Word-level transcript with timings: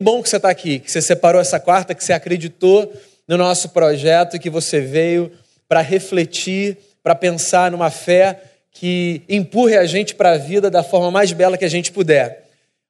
bom 0.00 0.22
que 0.22 0.28
você 0.28 0.36
está 0.36 0.50
aqui, 0.50 0.78
que 0.78 0.90
você 0.90 1.00
separou 1.00 1.40
essa 1.40 1.58
quarta, 1.58 1.94
que 1.94 2.04
você 2.04 2.12
acreditou 2.12 2.92
no 3.26 3.36
nosso 3.36 3.70
projeto, 3.70 4.38
que 4.38 4.50
você 4.50 4.80
veio 4.80 5.32
para 5.68 5.80
refletir, 5.80 6.76
para 7.02 7.14
pensar 7.14 7.70
numa 7.70 7.90
fé 7.90 8.40
que 8.70 9.22
empurre 9.28 9.76
a 9.76 9.86
gente 9.86 10.14
para 10.14 10.32
a 10.32 10.36
vida 10.36 10.70
da 10.70 10.82
forma 10.82 11.10
mais 11.10 11.32
bela 11.32 11.56
que 11.56 11.64
a 11.64 11.70
gente 11.70 11.90
puder. 11.90 12.44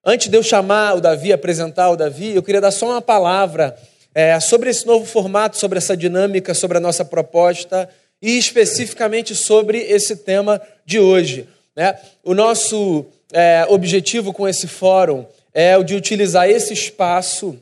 Antes 0.05 0.29
de 0.29 0.37
eu 0.37 0.43
chamar 0.43 0.97
o 0.97 1.01
Davi, 1.01 1.33
apresentar 1.33 1.91
o 1.91 1.97
Davi, 1.97 2.35
eu 2.35 2.43
queria 2.43 2.61
dar 2.61 2.71
só 2.71 2.87
uma 2.87 3.03
palavra 3.03 3.77
é, 4.15 4.39
sobre 4.41 4.71
esse 4.71 4.87
novo 4.87 5.05
formato, 5.05 5.57
sobre 5.57 5.79
essa 5.79 5.97
dinâmica, 5.97 6.55
sobre 6.55 6.79
a 6.79 6.81
nossa 6.81 7.05
proposta 7.05 7.89
e 8.21 8.37
especificamente 8.37 9.35
sobre 9.35 9.79
esse 9.79 10.17
tema 10.17 10.61
de 10.85 10.99
hoje. 10.99 11.49
Né? 11.75 11.97
O 12.25 12.35
nosso 12.35 13.07
é, 13.33 13.67
objetivo 13.69 14.33
com 14.33 14.49
esse 14.49 14.67
fórum 14.67 15.25
é 15.59 15.75
o 15.79 15.83
de 15.83 15.95
utilizar 15.95 16.47
esse 16.47 16.75
espaço 16.75 17.59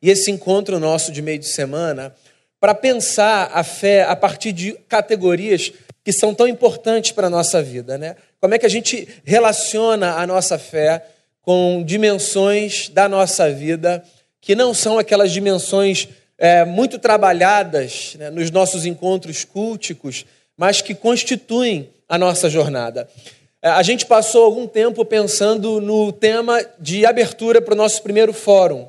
e 0.00 0.08
esse 0.08 0.30
encontro 0.30 0.80
nosso 0.80 1.12
de 1.12 1.20
meio 1.20 1.38
de 1.38 1.46
semana 1.46 2.14
para 2.58 2.74
pensar 2.74 3.50
a 3.52 3.62
fé 3.62 4.04
a 4.04 4.16
partir 4.16 4.50
de 4.50 4.72
categorias 4.88 5.70
que 6.02 6.10
são 6.10 6.34
tão 6.34 6.48
importantes 6.48 7.12
para 7.12 7.26
a 7.26 7.30
nossa 7.30 7.62
vida. 7.62 7.98
Né? 7.98 8.16
Como 8.40 8.54
é 8.54 8.58
que 8.58 8.64
a 8.64 8.70
gente 8.70 9.06
relaciona 9.24 10.14
a 10.14 10.26
nossa 10.26 10.58
fé 10.58 11.04
com 11.42 11.82
dimensões 11.84 12.88
da 12.88 13.06
nossa 13.10 13.50
vida 13.52 14.02
que 14.40 14.54
não 14.54 14.72
são 14.72 14.98
aquelas 14.98 15.30
dimensões 15.30 16.08
é, 16.38 16.64
muito 16.64 16.98
trabalhadas 16.98 18.16
né, 18.18 18.30
nos 18.30 18.50
nossos 18.50 18.86
encontros 18.86 19.44
culticos, 19.44 20.24
mas 20.56 20.80
que 20.80 20.94
constituem 20.94 21.90
a 22.08 22.16
nossa 22.16 22.48
jornada. 22.48 23.06
É, 23.62 23.68
a 23.68 23.82
gente 23.82 24.04
passou 24.06 24.44
algum 24.44 24.66
tempo 24.66 25.04
pensando 25.04 25.80
no 25.80 26.10
tema 26.10 26.60
de 26.80 27.06
abertura 27.06 27.62
para 27.62 27.74
o 27.74 27.76
nosso 27.76 28.02
primeiro 28.02 28.32
fórum. 28.32 28.88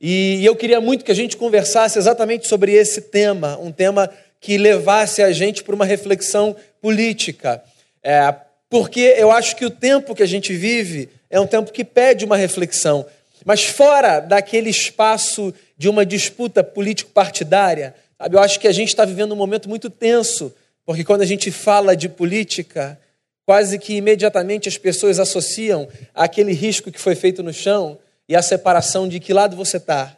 E 0.00 0.42
eu 0.42 0.56
queria 0.56 0.80
muito 0.80 1.04
que 1.04 1.12
a 1.12 1.14
gente 1.14 1.36
conversasse 1.36 1.98
exatamente 1.98 2.48
sobre 2.48 2.72
esse 2.72 3.02
tema, 3.02 3.58
um 3.58 3.70
tema 3.70 4.10
que 4.40 4.56
levasse 4.56 5.22
a 5.22 5.30
gente 5.32 5.62
para 5.62 5.74
uma 5.74 5.84
reflexão 5.84 6.56
política. 6.80 7.62
É, 8.02 8.34
porque 8.70 9.14
eu 9.18 9.30
acho 9.30 9.54
que 9.54 9.66
o 9.66 9.70
tempo 9.70 10.14
que 10.14 10.22
a 10.22 10.26
gente 10.26 10.54
vive 10.54 11.10
é 11.28 11.38
um 11.38 11.46
tempo 11.46 11.70
que 11.70 11.84
pede 11.84 12.24
uma 12.24 12.38
reflexão. 12.38 13.04
Mas 13.44 13.64
fora 13.64 14.20
daquele 14.20 14.70
espaço 14.70 15.52
de 15.76 15.90
uma 15.90 16.06
disputa 16.06 16.64
político-partidária, 16.64 17.94
eu 18.32 18.38
acho 18.38 18.58
que 18.58 18.66
a 18.66 18.72
gente 18.72 18.88
está 18.88 19.04
vivendo 19.04 19.32
um 19.32 19.36
momento 19.36 19.68
muito 19.68 19.90
tenso, 19.90 20.54
porque 20.86 21.04
quando 21.04 21.20
a 21.20 21.26
gente 21.26 21.50
fala 21.50 21.94
de 21.94 22.08
política, 22.08 22.98
quase 23.46 23.78
que 23.78 23.94
imediatamente 23.94 24.68
as 24.68 24.76
pessoas 24.76 25.20
associam 25.20 25.88
aquele 26.12 26.52
risco 26.52 26.90
que 26.90 27.00
foi 27.00 27.14
feito 27.14 27.44
no 27.44 27.52
chão 27.52 27.96
e 28.28 28.34
a 28.34 28.42
separação 28.42 29.06
de 29.06 29.20
que 29.20 29.32
lado 29.32 29.54
você 29.54 29.76
está. 29.76 30.16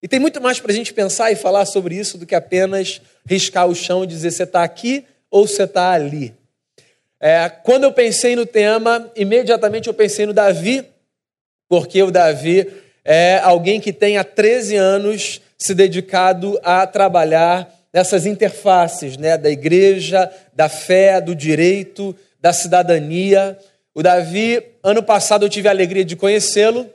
E 0.00 0.06
tem 0.06 0.20
muito 0.20 0.40
mais 0.40 0.60
para 0.60 0.70
a 0.70 0.74
gente 0.74 0.94
pensar 0.94 1.32
e 1.32 1.36
falar 1.36 1.66
sobre 1.66 1.96
isso 1.96 2.16
do 2.16 2.24
que 2.24 2.34
apenas 2.34 3.02
riscar 3.26 3.66
o 3.66 3.74
chão 3.74 4.04
e 4.04 4.06
dizer 4.06 4.30
você 4.30 4.44
está 4.44 4.62
aqui 4.62 5.04
ou 5.28 5.46
você 5.46 5.64
está 5.64 5.90
ali. 5.90 6.32
É, 7.20 7.48
quando 7.48 7.84
eu 7.84 7.92
pensei 7.92 8.34
no 8.34 8.46
tema, 8.46 9.10
imediatamente 9.14 9.88
eu 9.88 9.94
pensei 9.94 10.24
no 10.24 10.32
Davi, 10.32 10.86
porque 11.68 12.02
o 12.02 12.10
Davi 12.10 12.66
é 13.04 13.40
alguém 13.42 13.80
que 13.80 13.92
tem 13.92 14.16
há 14.16 14.24
13 14.24 14.76
anos 14.76 15.40
se 15.58 15.74
dedicado 15.74 16.58
a 16.62 16.86
trabalhar 16.86 17.68
nessas 17.92 18.24
interfaces 18.24 19.16
né, 19.16 19.36
da 19.36 19.50
igreja, 19.50 20.30
da 20.54 20.68
fé, 20.68 21.20
do 21.20 21.34
direito, 21.34 22.16
da 22.40 22.52
cidadania. 22.52 23.58
O 23.94 24.02
Davi, 24.02 24.62
ano 24.82 25.02
passado 25.02 25.44
eu 25.44 25.48
tive 25.48 25.68
a 25.68 25.70
alegria 25.70 26.04
de 26.04 26.16
conhecê-lo, 26.16 26.88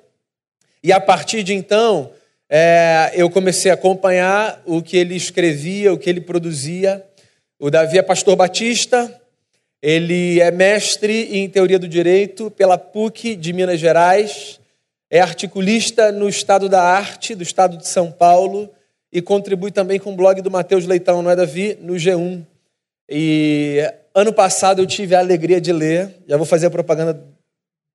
e 0.81 0.91
a 0.91 0.99
partir 0.99 1.43
de 1.43 1.53
então 1.53 2.11
é, 2.49 3.11
eu 3.15 3.29
comecei 3.29 3.71
a 3.71 3.73
acompanhar 3.73 4.61
o 4.65 4.81
que 4.81 4.97
ele 4.97 5.15
escrevia, 5.15 5.93
o 5.93 5.97
que 5.97 6.09
ele 6.09 6.21
produzia. 6.21 7.03
O 7.59 7.69
Davi 7.69 7.97
é 7.97 8.01
pastor 8.01 8.35
batista, 8.35 9.11
ele 9.81 10.39
é 10.39 10.51
mestre 10.51 11.37
em 11.37 11.49
teoria 11.49 11.79
do 11.79 11.87
direito 11.87 12.51
pela 12.51 12.77
PUC 12.77 13.35
de 13.35 13.53
Minas 13.53 13.79
Gerais, 13.79 14.59
é 15.09 15.19
articulista 15.19 16.11
no 16.11 16.27
Estado 16.27 16.67
da 16.67 16.81
Arte, 16.81 17.35
do 17.35 17.43
Estado 17.43 17.77
de 17.77 17.87
São 17.87 18.11
Paulo, 18.11 18.69
e 19.11 19.21
contribui 19.21 19.71
também 19.71 19.99
com 19.99 20.11
o 20.11 20.15
blog 20.15 20.41
do 20.41 20.51
Matheus 20.51 20.85
Leitão, 20.85 21.21
não 21.21 21.31
é, 21.31 21.35
Davi? 21.35 21.77
No 21.81 21.93
G1. 21.93 22.45
E 23.07 23.81
ano 24.15 24.31
passado 24.31 24.81
eu 24.81 24.87
tive 24.87 25.13
a 25.13 25.19
alegria 25.19 25.59
de 25.59 25.73
ler, 25.73 26.15
já 26.27 26.37
vou 26.37 26.45
fazer 26.45 26.67
a 26.67 26.71
propaganda 26.71 27.21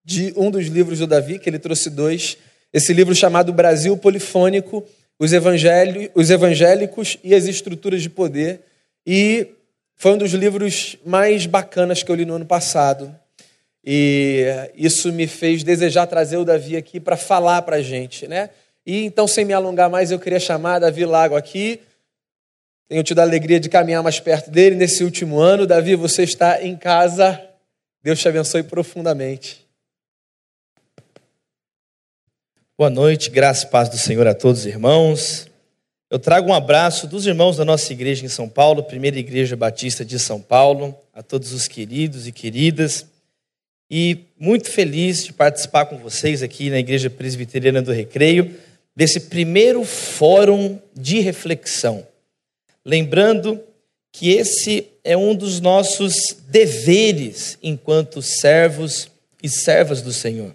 de 0.05 0.33
um 0.37 0.51
dos 0.51 0.67
livros 0.67 0.99
do 0.99 1.07
Davi, 1.07 1.39
que 1.39 1.49
ele 1.49 1.59
trouxe 1.59 1.89
dois 1.89 2.37
esse 2.73 2.93
livro 2.93 3.15
chamado 3.15 3.53
Brasil 3.53 3.97
Polifônico, 3.97 4.85
os, 5.19 5.33
os 6.15 6.31
Evangélicos 6.31 7.19
e 7.25 7.35
as 7.35 7.47
Estruturas 7.47 8.01
de 8.01 8.09
Poder. 8.09 8.61
E 9.05 9.49
foi 9.97 10.13
um 10.13 10.19
dos 10.19 10.33
livros 10.33 10.97
mais 11.05 11.47
bacanas 11.47 12.03
que 12.03 12.11
eu 12.11 12.15
li 12.15 12.25
no 12.25 12.35
ano 12.35 12.47
passado. 12.47 13.15
E 13.85 14.47
isso 14.77 15.13
me 15.13 15.27
fez 15.27 15.65
desejar 15.65 16.07
trazer 16.07 16.37
o 16.37 16.45
Davi 16.45 16.77
aqui 16.77 17.01
para 17.01 17.17
falar 17.17 17.63
para 17.63 17.77
a 17.77 17.83
gente, 17.83 18.29
né? 18.29 18.51
E 18.87 19.05
então, 19.05 19.27
sem 19.27 19.45
me 19.45 19.53
alongar 19.53 19.91
mais, 19.91 20.11
eu 20.11 20.19
queria 20.19 20.41
chamar 20.41 20.79
Davi 20.79 21.05
Lago 21.05 21.35
aqui. 21.35 21.81
Tenho 22.91 23.05
tido 23.05 23.21
a 23.21 23.23
alegria 23.23 23.61
de 23.61 23.69
caminhar 23.69 24.03
mais 24.03 24.19
perto 24.19 24.51
dele 24.51 24.75
nesse 24.75 25.05
último 25.05 25.39
ano. 25.39 25.65
Davi, 25.65 25.95
você 25.95 26.25
está 26.25 26.61
em 26.61 26.77
casa. 26.77 27.41
Deus 28.03 28.19
te 28.19 28.29
abençoe 28.29 28.65
profundamente. 28.65 29.65
Boa 32.77 32.91
noite, 32.91 33.31
graça 33.31 33.65
e 33.65 33.71
paz 33.71 33.89
do 33.89 33.97
Senhor 33.97 34.27
a 34.27 34.35
todos 34.35 34.63
os 34.63 34.67
irmãos. 34.67 35.47
Eu 36.11 36.19
trago 36.19 36.51
um 36.51 36.53
abraço 36.53 37.07
dos 37.07 37.29
irmãos 37.29 37.59
da 37.59 37.65
nossa 37.65 37.93
igreja 37.93 38.27
em 38.27 38.29
São 38.29 38.49
Paulo, 38.49 38.83
Primeira 38.83 39.21
Igreja 39.21 39.57
Batista 39.57 40.05
de 40.05 40.19
São 40.19 40.41
Paulo, 40.41 40.93
a 41.15 41.23
todos 41.23 41.53
os 41.53 41.69
queridos 41.69 42.27
e 42.27 42.33
queridas. 42.33 43.07
E 43.89 44.25
muito 44.37 44.69
feliz 44.69 45.23
de 45.23 45.33
participar 45.33 45.87
com 45.87 45.97
vocês 45.97 46.43
aqui 46.43 46.69
na 46.69 46.81
Igreja 46.81 47.09
Presbiteriana 47.09 47.83
do 47.83 47.93
Recreio, 47.93 48.59
desse 48.97 49.21
primeiro 49.21 49.85
fórum 49.85 50.77
de 50.93 51.21
reflexão. 51.21 52.10
Lembrando 52.85 53.61
que 54.13 54.31
esse 54.31 54.89
é 55.05 55.17
um 55.17 55.35
dos 55.35 55.61
nossos 55.61 56.37
deveres 56.49 57.59
enquanto 57.63 58.23
servos 58.23 59.09
e 59.43 59.49
servas 59.49 60.03
do 60.03 60.13
Senhor. 60.13 60.55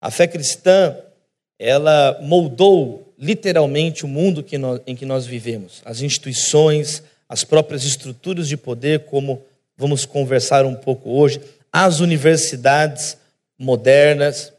A 0.00 0.10
fé 0.10 0.26
cristã 0.26 0.96
ela 1.58 2.18
moldou 2.20 3.14
literalmente 3.16 4.04
o 4.04 4.08
mundo 4.08 4.42
que 4.42 4.58
nós, 4.58 4.80
em 4.84 4.96
que 4.96 5.06
nós 5.06 5.24
vivemos, 5.24 5.80
as 5.84 6.00
instituições, 6.02 7.02
as 7.28 7.44
próprias 7.44 7.84
estruturas 7.84 8.48
de 8.48 8.56
poder, 8.56 9.04
como 9.04 9.42
vamos 9.76 10.04
conversar 10.04 10.66
um 10.66 10.74
pouco 10.74 11.10
hoje, 11.10 11.40
as 11.72 12.00
universidades 12.00 13.16
modernas. 13.56 14.52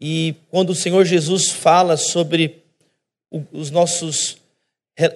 E 0.00 0.34
quando 0.50 0.70
o 0.70 0.74
Senhor 0.74 1.04
Jesus 1.04 1.50
fala 1.50 1.96
sobre 1.96 2.62
os 3.52 3.70
nossos 3.70 4.36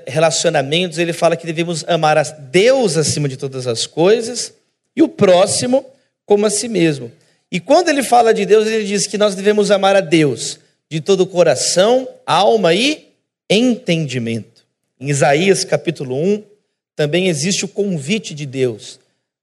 relacionamentos, 0.06 0.98
ele 0.98 1.12
fala 1.12 1.37
que 1.37 1.47
devemos 1.47 1.84
amar 1.87 2.16
a 2.16 2.22
Deus 2.22 2.97
acima 2.97 3.28
de 3.28 3.37
todas 3.37 3.66
as 3.66 3.87
coisas 3.87 4.54
e 4.94 5.03
o 5.03 5.09
próximo 5.09 5.84
como 6.25 6.47
a 6.47 6.50
si 6.50 6.69
mesmo. 6.69 7.12
E 7.50 7.60
quando 7.60 7.88
ele 7.88 8.03
fala 8.03 8.34
de 8.34 8.44
Deus, 8.44 8.66
ele 8.66 8.84
diz 8.84 9.06
que 9.06 9.19
nós 9.19 9.34
devemos 9.34 9.70
amar 9.70 9.94
a 9.94 10.00
Deus 10.00 10.59
de 10.91 11.00
todo 11.00 11.22
o 11.22 11.26
coração, 11.26 12.09
alma 12.25 12.75
e 12.75 13.09
entendimento. 13.50 14.65
Em 14.98 15.10
Isaías 15.10 15.65
capítulo 15.65 16.16
1, 16.16 16.42
também 16.94 17.28
existe 17.28 17.65
o 17.65 17.69
convite 17.69 18.34
de 18.34 18.47
Deus. 18.47 18.98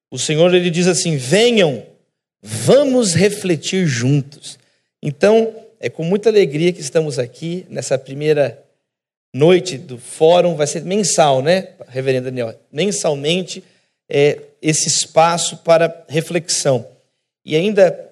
O 0.09 0.17
Senhor 0.17 0.53
ele 0.53 0.69
diz 0.69 0.87
assim: 0.87 1.15
"Venham, 1.15 1.83
vamos 2.41 3.13
refletir 3.13 3.85
juntos". 3.85 4.57
Então, 5.01 5.53
é 5.79 5.89
com 5.89 6.03
muita 6.03 6.29
alegria 6.29 6.71
que 6.73 6.81
estamos 6.81 7.19
aqui 7.19 7.65
nessa 7.69 7.97
primeira 7.97 8.62
noite 9.33 9.77
do 9.77 9.97
fórum, 9.97 10.55
vai 10.55 10.67
ser 10.67 10.83
mensal, 10.83 11.41
né, 11.41 11.69
Reverendo 11.87 12.25
Daniel? 12.25 12.53
Mensalmente 12.71 13.63
é 14.07 14.39
esse 14.61 14.87
espaço 14.87 15.57
para 15.57 16.05
reflexão. 16.07 16.87
E 17.43 17.55
ainda 17.55 18.11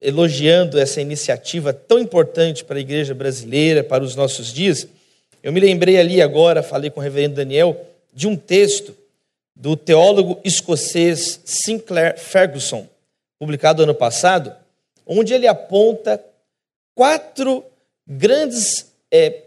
elogiando 0.00 0.78
essa 0.78 1.00
iniciativa 1.00 1.72
tão 1.72 1.98
importante 1.98 2.64
para 2.64 2.76
a 2.76 2.80
igreja 2.80 3.14
brasileira, 3.14 3.82
para 3.82 4.04
os 4.04 4.14
nossos 4.14 4.52
dias, 4.52 4.86
eu 5.42 5.52
me 5.52 5.58
lembrei 5.58 5.98
ali 5.98 6.22
agora, 6.22 6.62
falei 6.62 6.90
com 6.90 7.00
o 7.00 7.02
reverendo 7.02 7.36
Daniel, 7.36 7.86
de 8.12 8.28
um 8.28 8.36
texto 8.36 8.94
do 9.54 9.76
teólogo 9.76 10.40
escocês 10.44 11.40
Sinclair 11.44 12.18
Ferguson, 12.18 12.86
publicado 13.38 13.82
ano 13.82 13.94
passado, 13.94 14.54
onde 15.04 15.34
ele 15.34 15.46
aponta 15.46 16.22
quatro 16.94 17.64
grandes 18.06 18.92
é, 19.10 19.42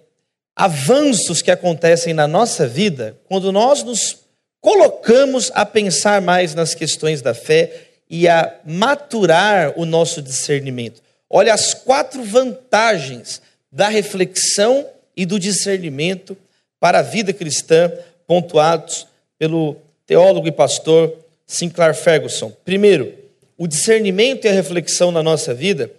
avanços 0.55 1.41
que 1.41 1.51
acontecem 1.51 2.13
na 2.13 2.27
nossa 2.27 2.67
vida 2.67 3.17
quando 3.27 3.51
nós 3.51 3.83
nos 3.83 4.17
colocamos 4.59 5.51
a 5.55 5.65
pensar 5.65 6.21
mais 6.21 6.53
nas 6.53 6.75
questões 6.75 7.21
da 7.21 7.33
fé 7.33 7.87
e 8.09 8.27
a 8.27 8.53
maturar 8.65 9.73
o 9.77 9.85
nosso 9.85 10.21
discernimento. 10.21 11.01
Olha 11.29 11.53
as 11.53 11.73
quatro 11.73 12.23
vantagens 12.23 13.41
da 13.71 13.87
reflexão 13.87 14.85
e 15.15 15.25
do 15.25 15.39
discernimento 15.39 16.37
para 16.79 16.99
a 16.99 17.03
vida 17.03 17.31
cristã, 17.31 17.91
pontuados 18.27 19.07
pelo 19.39 19.77
teólogo 20.05 20.47
e 20.47 20.51
pastor 20.51 21.15
Sinclair 21.47 21.95
Ferguson. 21.95 22.51
Primeiro, 22.65 23.13
o 23.57 23.67
discernimento 23.67 24.45
e 24.45 24.49
a 24.49 24.53
reflexão 24.53 25.11
na 25.11 25.23
nossa 25.23 25.53
vida 25.53 25.91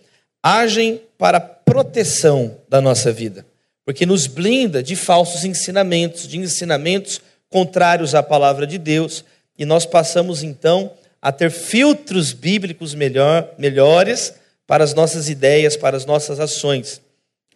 agem 0.43 1.01
para 1.17 1.39
a 1.39 1.41
proteção 1.41 2.57
da 2.69 2.81
nossa 2.81 3.13
vida, 3.13 3.47
porque 3.85 4.07
nos 4.07 4.27
blinda 4.27 4.83
de 4.83 4.95
falsos 4.97 5.45
ensinamentos, 5.45 6.27
de 6.29 6.39
ensinamentos 6.39 7.21
contrários 7.49 8.15
à 8.15 8.23
palavra 8.23 8.67
de 8.67 8.79
Deus, 8.79 9.25
e 9.59 9.65
nós 9.65 9.85
passamos 9.85 10.43
então 10.43 10.93
a 11.21 11.31
ter 11.31 11.51
filtros 11.51 12.33
bíblicos 12.33 12.95
melhor, 12.95 13.55
melhores 13.59 14.35
para 14.67 14.83
as 14.83 14.95
nossas 14.95 15.29
ideias, 15.29 15.77
para 15.77 15.97
as 15.97 16.07
nossas 16.07 16.41
ações. 16.41 17.01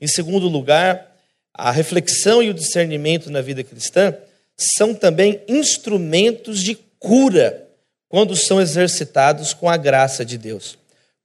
Em 0.00 0.06
segundo 0.06 0.48
lugar, 0.48 1.16
a 1.52 1.70
reflexão 1.70 2.42
e 2.42 2.50
o 2.50 2.54
discernimento 2.54 3.30
na 3.30 3.40
vida 3.40 3.64
cristã 3.64 4.14
são 4.56 4.94
também 4.94 5.40
instrumentos 5.48 6.62
de 6.62 6.74
cura 6.98 7.66
quando 8.08 8.36
são 8.36 8.60
exercitados 8.60 9.52
com 9.52 9.68
a 9.68 9.76
graça 9.76 10.24
de 10.24 10.38
Deus. 10.38 10.78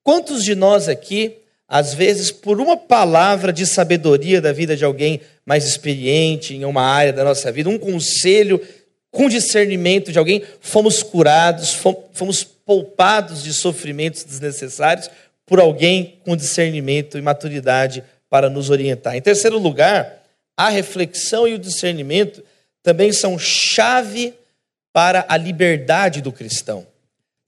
Quantos 0.04 0.44
de 0.44 0.56
nós 0.56 0.88
aqui, 0.88 1.38
às 1.74 1.94
vezes, 1.94 2.32
por 2.32 2.60
uma 2.60 2.76
palavra 2.76 3.54
de 3.54 3.66
sabedoria 3.66 4.42
da 4.42 4.52
vida 4.52 4.76
de 4.76 4.84
alguém 4.84 5.22
mais 5.46 5.66
experiente 5.66 6.54
em 6.54 6.66
uma 6.66 6.82
área 6.82 7.14
da 7.14 7.24
nossa 7.24 7.50
vida, 7.50 7.70
um 7.70 7.80
conselho 7.80 8.60
com 9.10 9.30
discernimento 9.30 10.12
de 10.12 10.20
alguém, 10.20 10.44
fomos 10.60 11.02
curados, 11.02 11.74
fomos 12.12 12.44
poupados 12.44 13.42
de 13.42 13.54
sofrimentos 13.54 14.26
desnecessários 14.26 15.10
por 15.46 15.62
alguém 15.62 16.20
com 16.26 16.36
discernimento 16.36 17.18
e 17.18 17.22
maturidade 17.22 18.04
para 18.30 18.50
nos 18.50 18.70
orientar. 18.70 19.16
Em 19.16 19.22
terceiro 19.22 19.58
lugar, 19.58 20.24
a 20.58 20.68
reflexão 20.68 21.48
e 21.48 21.54
o 21.54 21.60
discernimento 21.60 22.44
também 22.84 23.14
são 23.14 23.40
chave 23.40 24.34
para 24.92 25.26
a 25.30 25.38
liberdade 25.38 26.20
do 26.20 26.34
cristão. 26.34 26.86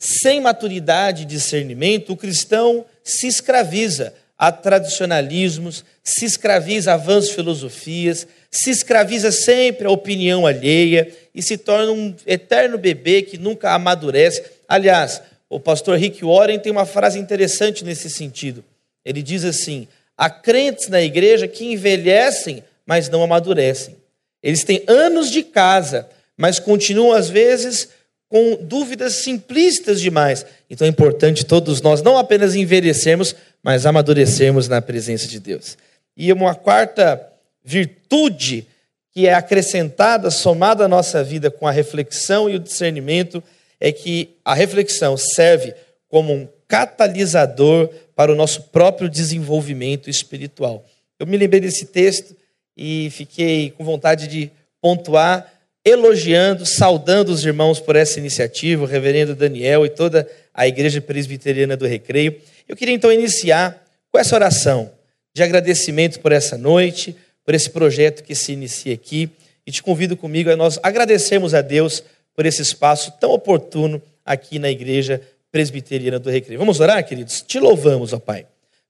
Sem 0.06 0.42
maturidade 0.42 1.24
e 1.24 1.26
discernimento, 1.26 2.12
o 2.12 2.18
cristão 2.18 2.84
se 3.02 3.26
escraviza 3.26 4.14
a 4.38 4.52
tradicionalismos, 4.52 5.86
se 6.04 6.26
escraviza 6.26 6.94
a 6.94 6.98
vãs 6.98 7.30
filosofias, 7.30 8.28
se 8.52 8.70
escraviza 8.70 9.32
sempre 9.32 9.88
à 9.88 9.90
opinião 9.90 10.46
alheia 10.46 11.10
e 11.34 11.42
se 11.42 11.58
torna 11.58 11.94
um 11.94 12.14
eterno 12.28 12.78
bebê 12.78 13.22
que 13.22 13.38
nunca 13.38 13.72
amadurece. 13.72 14.44
Aliás, 14.68 15.22
o 15.50 15.58
pastor 15.58 15.98
Rick 15.98 16.26
Warren 16.26 16.60
tem 16.60 16.74
uma 16.74 16.86
frase 16.86 17.18
interessante 17.18 17.86
nesse 17.86 18.10
sentido. 18.10 18.62
Ele 19.06 19.24
diz 19.24 19.46
assim: 19.46 19.88
há 20.18 20.30
crentes 20.30 20.90
na 20.90 21.02
igreja 21.02 21.48
que 21.48 21.72
envelhecem, 21.72 22.62
mas 22.86 23.08
não 23.08 23.24
amadurecem. 23.24 23.96
Eles 24.44 24.66
têm 24.66 24.84
anos 24.86 25.32
de 25.32 25.44
casa, 25.44 26.10
mas 26.36 26.60
continuam, 26.60 27.14
às 27.14 27.30
vezes, 27.30 27.88
com 28.34 28.58
dúvidas 28.60 29.18
simplistas 29.18 30.02
demais. 30.02 30.44
Então 30.68 30.88
é 30.88 30.90
importante 30.90 31.46
todos 31.46 31.84
nós 31.84 32.02
não 32.02 32.18
apenas 32.18 32.56
envelhecermos, 32.56 33.36
mas 33.62 33.86
amadurecermos 33.86 34.68
na 34.68 34.82
presença 34.82 35.28
de 35.28 35.40
Deus. 35.40 35.78
E 36.18 36.34
uma 36.34 36.56
quarta 36.56 37.30
virtude 37.64 38.66
que 39.12 39.28
é 39.28 39.36
acrescentada, 39.36 40.32
somada 40.32 40.86
à 40.86 40.88
nossa 40.88 41.24
vida 41.24 41.52
com 41.52 41.68
a 41.68 41.72
reflexão 41.72 42.50
e 42.50 42.56
o 42.56 42.60
discernimento, 42.60 43.44
é 43.80 43.92
que 43.92 44.32
a 44.44 44.56
reflexão 44.56 45.16
serve 45.16 45.76
como 46.10 46.34
um 46.34 46.48
catalisador 46.68 47.88
para 48.16 48.32
o 48.32 48.36
nosso 48.36 48.64
próprio 48.64 49.08
desenvolvimento 49.08 50.10
espiritual. 50.10 50.84
Eu 51.20 51.28
me 51.28 51.38
lembrei 51.38 51.62
desse 51.62 51.86
texto 51.86 52.36
e 52.76 53.10
fiquei 53.12 53.70
com 53.70 53.84
vontade 53.84 54.28
de 54.28 54.50
pontuar, 54.82 55.48
elogiando, 55.86 56.66
saudando 56.66 57.30
os 57.30 57.46
irmãos 57.46 57.80
por 57.80 57.96
essa 57.96 58.20
iniciativa, 58.20 58.84
o 58.84 58.88
reverendo 58.88 59.36
Daniel 59.36 59.86
e 59.86 59.90
toda 59.90 60.30
a 60.54 60.68
Igreja 60.68 61.02
Presbiteriana 61.02 61.76
do 61.76 61.86
Recreio. 61.86 62.36
Eu 62.68 62.76
queria 62.76 62.94
então 62.94 63.12
iniciar 63.12 63.84
com 64.12 64.18
essa 64.18 64.36
oração 64.36 64.92
de 65.34 65.44
agradecimento 65.44 66.20
por 66.20 66.32
essa 66.32 66.58
noite, 66.58 67.16
por 67.44 67.54
esse 67.54 67.70
projeto 67.70 68.24
que 68.24 68.36
se 68.36 68.54
inicia 68.54 68.94
aqui. 68.94 69.30
E 69.66 69.72
te 69.72 69.82
convido 69.82 70.16
comigo 70.16 70.50
a 70.50 70.56
nós 70.56 70.80
agradecermos 70.84 71.54
a 71.54 71.62
Deus 71.62 72.04
por 72.36 72.46
esse 72.46 72.62
espaço 72.62 73.14
tão 73.20 73.32
oportuno 73.32 74.02
aqui 74.26 74.60
na 74.60 74.70
Igreja 74.70 75.22
Presbiteriana 75.52 76.20
do 76.20 76.30
Recreio. 76.30 76.60
Vamos 76.60 76.80
orar, 76.80 77.06
queridos? 77.06 77.42
Te 77.42 77.60
louvamos, 77.60 78.14
ó 78.14 78.20
Pai, 78.20 78.46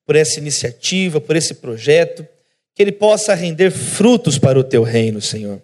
por 0.05 0.15
essa 0.15 0.39
iniciativa, 0.39 1.19
por 1.19 1.35
esse 1.35 1.55
projeto, 1.55 2.25
que 2.75 2.81
ele 2.81 2.91
possa 2.91 3.33
render 3.33 3.71
frutos 3.71 4.37
para 4.37 4.59
o 4.59 4.63
teu 4.63 4.83
reino, 4.83 5.21
Senhor. 5.21 5.61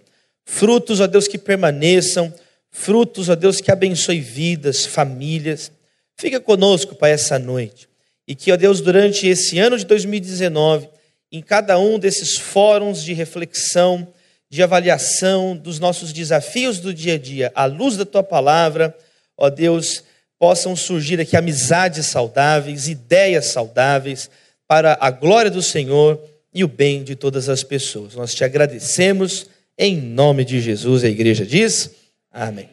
Frutos, 0.51 0.99
ó 0.99 1.05
Deus, 1.05 1.27
que 1.27 1.37
permaneçam, 1.37 2.33
frutos, 2.71 3.29
ó 3.29 3.35
Deus, 3.35 3.61
que 3.61 3.71
abençoe 3.71 4.19
vidas, 4.19 4.83
famílias. 4.83 5.71
Fica 6.17 6.39
conosco, 6.39 6.95
Pai, 6.95 7.11
essa 7.11 7.37
noite. 7.37 7.87
E 8.27 8.33
que, 8.35 8.51
ó 8.51 8.57
Deus, 8.57 8.81
durante 8.81 9.27
esse 9.27 9.59
ano 9.59 9.77
de 9.77 9.85
2019, 9.85 10.89
em 11.31 11.41
cada 11.41 11.77
um 11.79 11.99
desses 11.99 12.37
fóruns 12.37 13.03
de 13.03 13.13
reflexão, 13.13 14.11
de 14.49 14.61
avaliação 14.61 15.55
dos 15.55 15.79
nossos 15.79 16.11
desafios 16.11 16.79
do 16.79 16.93
dia 16.93 17.13
a 17.13 17.17
dia, 17.17 17.51
à 17.53 17.65
luz 17.65 17.95
da 17.95 18.03
tua 18.03 18.23
palavra, 18.23 18.93
ó 19.37 19.49
Deus, 19.49 20.03
possam 20.37 20.75
surgir 20.75 21.21
aqui 21.21 21.37
amizades 21.37 22.07
saudáveis, 22.07 22.89
ideias 22.89 23.45
saudáveis, 23.45 24.29
para 24.67 24.97
a 24.99 25.11
glória 25.11 25.51
do 25.51 25.61
Senhor 25.61 26.19
e 26.53 26.63
o 26.63 26.67
bem 26.67 27.03
de 27.03 27.15
todas 27.15 27.47
as 27.47 27.63
pessoas. 27.63 28.15
Nós 28.15 28.33
te 28.33 28.43
agradecemos 28.43 29.47
em 29.81 29.95
nome 29.95 30.43
de 30.43 30.59
Jesus, 30.59 31.05
a 31.05 31.07
igreja 31.07 31.45
diz: 31.45 31.91
Amém. 32.29 32.69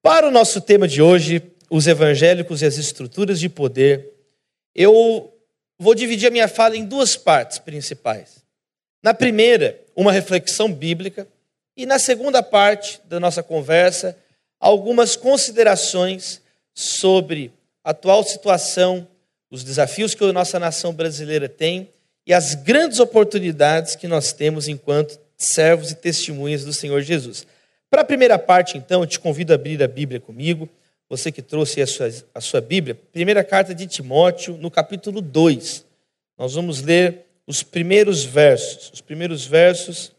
Para 0.00 0.28
o 0.28 0.30
nosso 0.30 0.60
tema 0.60 0.86
de 0.86 1.02
hoje, 1.02 1.42
os 1.68 1.88
evangélicos 1.88 2.62
e 2.62 2.66
as 2.66 2.78
estruturas 2.78 3.40
de 3.40 3.48
poder, 3.48 4.12
eu 4.72 5.34
vou 5.76 5.96
dividir 5.96 6.28
a 6.28 6.30
minha 6.30 6.46
fala 6.46 6.76
em 6.76 6.84
duas 6.84 7.16
partes 7.16 7.58
principais. 7.58 8.44
Na 9.02 9.12
primeira, 9.12 9.80
uma 9.96 10.12
reflexão 10.12 10.72
bíblica, 10.72 11.26
e 11.76 11.84
na 11.84 11.98
segunda 11.98 12.40
parte 12.40 13.00
da 13.06 13.18
nossa 13.18 13.42
conversa, 13.42 14.16
algumas 14.60 15.16
considerações 15.16 16.40
sobre 16.72 17.52
a 17.82 17.90
atual 17.90 18.22
situação, 18.22 19.08
os 19.50 19.64
desafios 19.64 20.14
que 20.14 20.24
a 20.24 20.32
nossa 20.32 20.60
nação 20.60 20.94
brasileira 20.94 21.48
tem 21.48 21.90
e 22.24 22.32
as 22.32 22.54
grandes 22.54 23.00
oportunidades 23.00 23.96
que 23.96 24.06
nós 24.06 24.32
temos 24.32 24.68
enquanto 24.68 25.18
servos 25.36 25.90
e 25.90 25.94
testemunhas 25.94 26.64
do 26.64 26.72
Senhor 26.72 27.00
Jesus. 27.02 27.46
Para 27.90 28.02
a 28.02 28.04
primeira 28.04 28.38
parte, 28.38 28.76
então, 28.76 29.02
eu 29.02 29.06
te 29.06 29.20
convido 29.20 29.52
a 29.52 29.56
abrir 29.56 29.82
a 29.82 29.88
Bíblia 29.88 30.20
comigo 30.20 30.68
você 31.08 31.30
que 31.30 31.42
trouxe 31.42 31.80
a 31.80 31.86
sua, 31.86 32.08
a 32.34 32.40
sua 32.40 32.60
Bíblia, 32.60 32.94
primeira 32.94 33.44
carta 33.44 33.74
de 33.74 33.86
Timóteo, 33.86 34.56
no 34.56 34.70
capítulo 34.70 35.20
2. 35.20 35.84
Nós 36.36 36.54
vamos 36.54 36.82
ler 36.82 37.26
os 37.46 37.62
primeiros 37.62 38.24
versos. 38.24 38.90
Os 38.92 39.00
primeiros 39.00 39.46
versos, 39.46 40.12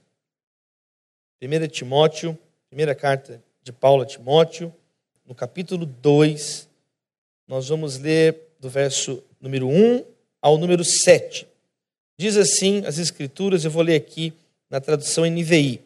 1 1.41 1.67
Timóteo, 1.67 2.37
primeira 2.69 2.95
carta 2.95 3.43
de 3.63 3.71
Paulo 3.71 4.03
a 4.03 4.05
Timóteo, 4.05 4.73
no 5.25 5.33
capítulo 5.33 5.85
2, 5.85 6.69
nós 7.47 7.67
vamos 7.67 7.97
ler 7.97 8.53
do 8.59 8.69
verso 8.69 9.23
número 9.41 9.67
1 9.67 10.05
ao 10.41 10.57
número 10.57 10.83
7. 10.83 11.47
Diz 12.17 12.37
assim 12.37 12.85
as 12.85 12.97
Escrituras, 12.97 13.65
eu 13.65 13.71
vou 13.71 13.81
ler 13.81 13.95
aqui 13.95 14.33
na 14.69 14.79
tradução 14.79 15.25
NVI. 15.25 15.81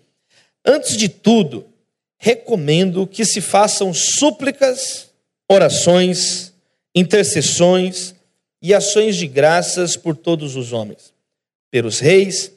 Antes 0.66 0.98
de 0.98 1.10
tudo, 1.10 1.66
recomendo 2.18 3.08
que 3.08 3.24
se 3.26 3.42
façam 3.42 3.94
súplicas, 3.94 5.10
orações, 5.50 6.54
intercessões 6.94 8.14
e 8.62 8.74
ações 8.74 9.16
de 9.16 9.26
graças 9.26 9.96
por 9.96 10.16
todos 10.16 10.56
os 10.56 10.74
homens, 10.74 11.14
pelos 11.72 12.00
reis, 12.00 12.52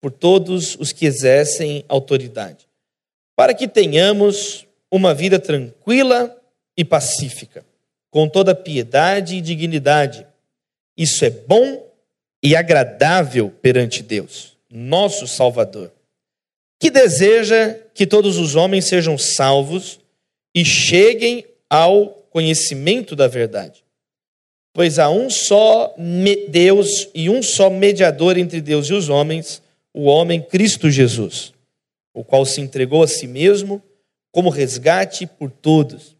por 0.00 0.10
todos 0.10 0.76
os 0.76 0.92
que 0.92 1.04
exercem 1.06 1.84
autoridade, 1.88 2.66
para 3.36 3.52
que 3.52 3.68
tenhamos 3.68 4.66
uma 4.90 5.14
vida 5.14 5.38
tranquila 5.38 6.36
e 6.76 6.84
pacífica, 6.84 7.64
com 8.10 8.28
toda 8.28 8.54
piedade 8.54 9.36
e 9.36 9.40
dignidade. 9.40 10.26
Isso 10.96 11.24
é 11.24 11.30
bom 11.30 11.86
e 12.42 12.56
agradável 12.56 13.50
perante 13.50 14.02
Deus, 14.02 14.49
nosso 14.70 15.26
Salvador 15.26 15.92
que 16.80 16.90
deseja 16.90 17.74
que 17.92 18.06
todos 18.06 18.38
os 18.38 18.56
homens 18.56 18.86
sejam 18.86 19.18
salvos 19.18 20.00
e 20.54 20.64
cheguem 20.64 21.44
ao 21.68 22.08
conhecimento 22.30 23.14
da 23.14 23.28
verdade. 23.28 23.84
Pois 24.72 24.98
há 24.98 25.10
um 25.10 25.28
só 25.28 25.94
Deus 26.48 27.10
e 27.14 27.28
um 27.28 27.42
só 27.42 27.68
mediador 27.68 28.38
entre 28.38 28.62
Deus 28.62 28.86
e 28.86 28.94
os 28.94 29.10
homens, 29.10 29.62
o 29.92 30.04
homem 30.04 30.40
Cristo 30.40 30.90
Jesus, 30.90 31.52
o 32.14 32.24
qual 32.24 32.46
se 32.46 32.62
entregou 32.62 33.02
a 33.02 33.08
si 33.08 33.26
mesmo 33.26 33.82
como 34.32 34.48
resgate 34.48 35.26
por 35.26 35.50
todos. 35.50 36.16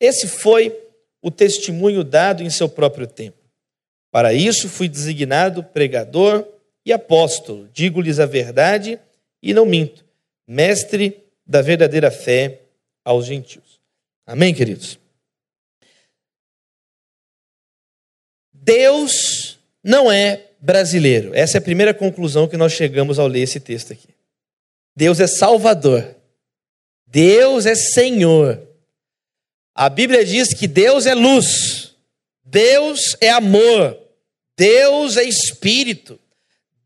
Esse 0.00 0.26
foi 0.26 0.76
o 1.22 1.30
testemunho 1.30 2.02
dado 2.02 2.42
em 2.42 2.50
seu 2.50 2.68
próprio 2.68 3.06
tempo. 3.06 3.36
Para 4.10 4.32
isso 4.32 4.68
fui 4.68 4.88
designado 4.88 5.62
pregador 5.62 6.44
e 6.84 6.92
apóstolo. 6.92 7.68
Digo-lhes 7.72 8.18
a 8.18 8.26
verdade 8.26 8.98
e 9.42 9.52
não 9.54 9.66
minto. 9.66 10.04
Mestre 10.46 11.22
da 11.46 11.62
verdadeira 11.62 12.10
fé 12.10 12.60
aos 13.04 13.26
gentios. 13.26 13.80
Amém, 14.26 14.54
queridos? 14.54 14.98
Deus 18.52 19.58
não 19.82 20.10
é 20.10 20.50
brasileiro. 20.60 21.34
Essa 21.34 21.56
é 21.56 21.60
a 21.60 21.62
primeira 21.62 21.94
conclusão 21.94 22.46
que 22.46 22.56
nós 22.56 22.72
chegamos 22.72 23.18
ao 23.18 23.26
ler 23.26 23.40
esse 23.42 23.58
texto 23.58 23.92
aqui. 23.92 24.08
Deus 24.94 25.18
é 25.18 25.26
Salvador. 25.26 26.14
Deus 27.06 27.66
é 27.66 27.74
Senhor. 27.74 28.60
A 29.74 29.88
Bíblia 29.88 30.24
diz 30.24 30.52
que 30.52 30.68
Deus 30.68 31.06
é 31.06 31.14
luz. 31.14 31.96
Deus 32.44 33.16
é 33.20 33.30
amor. 33.30 33.98
Deus 34.56 35.16
é 35.16 35.24
espírito. 35.24 36.20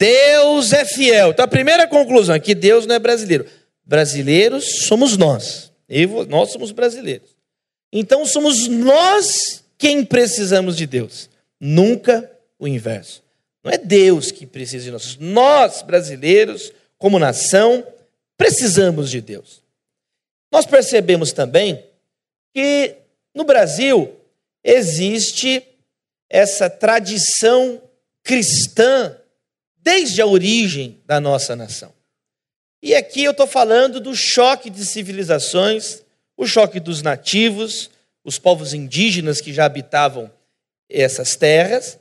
Deus 0.04 0.74
é 0.74 0.84
fiel. 0.84 1.30
Então 1.30 1.46
a 1.46 1.48
primeira 1.48 1.86
conclusão 1.86 2.34
é 2.34 2.40
que 2.40 2.54
Deus 2.54 2.84
não 2.84 2.94
é 2.94 2.98
brasileiro. 2.98 3.46
Brasileiros 3.86 4.86
somos 4.86 5.16
nós. 5.16 5.72
Eu, 5.88 6.26
nós 6.26 6.52
somos 6.52 6.72
brasileiros. 6.72 7.34
Então 7.90 8.26
somos 8.26 8.68
nós 8.68 9.64
quem 9.78 10.04
precisamos 10.04 10.76
de 10.76 10.86
Deus, 10.86 11.30
nunca 11.58 12.30
o 12.58 12.68
inverso. 12.68 13.22
Não 13.62 13.72
é 13.72 13.78
Deus 13.78 14.30
que 14.30 14.44
precisa 14.44 14.84
de 14.84 14.90
nós. 14.90 15.16
Nós, 15.18 15.80
brasileiros, 15.80 16.70
como 16.98 17.18
nação, 17.18 17.86
precisamos 18.36 19.10
de 19.10 19.22
Deus. 19.22 19.62
Nós 20.52 20.66
percebemos 20.66 21.32
também 21.32 21.82
que 22.52 22.96
no 23.34 23.44
Brasil 23.44 24.14
existe 24.62 25.62
essa 26.28 26.68
tradição 26.68 27.80
cristã 28.22 29.16
desde 29.84 30.22
a 30.22 30.26
origem 30.26 30.98
da 31.04 31.20
nossa 31.20 31.54
nação. 31.54 31.92
E 32.82 32.94
aqui 32.94 33.22
eu 33.22 33.32
estou 33.32 33.46
falando 33.46 34.00
do 34.00 34.16
choque 34.16 34.70
de 34.70 34.84
civilizações, 34.84 36.02
o 36.36 36.46
choque 36.46 36.80
dos 36.80 37.02
nativos, 37.02 37.90
os 38.24 38.38
povos 38.38 38.72
indígenas 38.72 39.42
que 39.42 39.52
já 39.52 39.66
habitavam 39.66 40.30
essas 40.88 41.36
terras, 41.36 41.98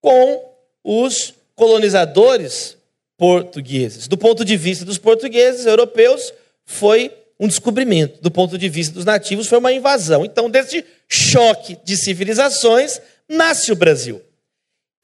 com 0.00 0.50
os 0.82 1.34
colonizadores 1.54 2.76
portugueses. 3.16 4.08
Do 4.08 4.16
ponto 4.16 4.44
de 4.44 4.56
vista 4.56 4.84
dos 4.84 4.98
portugueses, 4.98 5.66
europeus, 5.66 6.32
foi 6.64 7.12
um 7.38 7.46
descobrimento. 7.46 8.20
Do 8.22 8.30
ponto 8.30 8.56
de 8.56 8.68
vista 8.68 8.94
dos 8.94 9.04
nativos, 9.04 9.46
foi 9.46 9.58
uma 9.58 9.72
invasão. 9.72 10.24
Então, 10.24 10.48
desse 10.48 10.84
choque 11.08 11.78
de 11.84 11.96
civilizações, 11.96 13.00
nasce 13.28 13.72
o 13.72 13.76
Brasil. 13.76 14.22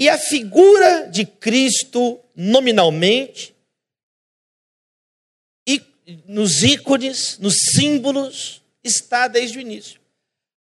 E 0.03 0.09
a 0.09 0.19
figura 0.19 1.09
de 1.09 1.25
Cristo, 1.25 2.19
nominalmente, 2.35 3.55
e 5.65 5.81
nos 6.27 6.65
ícones, 6.65 7.39
nos 7.39 7.55
símbolos, 7.73 8.61
está 8.83 9.29
desde 9.29 9.59
o 9.59 9.61
início. 9.61 10.01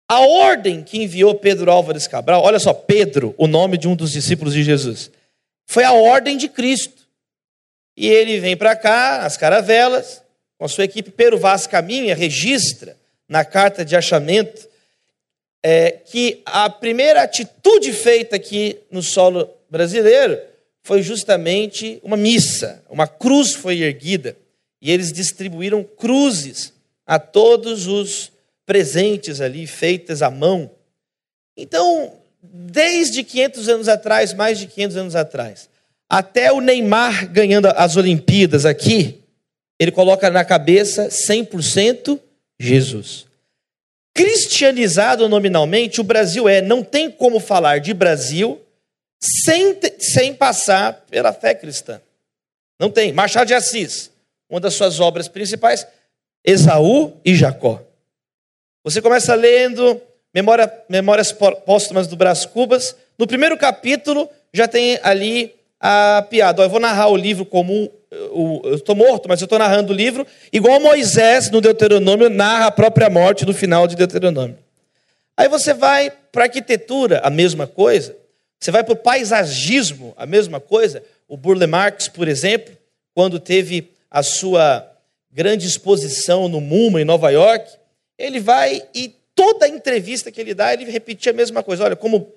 A 0.07 0.21
ordem 0.21 0.83
que 0.83 1.03
enviou 1.03 1.35
Pedro 1.37 1.71
Álvares 1.71 2.07
Cabral, 2.07 2.43
olha 2.43 2.59
só, 2.59 2.75
Pedro, 2.75 3.35
o 3.39 3.47
nome 3.47 3.79
de 3.79 3.89
um 3.89 3.97
dos 3.97 4.13
discípulos 4.13 4.53
de 4.53 4.63
Jesus, 4.63 5.11
foi 5.65 5.85
a 5.85 5.95
ordem 5.95 6.37
de 6.37 6.47
Cristo. 6.47 7.09
E 7.97 8.09
ele 8.09 8.41
vem 8.41 8.59
para 8.59 8.77
cá, 8.77 9.25
as 9.25 9.39
caravelas, 9.39 10.23
com 10.59 10.67
a 10.67 10.69
sua 10.69 10.85
equipe, 10.85 11.11
Pero 11.11 11.39
Vaz 11.39 11.67
caminha, 11.67 12.15
registra 12.15 12.95
na 13.27 13.43
carta 13.43 13.87
de 13.87 13.97
achamento 13.97 14.69
é, 15.63 15.91
que 15.91 16.43
a 16.47 16.69
primeira 16.71 17.23
atitude 17.23 17.93
feita 17.93 18.37
aqui 18.37 18.79
no 18.91 19.03
solo 19.03 19.49
brasileiro 19.69 20.39
foi 20.83 21.03
justamente 21.03 22.01
uma 22.03 22.17
missa, 22.17 22.83
uma 22.89 23.07
cruz 23.07 23.55
foi 23.55 23.81
erguida 23.81 24.37
e 24.81 24.91
eles 24.91 25.13
distribuíram 25.13 25.85
cruzes 25.85 26.73
a 27.07 27.19
todos 27.19 27.87
os 27.87 28.33
presentes 28.65 29.41
ali, 29.41 29.67
feitas 29.67 30.23
à 30.23 30.31
mão. 30.31 30.71
Então, 31.57 32.15
desde 32.43 33.23
500 33.23 33.69
anos 33.69 33.89
atrás, 33.89 34.33
mais 34.33 34.59
de 34.59 34.67
500 34.67 34.97
anos 34.97 35.17
atrás, 35.17 35.69
até 36.09 36.53
o 36.53 36.61
Neymar 36.61 37.31
ganhando 37.31 37.67
as 37.67 37.97
Olimpíadas 37.97 38.65
aqui, 38.65 39.21
ele 39.79 39.91
coloca 39.91 40.31
na 40.31 40.45
cabeça 40.45 41.09
100% 41.09 42.19
Jesus. 42.59 43.27
Cristianizado 44.15 45.29
nominalmente, 45.29 46.01
o 46.01 46.05
Brasil 46.05 46.49
é, 46.49 46.61
não 46.61 46.83
tem 46.83 47.11
como 47.11 47.39
falar 47.39 47.81
de 47.81 47.95
Brasil 47.95 48.61
sem, 49.21 49.79
sem 49.99 50.35
passar 50.35 51.05
pela 51.11 51.33
fé 51.33 51.55
cristã. 51.55 52.01
Não 52.79 52.91
tem. 52.91 53.13
Machado 53.13 53.49
de 53.49 53.55
Assis, 53.55 54.11
uma 54.49 54.59
das 54.59 54.75
suas 54.75 55.01
obras 55.01 55.29
principais, 55.29 55.87
Esaú 56.45 57.13
e 57.25 57.35
Jacó. 57.35 57.83
Você 58.83 59.03
começa 59.03 59.35
lendo 59.35 60.01
Memória, 60.35 60.73
Memórias 60.89 61.33
Póstumas 61.33 62.07
do 62.07 62.17
Brás 62.17 62.47
Cubas. 62.47 62.97
No 63.19 63.27
primeiro 63.27 63.59
capítulo 63.59 64.29
já 64.53 64.67
tem 64.67 64.99
ali 65.03 65.55
a 65.81 66.25
piada. 66.29 66.63
eu 66.63 66.69
vou 66.69 66.79
narrar 66.79 67.09
o 67.09 67.17
livro 67.17 67.47
como 67.47 67.91
eu 68.11 68.75
estou 68.75 68.95
morto, 68.95 69.29
mas 69.29 69.41
eu 69.41 69.47
estou 69.47 69.59
narrando 69.59 69.93
o 69.93 69.97
livro, 69.97 70.27
igual 70.53 70.81
Moisés 70.81 71.51
no 71.51 71.61
Deuteronômio 71.61 72.29
narra 72.29 72.67
a 72.67 72.71
própria 72.71 73.09
morte 73.09 73.47
no 73.47 73.55
final 73.55 73.87
de 73.87 73.97
Deuteronômio. 73.97 74.59
Aí 75.37 75.49
você 75.49 75.73
vai 75.73 76.11
para 76.11 76.45
arquitetura, 76.45 77.21
a 77.25 77.31
mesma 77.31 77.67
coisa. 77.67 78.15
Você 78.59 78.71
vai 78.71 78.85
para 78.85 78.93
o 78.93 78.97
paisagismo, 78.97 80.13
a 80.17 80.27
mesma 80.27 80.61
coisa. 80.61 81.03
O 81.27 81.37
Burle 81.37 81.67
Marx, 81.67 82.09
por 82.09 82.29
exemplo, 82.29 82.77
quando 83.15 83.41
teve 83.41 83.91
a 84.11 84.23
sua 84.23 84.87
grande 85.33 85.67
exposição 85.67 86.49
no 86.49 86.61
MoMA, 86.61 87.01
em 87.01 87.05
Nova 87.05 87.31
York, 87.31 87.71
ele 88.19 88.41
vai 88.41 88.83
e 88.95 89.15
toda 89.35 89.67
entrevista 89.69 90.31
que 90.31 90.41
ele 90.41 90.53
dá, 90.53 90.75
ele 90.75 90.91
repetia 90.91 91.33
a 91.33 91.35
mesma 91.35 91.63
coisa. 91.63 91.85
Olha, 91.85 91.97
como 91.97 92.31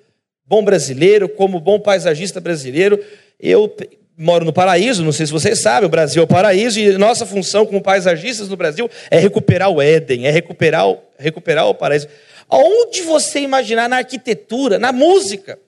bom 0.46 0.64
brasileiro, 0.64 1.28
como 1.28 1.60
bom 1.60 1.78
paisagista 1.78 2.40
brasileiro, 2.40 3.02
eu 3.40 3.74
moro 4.16 4.44
no 4.44 4.52
paraíso, 4.52 5.02
não 5.02 5.12
sei 5.12 5.26
se 5.26 5.32
vocês 5.32 5.60
sabem, 5.60 5.86
o 5.86 5.90
Brasil 5.90 6.22
é 6.22 6.24
o 6.24 6.28
paraíso, 6.28 6.78
e 6.78 6.96
nossa 6.96 7.26
função 7.26 7.66
como 7.66 7.80
paisagistas 7.80 8.48
no 8.48 8.56
Brasil 8.56 8.88
é 9.10 9.18
recuperar 9.18 9.70
o 9.70 9.82
Éden, 9.82 10.26
é 10.26 10.30
recuperar 10.30 10.88
o, 10.88 10.98
recuperar 11.18 11.66
o 11.66 11.74
paraíso. 11.74 12.08
Aonde 12.48 13.02
você 13.02 13.40
imaginar 13.40 13.88
na 13.88 13.96
arquitetura, 13.96 14.78
na 14.78 14.92
música, 14.92 15.58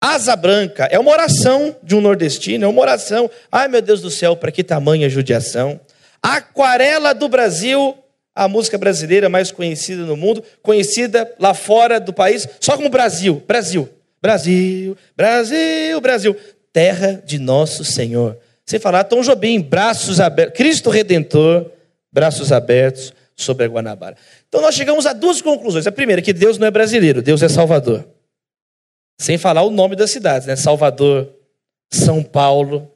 asa 0.00 0.36
branca 0.36 0.86
é 0.90 0.98
uma 0.98 1.10
oração 1.10 1.74
de 1.82 1.96
um 1.96 2.00
nordestino, 2.00 2.64
é 2.64 2.68
uma 2.68 2.80
oração. 2.80 3.28
Ai 3.50 3.66
meu 3.66 3.82
Deus 3.82 4.00
do 4.00 4.10
céu, 4.10 4.36
para 4.36 4.52
que 4.52 4.62
tamanha 4.62 5.08
judiação? 5.08 5.80
Aquarela 6.22 7.12
do 7.12 7.28
Brasil, 7.28 7.96
a 8.34 8.46
música 8.46 8.78
brasileira 8.78 9.28
mais 9.28 9.50
conhecida 9.50 10.02
no 10.02 10.16
mundo, 10.16 10.44
conhecida 10.62 11.34
lá 11.40 11.54
fora 11.54 11.98
do 11.98 12.12
país, 12.12 12.46
só 12.60 12.76
como 12.76 12.88
Brasil, 12.88 13.42
Brasil. 13.46 13.88
Brasil, 14.20 14.96
Brasil, 15.16 16.00
Brasil 16.00 16.36
terra 16.72 17.22
de 17.24 17.38
nosso 17.38 17.84
Senhor. 17.84 18.38
Sem 18.66 18.78
falar 18.78 19.04
Tom 19.04 19.22
Jobim, 19.22 19.60
braços 19.60 20.20
abertos, 20.20 20.56
Cristo 20.56 20.90
Redentor, 20.90 21.70
braços 22.12 22.52
abertos 22.52 23.12
sobre 23.34 23.64
a 23.64 23.68
Guanabara. 23.68 24.16
Então 24.48 24.60
nós 24.60 24.74
chegamos 24.74 25.06
a 25.06 25.12
duas 25.12 25.40
conclusões. 25.40 25.86
A 25.86 25.92
primeira, 25.92 26.20
que 26.20 26.32
Deus 26.32 26.58
não 26.58 26.66
é 26.66 26.70
brasileiro, 26.70 27.22
Deus 27.22 27.42
é 27.42 27.48
Salvador. 27.48 28.06
Sem 29.18 29.38
falar 29.38 29.62
o 29.62 29.70
nome 29.70 29.96
das 29.96 30.10
cidades, 30.10 30.46
né? 30.46 30.54
Salvador, 30.54 31.32
São 31.90 32.22
Paulo. 32.22 32.90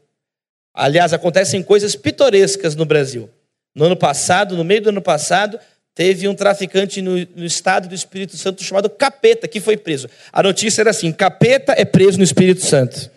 Aliás, 0.74 1.12
acontecem 1.12 1.62
coisas 1.62 1.96
pitorescas 1.96 2.76
no 2.76 2.84
Brasil. 2.84 3.28
No 3.74 3.86
ano 3.86 3.96
passado, 3.96 4.56
no 4.56 4.64
meio 4.64 4.82
do 4.82 4.88
ano 4.90 5.02
passado, 5.02 5.58
teve 5.94 6.26
um 6.28 6.34
traficante 6.34 7.02
no, 7.02 7.16
no, 7.34 7.44
estado 7.44 7.88
do 7.88 7.94
Espírito 7.94 8.36
Santo 8.36 8.62
chamado 8.62 8.88
Capeta, 8.88 9.46
que 9.46 9.60
foi 9.60 9.76
preso. 9.76 10.08
A 10.32 10.42
notícia 10.42 10.82
era 10.82 10.90
assim: 10.90 11.12
Capeta 11.12 11.74
é 11.76 11.84
preso 11.84 12.18
no 12.18 12.24
Espírito 12.24 12.64
Santo 12.64 13.10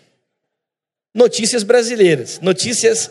notícias 1.16 1.62
brasileiras, 1.62 2.38
notícias 2.40 3.10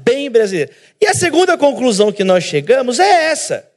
bem 0.00 0.30
brasileiras. 0.30 0.74
E 0.98 1.06
a 1.06 1.12
segunda 1.12 1.58
conclusão 1.58 2.10
que 2.10 2.24
nós 2.24 2.42
chegamos 2.44 2.98
é 2.98 3.26
essa. 3.26 3.68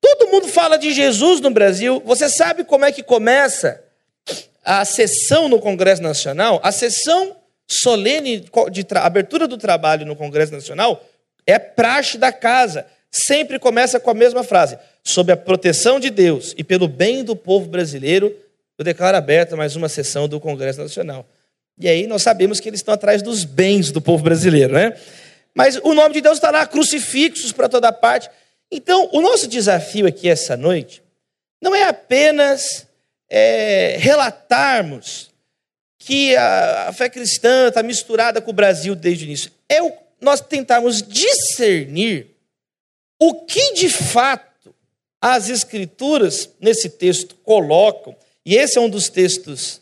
Todo 0.00 0.30
mundo 0.30 0.48
fala 0.48 0.78
de 0.78 0.90
Jesus 0.90 1.38
no 1.42 1.50
Brasil. 1.50 2.02
Você 2.06 2.30
sabe 2.30 2.64
como 2.64 2.86
é 2.86 2.90
que 2.90 3.02
começa 3.02 3.84
a 4.64 4.86
sessão 4.86 5.50
no 5.50 5.60
Congresso 5.60 6.02
Nacional? 6.02 6.58
A 6.62 6.72
sessão 6.72 7.36
solene 7.70 8.46
de 8.70 8.86
abertura 8.96 9.46
do 9.46 9.58
trabalho 9.58 10.06
no 10.06 10.16
Congresso 10.16 10.52
Nacional 10.52 11.04
é 11.46 11.58
praxe 11.58 12.16
da 12.16 12.32
casa. 12.32 12.86
Sempre 13.10 13.58
começa 13.58 13.98
com 13.98 14.10
a 14.10 14.14
mesma 14.14 14.44
frase: 14.44 14.78
sob 15.02 15.32
a 15.32 15.36
proteção 15.36 15.98
de 15.98 16.10
Deus 16.10 16.54
e 16.56 16.62
pelo 16.62 16.86
bem 16.86 17.24
do 17.24 17.34
povo 17.34 17.66
brasileiro, 17.66 18.34
eu 18.78 18.84
declaro 18.84 19.16
aberta 19.16 19.56
mais 19.56 19.74
uma 19.76 19.88
sessão 19.88 20.28
do 20.28 20.38
Congresso 20.38 20.80
Nacional. 20.80 21.26
E 21.78 21.88
aí 21.88 22.06
nós 22.06 22.22
sabemos 22.22 22.60
que 22.60 22.68
eles 22.68 22.80
estão 22.80 22.94
atrás 22.94 23.22
dos 23.22 23.44
bens 23.44 23.90
do 23.90 24.00
povo 24.00 24.22
brasileiro, 24.22 24.74
né? 24.74 24.96
Mas 25.54 25.76
o 25.82 25.94
nome 25.94 26.14
de 26.14 26.20
Deus 26.20 26.36
está 26.36 26.50
lá, 26.50 26.66
crucifixos 26.66 27.52
para 27.52 27.68
toda 27.68 27.92
parte. 27.92 28.30
Então, 28.70 29.08
o 29.12 29.20
nosso 29.20 29.48
desafio 29.48 30.06
aqui 30.06 30.28
essa 30.28 30.56
noite 30.56 31.02
não 31.60 31.74
é 31.74 31.82
apenas 31.82 32.86
é, 33.28 33.96
relatarmos 33.98 35.30
que 35.98 36.36
a, 36.36 36.88
a 36.88 36.92
fé 36.92 37.08
cristã 37.08 37.68
está 37.68 37.82
misturada 37.82 38.40
com 38.40 38.50
o 38.50 38.54
Brasil 38.54 38.94
desde 38.94 39.24
o 39.24 39.26
início. 39.26 39.50
É 39.68 39.82
o, 39.82 39.92
nós 40.20 40.40
tentarmos 40.40 41.02
discernir 41.02 42.36
o 43.20 43.44
que 43.44 43.74
de 43.74 43.88
fato 43.88 44.74
as 45.20 45.50
Escrituras, 45.50 46.48
nesse 46.58 46.88
texto, 46.88 47.34
colocam, 47.44 48.16
e 48.44 48.56
esse 48.56 48.78
é 48.78 48.80
um 48.80 48.88
dos 48.88 49.10
textos 49.10 49.80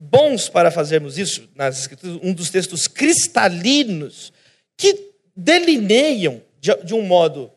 bons 0.00 0.48
para 0.48 0.70
fazermos 0.70 1.18
isso 1.18 1.48
nas 1.54 1.78
Escrituras, 1.78 2.18
um 2.22 2.32
dos 2.32 2.48
textos 2.48 2.88
cristalinos 2.88 4.32
que 4.76 5.12
delineiam 5.36 6.40
de, 6.58 6.94
um 6.94 7.02
modo 7.02 7.52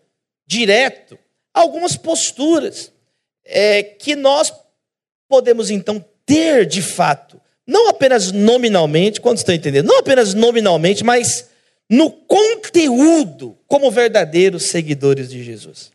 direto 0.46 1.18
algumas 1.54 1.96
posturas 1.96 2.92
é, 3.46 3.82
que 3.82 4.16
nós 4.16 4.54
podemos 5.28 5.70
então 5.70 6.04
ter 6.26 6.66
de 6.66 6.82
fato, 6.82 7.42
não 7.66 7.88
apenas 7.88 8.32
nominalmente, 8.32 9.22
quando 9.22 9.38
estão 9.38 9.56
entendendo, 9.56 9.88
não 9.88 10.00
apenas 10.00 10.34
nominalmente, 10.34 11.04
mas 11.04 11.49
no 11.90 12.12
conteúdo, 12.12 13.58
como 13.68 13.90
verdadeiros 13.90 14.68
seguidores 14.68 15.30
de 15.30 15.44
Jesus. 15.44 15.92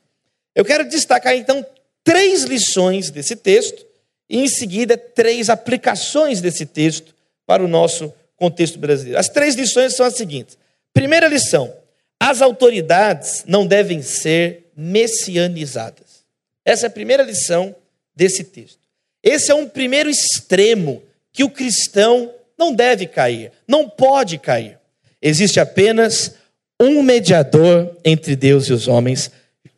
Eu 0.55 0.65
quero 0.65 0.89
destacar 0.89 1.37
então 1.37 1.65
três 2.03 2.43
lições 2.45 3.11
desse 3.11 3.37
texto 3.37 3.87
e 4.29 4.41
em 4.41 4.49
seguida 4.49 4.97
três 4.97 5.49
aplicações 5.49 6.41
desse 6.41 6.67
texto 6.67 7.15
para 7.47 7.63
o 7.63 7.69
nosso 7.69 8.13
contexto 8.37 8.79
brasileiro. 8.79 9.19
As 9.19 9.29
três 9.29 9.55
lições 9.55 9.95
são 9.95 10.05
as 10.05 10.17
seguintes. 10.17 10.59
Primeira 10.93 11.29
lição: 11.29 11.75
as 12.19 12.43
autoridades 12.43 13.45
não 13.47 13.67
devem 13.67 14.03
ser 14.03 14.71
messianizadas. 14.77 16.25
Essa 16.65 16.87
é 16.87 16.89
a 16.89 16.91
primeira 16.91 17.23
lição 17.23 17.75
desse 18.17 18.43
texto. 18.43 18.79
Esse 19.23 19.51
é 19.51 19.55
um 19.55 19.69
primeiro 19.69 20.11
extremo 20.11 21.03
que 21.33 21.45
o 21.45 21.51
cristão 21.51 22.33
não 22.59 22.73
deve 22.73 23.07
cair, 23.07 23.53
não 23.67 23.89
pode 23.89 24.39
cair. 24.39 24.79
Existe 25.27 25.59
apenas 25.59 26.35
um 26.79 27.03
mediador 27.03 27.97
entre 28.05 28.37
Deus 28.37 28.69
e 28.69 28.75
os 28.75 28.87
homens, 28.87 29.31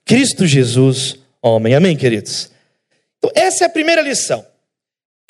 Cristo 0.05 0.45
Jesus, 0.45 1.21
homem. 1.41 1.73
Amém, 1.73 1.97
queridos? 1.97 2.50
Então, 3.17 3.31
essa 3.33 3.62
é 3.62 3.67
a 3.69 3.71
primeira 3.71 4.03
lição. 4.03 4.45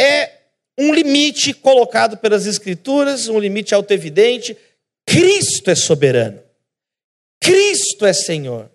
É 0.00 0.30
um 0.78 0.94
limite 0.94 1.52
colocado 1.52 2.16
pelas 2.16 2.46
Escrituras, 2.46 3.28
um 3.28 3.38
limite 3.38 3.74
autoevidente. 3.74 4.56
Cristo 5.04 5.70
é 5.70 5.74
soberano. 5.74 6.40
Cristo 7.38 8.06
é 8.06 8.14
Senhor. 8.14 8.70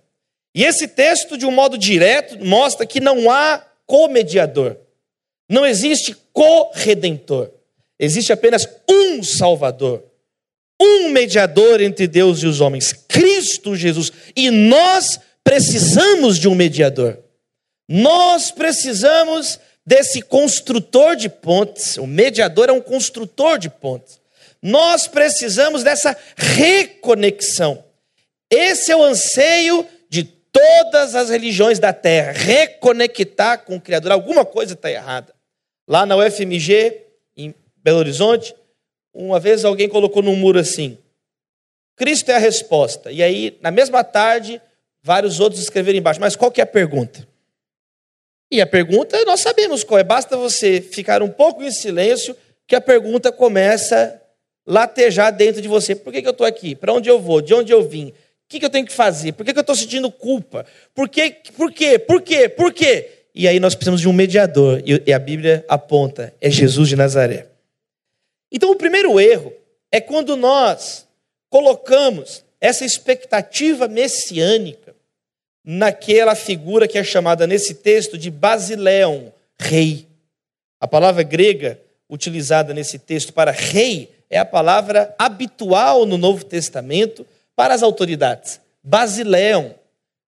E 0.53 0.63
esse 0.63 0.88
texto, 0.88 1.39
de 1.39 1.48
um 1.48 1.51
modo 1.51 1.75
direto, 1.75 2.38
mostra 2.45 2.86
que 2.86 3.00
não 3.00 3.31
há 3.31 3.65
comediador. 3.88 4.77
Não 5.50 5.65
existe 5.65 6.15
corredentor. 6.31 7.50
Existe 8.00 8.31
apenas 8.31 8.67
um 8.88 9.24
Salvador. 9.24 10.10
Um 10.83 11.09
mediador 11.09 11.79
entre 11.79 12.07
Deus 12.07 12.39
e 12.39 12.47
os 12.47 12.59
homens, 12.59 12.91
Cristo 12.91 13.75
Jesus. 13.75 14.11
E 14.35 14.50
nós 14.50 15.19
precisamos 15.43 16.39
de 16.39 16.47
um 16.47 16.55
mediador. 16.55 17.19
Nós 17.88 18.50
precisamos 18.50 19.59
desse 19.85 20.21
construtor 20.21 21.15
de 21.15 21.29
pontes. 21.29 21.97
O 21.97 22.07
mediador 22.07 22.69
é 22.69 22.71
um 22.71 22.81
construtor 22.81 23.59
de 23.59 23.69
pontes. 23.69 24.19
Nós 24.61 25.07
precisamos 25.07 25.83
dessa 25.83 26.15
reconexão. 26.35 27.83
Esse 28.50 28.91
é 28.91 28.95
o 28.95 29.03
anseio 29.03 29.85
de 30.09 30.23
todas 30.23 31.15
as 31.15 31.29
religiões 31.29 31.79
da 31.79 31.93
terra, 31.93 32.31
reconectar 32.33 33.63
com 33.65 33.75
o 33.75 33.81
Criador. 33.81 34.11
Alguma 34.11 34.45
coisa 34.45 34.73
está 34.73 34.91
errada. 34.91 35.33
Lá 35.88 36.05
na 36.05 36.15
UFMG, 36.15 37.05
em 37.35 37.55
Belo 37.83 38.00
Horizonte, 38.00 38.53
uma 39.13 39.39
vez 39.39 39.65
alguém 39.65 39.89
colocou 39.89 40.21
num 40.21 40.35
muro 40.35 40.59
assim: 40.59 40.97
Cristo 41.95 42.29
é 42.29 42.35
a 42.35 42.39
resposta. 42.39 43.11
E 43.11 43.21
aí, 43.21 43.57
na 43.61 43.71
mesma 43.71 44.03
tarde, 44.03 44.61
vários 45.01 45.39
outros 45.39 45.61
escreveram 45.61 45.99
embaixo: 45.99 46.19
Mas 46.19 46.35
qual 46.35 46.51
que 46.51 46.61
é 46.61 46.63
a 46.63 46.67
pergunta? 46.67 47.27
E 48.50 48.59
a 48.59 48.67
pergunta 48.67 49.24
nós 49.25 49.39
sabemos 49.39 49.83
qual 49.83 50.00
é. 50.00 50.03
Basta 50.03 50.35
você 50.35 50.81
ficar 50.81 51.21
um 51.21 51.29
pouco 51.29 51.63
em 51.63 51.71
silêncio 51.71 52.35
que 52.67 52.75
a 52.75 52.81
pergunta 52.81 53.31
começa 53.31 54.21
a 54.67 54.71
latejar 54.71 55.31
dentro 55.31 55.61
de 55.61 55.67
você. 55.67 55.95
Por 55.95 56.11
que, 56.11 56.21
que 56.21 56.27
eu 56.27 56.31
estou 56.31 56.45
aqui? 56.45 56.75
Para 56.75 56.93
onde 56.93 57.09
eu 57.09 57.19
vou? 57.19 57.41
De 57.41 57.53
onde 57.53 57.71
eu 57.71 57.81
vim? 57.81 58.13
que, 58.51 58.59
que 58.59 58.65
eu 58.65 58.69
tenho 58.69 58.85
que 58.85 58.91
fazer? 58.91 59.31
Por 59.31 59.45
que, 59.45 59.53
que 59.53 59.59
eu 59.59 59.61
estou 59.61 59.75
sentindo 59.75 60.11
culpa? 60.11 60.65
Por, 60.93 61.07
que, 61.07 61.37
por 61.55 61.71
quê? 61.71 61.97
Por 61.97 62.21
quê? 62.21 62.50
Por 62.50 62.74
quê? 62.74 63.09
E 63.33 63.47
aí 63.47 63.61
nós 63.61 63.74
precisamos 63.74 64.01
de 64.01 64.09
um 64.09 64.13
mediador. 64.13 64.83
E 64.85 65.13
a 65.13 65.19
Bíblia 65.19 65.63
aponta: 65.69 66.33
é 66.41 66.50
Jesus 66.50 66.89
de 66.89 66.97
Nazaré. 66.97 67.47
Então, 68.51 68.72
o 68.72 68.75
primeiro 68.75 69.20
erro 69.20 69.53
é 69.92 70.01
quando 70.01 70.35
nós 70.35 71.07
colocamos 71.50 72.44
essa 72.59 72.85
expectativa 72.85 73.87
messiânica 73.87 74.96
naquela 75.64 76.35
figura 76.35 76.87
que 76.87 76.98
é 76.98 77.03
chamada 77.03 77.46
nesse 77.48 77.75
texto 77.75 78.18
de 78.18 78.29
Basileão, 78.29 79.33
rei. 79.59 80.07
A 80.79 80.87
palavra 80.87 81.24
grega 81.24 81.79
utilizada 82.09 82.74
nesse 82.74 83.00
texto 83.00 83.31
para 83.31 83.51
rei 83.51 84.11
é 84.29 84.37
a 84.37 84.46
palavra 84.46 85.14
habitual 85.18 86.05
no 86.05 86.18
Novo 86.18 86.44
Testamento 86.44 87.25
para 87.55 87.74
as 87.74 87.83
autoridades. 87.83 88.59
Basileão, 88.83 89.75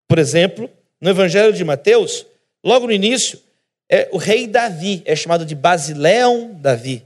por 0.07 0.19
exemplo, 0.19 0.69
no 1.01 1.09
Evangelho 1.09 1.53
de 1.53 1.63
Mateus, 1.63 2.25
logo 2.63 2.85
no 2.85 2.91
início, 2.93 3.39
é 3.89 4.07
o 4.11 4.17
rei 4.17 4.47
Davi, 4.47 5.01
é 5.05 5.15
chamado 5.15 5.45
de 5.45 5.55
Basileão 5.55 6.51
Davi. 6.53 7.03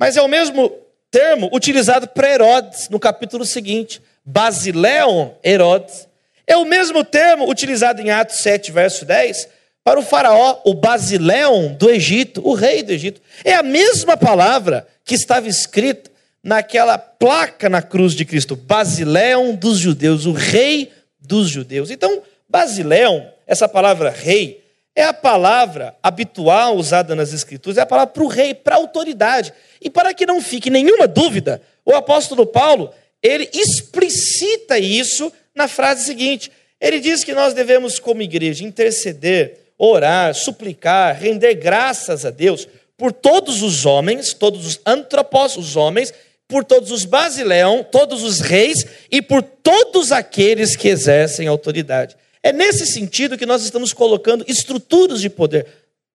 Mas 0.00 0.16
é 0.16 0.22
o 0.22 0.28
mesmo 0.28 0.72
termo 1.10 1.50
utilizado 1.52 2.08
para 2.08 2.32
Herodes 2.32 2.88
no 2.88 2.98
capítulo 2.98 3.44
seguinte, 3.44 4.00
Basileão 4.24 5.36
Herodes. 5.44 6.08
É 6.46 6.56
o 6.56 6.64
mesmo 6.64 7.04
termo 7.04 7.46
utilizado 7.46 8.00
em 8.00 8.10
Atos 8.10 8.38
7, 8.38 8.72
verso 8.72 9.04
10, 9.04 9.46
para 9.84 10.00
o 10.00 10.02
faraó, 10.02 10.58
o 10.64 10.72
Basileão 10.72 11.74
do 11.74 11.90
Egito, 11.90 12.40
o 12.42 12.54
rei 12.54 12.82
do 12.82 12.92
Egito. 12.92 13.20
É 13.44 13.52
a 13.52 13.62
mesma 13.62 14.16
palavra 14.16 14.86
que 15.04 15.14
estava 15.14 15.48
escrita 15.48 16.10
naquela 16.42 16.96
placa 16.96 17.68
na 17.68 17.82
cruz 17.82 18.14
de 18.14 18.24
Cristo, 18.24 18.56
Basileão 18.56 19.54
dos 19.54 19.76
judeus, 19.76 20.24
o 20.24 20.32
rei 20.32 20.90
dos 21.20 21.50
judeus. 21.50 21.90
Então, 21.90 22.22
Basileão, 22.48 23.30
essa 23.46 23.68
palavra 23.68 24.08
rei, 24.08 24.59
é 24.94 25.04
a 25.04 25.12
palavra 25.12 25.94
habitual 26.02 26.76
usada 26.76 27.14
nas 27.14 27.32
Escrituras, 27.32 27.78
é 27.78 27.82
a 27.82 27.86
palavra 27.86 28.12
para 28.12 28.22
o 28.24 28.28
rei, 28.28 28.54
para 28.54 28.74
a 28.74 28.78
autoridade. 28.78 29.52
E 29.80 29.88
para 29.88 30.12
que 30.12 30.26
não 30.26 30.40
fique 30.40 30.68
nenhuma 30.68 31.06
dúvida, 31.06 31.62
o 31.84 31.94
apóstolo 31.94 32.44
Paulo, 32.44 32.92
ele 33.22 33.48
explicita 33.52 34.78
isso 34.78 35.32
na 35.54 35.68
frase 35.68 36.04
seguinte. 36.04 36.50
Ele 36.80 36.98
diz 36.98 37.24
que 37.24 37.34
nós 37.34 37.54
devemos, 37.54 37.98
como 37.98 38.22
igreja, 38.22 38.64
interceder, 38.64 39.58
orar, 39.78 40.34
suplicar, 40.34 41.16
render 41.16 41.54
graças 41.54 42.24
a 42.24 42.30
Deus 42.30 42.66
por 42.96 43.12
todos 43.12 43.62
os 43.62 43.86
homens, 43.86 44.34
todos 44.34 44.66
os 44.66 44.80
antropós, 44.84 45.56
os 45.56 45.76
homens, 45.76 46.12
por 46.46 46.64
todos 46.64 46.90
os 46.90 47.04
basileão, 47.04 47.82
todos 47.82 48.22
os 48.22 48.40
reis 48.40 48.84
e 49.10 49.22
por 49.22 49.42
todos 49.42 50.12
aqueles 50.12 50.76
que 50.76 50.88
exercem 50.88 51.46
autoridade. 51.46 52.16
É 52.42 52.52
nesse 52.52 52.86
sentido 52.86 53.36
que 53.36 53.46
nós 53.46 53.62
estamos 53.62 53.92
colocando 53.92 54.44
estruturas 54.48 55.20
de 55.20 55.28
poder. 55.28 55.66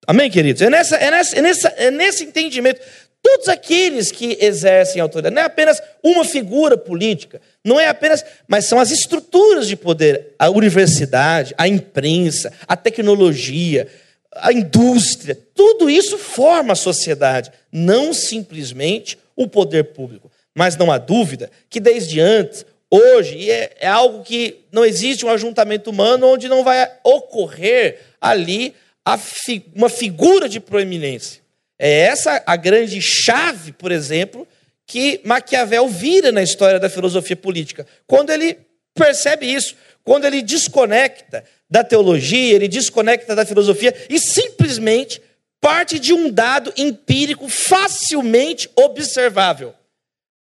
Amém, 0.08 0.30
queridos? 0.30 0.62
É, 0.62 0.70
nessa, 0.70 0.96
é, 0.96 1.12
nessa, 1.12 1.38
é, 1.38 1.42
nessa, 1.42 1.68
é 1.70 1.92
nesse 1.92 2.24
entendimento. 2.24 2.82
Todos 3.22 3.48
aqueles 3.48 4.12
que 4.12 4.38
exercem 4.40 5.02
autoridade, 5.02 5.34
não 5.34 5.42
é 5.42 5.46
apenas 5.46 5.82
uma 6.04 6.24
figura 6.24 6.78
política, 6.78 7.42
não 7.64 7.80
é 7.80 7.88
apenas, 7.88 8.24
mas 8.48 8.66
são 8.66 8.80
as 8.80 8.92
estruturas 8.92 9.68
de 9.68 9.76
poder, 9.76 10.36
a 10.38 10.48
universidade, 10.52 11.54
a 11.58 11.68
imprensa, 11.68 12.54
a 12.68 12.78
tecnologia, 12.78 13.88
a 14.32 14.54
indústria, 14.54 15.38
tudo 15.56 15.90
isso 15.90 16.20
forma 16.20 16.74
a 16.74 16.76
sociedade, 16.76 17.52
não 17.72 18.14
simplesmente 18.14 19.18
o 19.36 19.48
poder 19.48 19.86
público. 19.86 20.32
Mas 20.54 20.78
não 20.78 20.92
há 20.92 21.00
dúvida 21.00 21.50
que 21.68 21.80
desde 21.80 22.20
antes, 22.20 22.64
hoje, 22.90 23.50
é, 23.50 23.76
é 23.80 23.88
algo 23.88 24.24
que 24.24 24.66
não 24.72 24.86
existe 24.86 25.26
um 25.26 25.30
ajuntamento 25.30 25.90
humano 25.90 26.28
onde 26.28 26.48
não 26.48 26.64
vai 26.64 26.92
ocorrer 27.04 28.00
ali 28.20 28.74
fi, 29.18 29.66
uma 29.76 29.90
figura 29.90 30.50
de 30.50 30.60
proeminência. 30.60 31.42
É 31.78 32.02
essa 32.02 32.42
a 32.46 32.56
grande 32.56 33.00
chave, 33.02 33.72
por 33.72 33.92
exemplo, 33.92 34.48
que 34.88 35.20
Maquiavel 35.24 35.88
vira 35.88 36.32
na 36.32 36.42
história 36.42 36.80
da 36.80 36.90
filosofia 36.90 37.36
política. 37.36 37.86
Quando 38.08 38.30
ele 38.32 38.58
percebe 38.94 39.46
isso, 39.46 39.76
quando 40.04 40.26
ele 40.26 40.42
desconecta 40.42 41.44
da 41.70 41.84
teologia, 41.84 42.56
ele 42.56 42.68
desconecta 42.68 43.36
da 43.36 43.46
filosofia 43.46 43.94
e 44.10 44.20
simplesmente 44.20 45.22
parte 45.60 46.00
de 46.00 46.14
um 46.14 46.30
dado 46.30 46.72
empírico 46.78 47.50
facilmente 47.50 48.70
observável. 48.76 49.74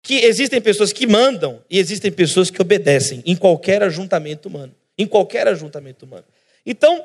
Que 0.02 0.24
existem 0.24 0.60
pessoas 0.60 0.92
que 0.92 1.06
mandam 1.06 1.62
e 1.68 1.78
existem 1.78 2.10
pessoas 2.10 2.50
que 2.50 2.60
obedecem 2.60 3.22
em 3.26 3.36
qualquer 3.36 3.82
ajuntamento 3.82 4.48
humano. 4.48 4.74
Em 4.96 5.06
qualquer 5.06 5.46
ajuntamento 5.48 6.04
humano. 6.04 6.24
Então, 6.64 7.04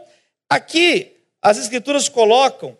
aqui, 0.49 1.13
as 1.41 1.57
escrituras 1.57 2.09
colocam 2.09 2.77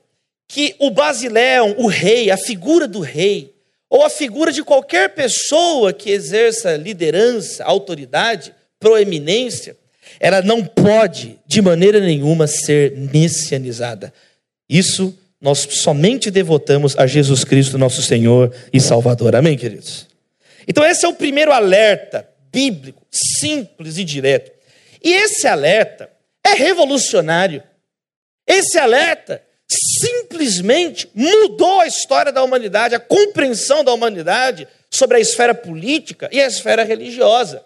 que 0.48 0.76
o 0.80 0.90
basileão, 0.90 1.76
o 1.78 1.88
rei, 1.88 2.30
a 2.30 2.38
figura 2.38 2.88
do 2.88 3.00
rei, 3.00 3.54
ou 3.90 4.04
a 4.04 4.10
figura 4.10 4.52
de 4.52 4.64
qualquer 4.64 5.14
pessoa 5.14 5.94
que 5.94 6.10
exerça 6.10 6.76
liderança, 6.76 7.64
autoridade, 7.64 8.54
proeminência, 8.80 9.78
ela 10.20 10.42
não 10.42 10.64
pode, 10.64 11.40
de 11.46 11.62
maneira 11.62 12.00
nenhuma, 12.00 12.48
ser 12.48 12.96
messianizada. 12.96 14.14
Isso 14.70 15.18
nós 15.42 15.60
somente 15.60 16.32
devotamos 16.32 16.98
a 16.98 17.06
Jesus 17.06 17.44
Cristo, 17.44 17.78
nosso 17.78 18.02
Senhor 18.02 18.54
e 18.72 18.80
Salvador. 18.80 19.36
Amém, 19.36 19.58
queridos? 19.58 20.08
Então, 20.68 20.84
esse 20.84 21.06
é 21.06 21.08
o 21.08 21.14
primeiro 21.14 21.52
alerta 21.52 22.28
bíblico, 22.52 23.06
simples 23.12 23.98
e 23.98 24.04
direto. 24.04 24.52
E 25.04 25.14
esse 25.14 25.46
alerta 25.46 26.10
é 26.44 26.54
revolucionário. 26.54 27.62
Esse 28.48 28.78
alerta 28.78 29.42
simplesmente 29.68 31.10
mudou 31.14 31.82
a 31.82 31.88
história 31.88 32.32
da 32.32 32.44
humanidade, 32.44 32.96
a 32.96 33.00
compreensão 33.00 33.84
da 33.84 33.94
humanidade 33.94 34.68
sobre 34.90 35.18
a 35.18 35.20
esfera 35.20 35.54
política 35.54 36.30
e 36.32 36.42
a 36.42 36.48
esfera 36.48 36.84
religiosa. 36.84 37.64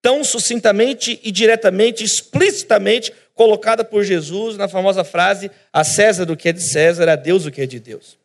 Tão 0.00 0.24
sucintamente 0.24 1.20
e 1.22 1.30
diretamente, 1.30 2.02
explicitamente 2.02 3.12
colocada 3.42 3.84
por 3.84 4.04
Jesus 4.04 4.56
na 4.56 4.68
famosa 4.68 5.02
frase: 5.02 5.50
a 5.72 5.82
César 5.82 6.30
o 6.30 6.36
que 6.36 6.48
é 6.48 6.52
de 6.52 6.62
César, 6.62 7.08
a 7.08 7.16
Deus 7.16 7.44
o 7.44 7.50
que 7.50 7.60
é 7.60 7.66
de 7.66 7.80
Deus. 7.80 8.16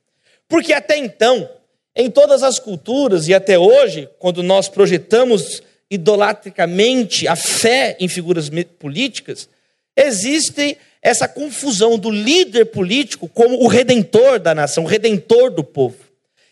Porque 0.47 0.71
até 0.73 0.95
então, 0.95 1.49
em 1.95 2.12
todas 2.12 2.43
as 2.43 2.60
culturas 2.60 3.27
e 3.27 3.34
até 3.34 3.58
hoje, 3.58 4.08
quando 4.19 4.43
nós 4.43 4.69
projetamos 4.69 5.63
idolatricamente 5.89 7.27
a 7.27 7.36
fé 7.36 7.97
em 7.99 8.08
figuras 8.08 8.49
políticas, 8.77 9.49
existe 9.95 10.77
essa 11.01 11.27
confusão 11.27 11.97
do 11.97 12.12
líder 12.12 12.65
político 12.65 13.27
como 13.27 13.63
o 13.63 13.67
redentor 13.67 14.39
da 14.39 14.53
nação, 14.53 14.84
o 14.84 14.88
redentor 14.88 15.49
do 15.49 15.63
povo. 15.63 15.97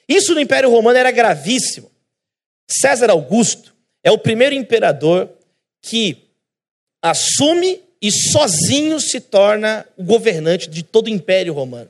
Isso 0.09 0.33
no 0.33 0.39
Império 0.39 0.71
Romano 0.71 0.97
era 0.97 1.11
gravíssimo. 1.11 1.91
César 2.67 3.11
Augusto 3.11 3.75
é 4.03 4.09
o 4.09 4.17
primeiro 4.17 4.55
imperador 4.55 5.29
que 5.81 6.17
assume 7.01 7.84
e 8.05 8.11
sozinho 8.11 8.99
se 8.99 9.19
torna 9.19 9.83
o 9.97 10.03
governante 10.03 10.69
de 10.69 10.83
todo 10.83 11.07
o 11.07 11.09
Império 11.09 11.55
Romano. 11.55 11.89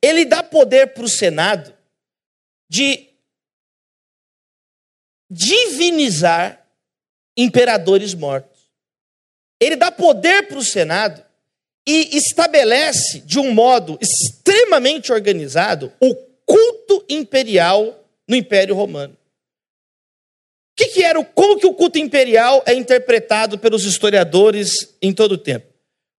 Ele 0.00 0.24
dá 0.24 0.40
poder 0.40 0.94
para 0.94 1.02
o 1.02 1.08
Senado 1.08 1.74
de 2.68 3.08
divinizar 5.28 6.64
imperadores 7.36 8.14
mortos. 8.14 8.70
Ele 9.58 9.74
dá 9.74 9.90
poder 9.90 10.46
para 10.46 10.58
o 10.58 10.64
Senado 10.64 11.24
e 11.84 12.16
estabelece 12.16 13.18
de 13.18 13.40
um 13.40 13.52
modo 13.52 13.98
extremamente 14.00 15.12
organizado 15.12 15.92
o 16.00 16.14
culto 16.44 17.04
imperial 17.08 18.08
no 18.28 18.36
Império 18.36 18.76
Romano. 18.76 19.16
Que, 20.76 20.88
que, 20.88 21.02
era 21.02 21.18
o, 21.18 21.24
como 21.24 21.58
que 21.58 21.66
o 21.66 21.72
culto 21.72 21.98
imperial 21.98 22.62
é 22.66 22.74
interpretado 22.74 23.58
pelos 23.58 23.84
historiadores 23.84 24.94
em 25.00 25.12
todo 25.12 25.32
o 25.32 25.38
tempo? 25.38 25.66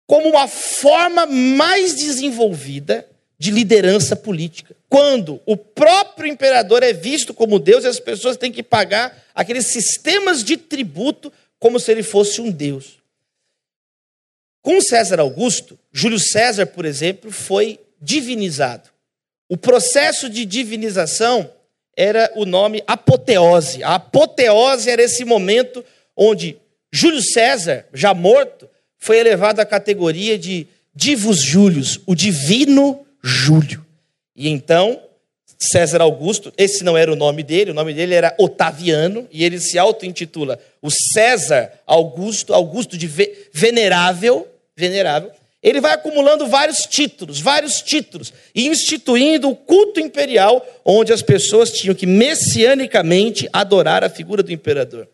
Como 0.06 0.30
uma 0.30 0.48
forma 0.48 1.26
mais 1.26 1.94
desenvolvida 1.94 3.06
de 3.38 3.50
liderança 3.50 4.16
política. 4.16 4.74
Quando 4.88 5.40
o 5.44 5.56
próprio 5.56 6.30
imperador 6.30 6.82
é 6.82 6.92
visto 6.92 7.34
como 7.34 7.58
Deus 7.58 7.84
e 7.84 7.88
as 7.88 8.00
pessoas 8.00 8.36
têm 8.36 8.50
que 8.50 8.62
pagar 8.62 9.24
aqueles 9.34 9.66
sistemas 9.66 10.42
de 10.42 10.56
tributo 10.56 11.30
como 11.58 11.78
se 11.78 11.90
ele 11.90 12.02
fosse 12.02 12.40
um 12.40 12.50
Deus. 12.50 12.98
Com 14.62 14.80
César 14.80 15.20
Augusto, 15.20 15.78
Júlio 15.92 16.18
César, 16.18 16.66
por 16.66 16.84
exemplo, 16.84 17.30
foi 17.30 17.78
divinizado. 18.00 18.88
O 19.48 19.56
processo 19.56 20.28
de 20.28 20.44
divinização 20.44 21.50
era 21.96 22.30
o 22.34 22.44
nome 22.44 22.82
apoteose. 22.86 23.82
A 23.82 23.94
apoteose 23.94 24.90
era 24.90 25.02
esse 25.02 25.24
momento 25.24 25.84
onde 26.16 26.56
Júlio 26.92 27.22
César, 27.22 27.86
já 27.92 28.12
morto, 28.12 28.68
foi 28.98 29.18
elevado 29.18 29.60
à 29.60 29.64
categoria 29.64 30.38
de 30.38 30.66
divus 30.94 31.42
Július, 31.42 32.00
o 32.06 32.14
divino 32.14 33.04
Júlio. 33.22 33.84
E 34.34 34.48
então, 34.48 35.00
César 35.58 36.00
Augusto, 36.02 36.52
esse 36.56 36.84
não 36.84 36.96
era 36.96 37.12
o 37.12 37.16
nome 37.16 37.42
dele, 37.42 37.70
o 37.70 37.74
nome 37.74 37.94
dele 37.94 38.14
era 38.14 38.34
Otaviano, 38.38 39.26
e 39.30 39.44
ele 39.44 39.58
se 39.58 39.78
auto-intitula 39.78 40.58
o 40.82 40.90
César 40.90 41.72
Augusto, 41.86 42.52
Augusto 42.52 42.96
de 42.96 43.06
venerável, 43.52 44.46
venerável. 44.76 45.30
Ele 45.66 45.80
vai 45.80 45.94
acumulando 45.94 46.46
vários 46.46 46.86
títulos, 46.88 47.40
vários 47.40 47.82
títulos, 47.82 48.32
e 48.54 48.68
instituindo 48.68 49.50
o 49.50 49.56
culto 49.56 49.98
imperial, 49.98 50.64
onde 50.84 51.12
as 51.12 51.22
pessoas 51.22 51.72
tinham 51.72 51.92
que 51.92 52.06
messianicamente 52.06 53.48
adorar 53.52 54.04
a 54.04 54.08
figura 54.08 54.44
do 54.44 54.52
imperador. 54.52 55.08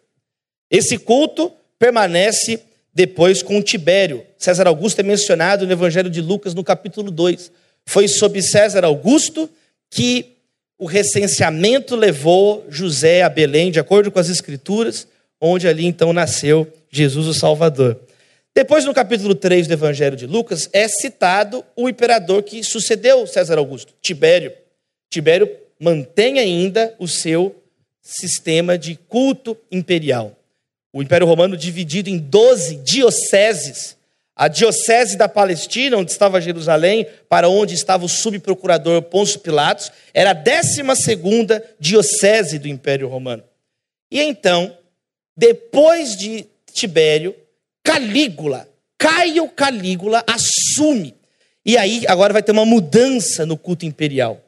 Esse 0.71 0.99
culto 0.99 1.51
permanece 1.79 2.61
depois 2.93 3.43
com 3.43 3.63
Tibério. 3.63 4.27
César 4.37 4.69
Augusto 4.69 4.99
é 4.99 5.03
mencionado 5.03 5.67
no 5.67 5.73
Evangelho 5.73 6.11
de 6.11 6.21
Lucas, 6.21 6.53
no 6.53 6.63
capítulo 6.63 7.11
2. 7.11 7.51
Foi 7.87 8.07
sob 8.07 8.43
César 8.43 8.85
Augusto 8.85 9.49
que 9.89 10.35
o 10.79 10.85
recenseamento 10.85 11.97
levou 11.97 12.67
José 12.69 13.23
a 13.23 13.31
Belém, 13.31 13.71
de 13.71 13.81
acordo 13.81 14.11
com 14.11 14.19
as 14.19 14.29
Escrituras, 14.29 15.09
onde 15.41 15.67
ali 15.67 15.87
então 15.87 16.13
nasceu 16.13 16.71
Jesus 16.91 17.27
o 17.27 17.33
Salvador. 17.33 17.99
Depois, 18.55 18.85
no 18.85 18.93
capítulo 18.93 19.35
3 19.35 19.67
do 19.67 19.73
Evangelho 19.73 20.15
de 20.15 20.27
Lucas, 20.27 20.69
é 20.75 20.87
citado 20.87 21.65
o 21.75 21.89
imperador 21.89 22.43
que 22.43 22.63
sucedeu 22.63 23.27
César 23.27 23.57
Augusto, 23.57 23.95
Tibério. 24.03 24.53
Tibério 25.09 25.51
mantém 25.81 26.39
ainda 26.39 26.95
o 26.99 27.09
seu 27.09 27.57
sistema 28.03 28.77
de 28.77 28.95
culto 28.95 29.57
imperial. 29.71 30.37
O 30.93 31.03
Império 31.03 31.27
Romano 31.27 31.57
dividido 31.57 32.11
em 32.11 32.19
12 32.19 32.77
dioceses, 32.77 33.97
a 34.37 34.49
diocese 34.49 35.17
da 35.17 35.29
Palestina, 35.29 35.97
onde 35.97 36.11
estava 36.11 36.41
Jerusalém, 36.41 37.07
para 37.31 37.49
onde 37.49 37.75
estava 37.75 38.05
o 38.05 38.09
subprocurador 38.09 39.01
Pôncio 39.01 39.41
Pilatos, 39.41 39.91
era 40.13 40.33
a 40.33 40.35
12 40.35 40.83
diocese 41.81 42.59
do 42.59 42.69
Império 42.69 43.09
Romano. 43.09 43.43
E 44.11 44.21
então, 44.21 44.77
depois 45.35 46.15
de 46.17 46.47
Tibério, 46.71 47.35
Calígula, 47.85 48.69
Caio 48.99 49.49
Calígula 49.49 50.25
assume. 50.27 51.15
E 51.65 51.77
aí 51.77 52.05
agora 52.07 52.33
vai 52.33 52.43
ter 52.43 52.53
uma 52.53 52.67
mudança 52.67 53.47
no 53.47 53.57
culto 53.57 53.87
imperial. 53.87 54.41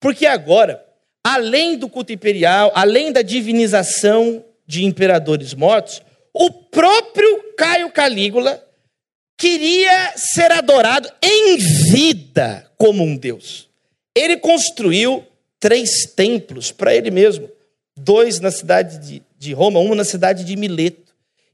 Porque 0.00 0.26
agora, 0.26 0.84
além 1.22 1.76
do 1.76 1.88
culto 1.88 2.12
imperial, 2.12 2.72
além 2.74 3.12
da 3.12 3.22
divinização 3.22 4.44
de 4.66 4.84
imperadores 4.84 5.54
mortos, 5.54 6.02
o 6.32 6.50
próprio 6.50 7.54
Caio 7.56 7.90
Calígula 7.90 8.62
queria 9.38 10.12
ser 10.16 10.50
adorado 10.52 11.10
em 11.22 11.56
vida 11.56 12.70
como 12.76 13.02
um 13.02 13.16
Deus. 13.16 13.68
Ele 14.14 14.36
construiu 14.36 15.24
três 15.58 16.06
templos 16.14 16.70
para 16.70 16.94
ele 16.94 17.10
mesmo: 17.10 17.48
dois 17.96 18.40
na 18.40 18.50
cidade 18.50 18.98
de, 18.98 19.22
de 19.38 19.52
Roma, 19.52 19.80
um 19.80 19.94
na 19.94 20.04
cidade 20.04 20.44
de 20.44 20.56
Mileto. 20.56 21.03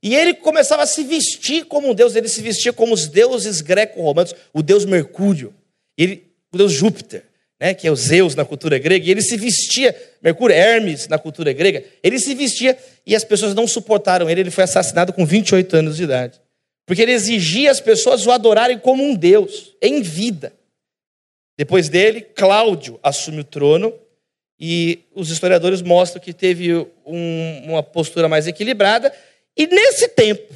E 0.02 0.14
ele 0.14 0.34
começava 0.34 0.82
a 0.82 0.86
se 0.86 1.04
vestir 1.04 1.66
como 1.66 1.90
um 1.90 1.94
deus, 1.94 2.16
ele 2.16 2.28
se 2.28 2.40
vestia 2.40 2.72
como 2.72 2.94
os 2.94 3.06
deuses 3.06 3.60
greco-romanos, 3.60 4.34
o 4.52 4.62
deus 4.62 4.84
Mercúrio, 4.84 5.54
ele, 5.96 6.26
o 6.52 6.56
deus 6.56 6.72
Júpiter, 6.72 7.24
né, 7.60 7.74
que 7.74 7.86
é 7.86 7.90
o 7.90 7.96
Zeus 7.96 8.34
na 8.34 8.44
cultura 8.44 8.78
grega, 8.78 9.06
e 9.06 9.10
ele 9.10 9.20
se 9.20 9.36
vestia, 9.36 9.94
Mercúrio, 10.22 10.56
Hermes 10.56 11.06
na 11.06 11.18
cultura 11.18 11.52
grega, 11.52 11.84
ele 12.02 12.18
se 12.18 12.34
vestia 12.34 12.78
e 13.06 13.14
as 13.14 13.22
pessoas 13.22 13.54
não 13.54 13.68
suportaram 13.68 14.30
ele, 14.30 14.40
ele 14.40 14.50
foi 14.50 14.64
assassinado 14.64 15.12
com 15.12 15.26
28 15.26 15.76
anos 15.76 15.96
de 15.96 16.04
idade. 16.04 16.40
Porque 16.86 17.02
ele 17.02 17.12
exigia 17.12 17.70
as 17.70 17.80
pessoas 17.80 18.26
o 18.26 18.32
adorarem 18.32 18.78
como 18.78 19.04
um 19.04 19.14
Deus, 19.14 19.76
em 19.82 20.00
vida. 20.00 20.52
Depois 21.58 21.90
dele, 21.90 22.22
Cláudio 22.22 22.98
assume 23.02 23.40
o 23.40 23.44
trono 23.44 23.92
e 24.58 25.00
os 25.14 25.30
historiadores 25.30 25.82
mostram 25.82 26.22
que 26.22 26.32
teve 26.32 26.74
um, 27.06 27.62
uma 27.64 27.82
postura 27.82 28.28
mais 28.28 28.46
equilibrada. 28.46 29.12
E 29.60 29.66
nesse 29.66 30.08
tempo, 30.08 30.54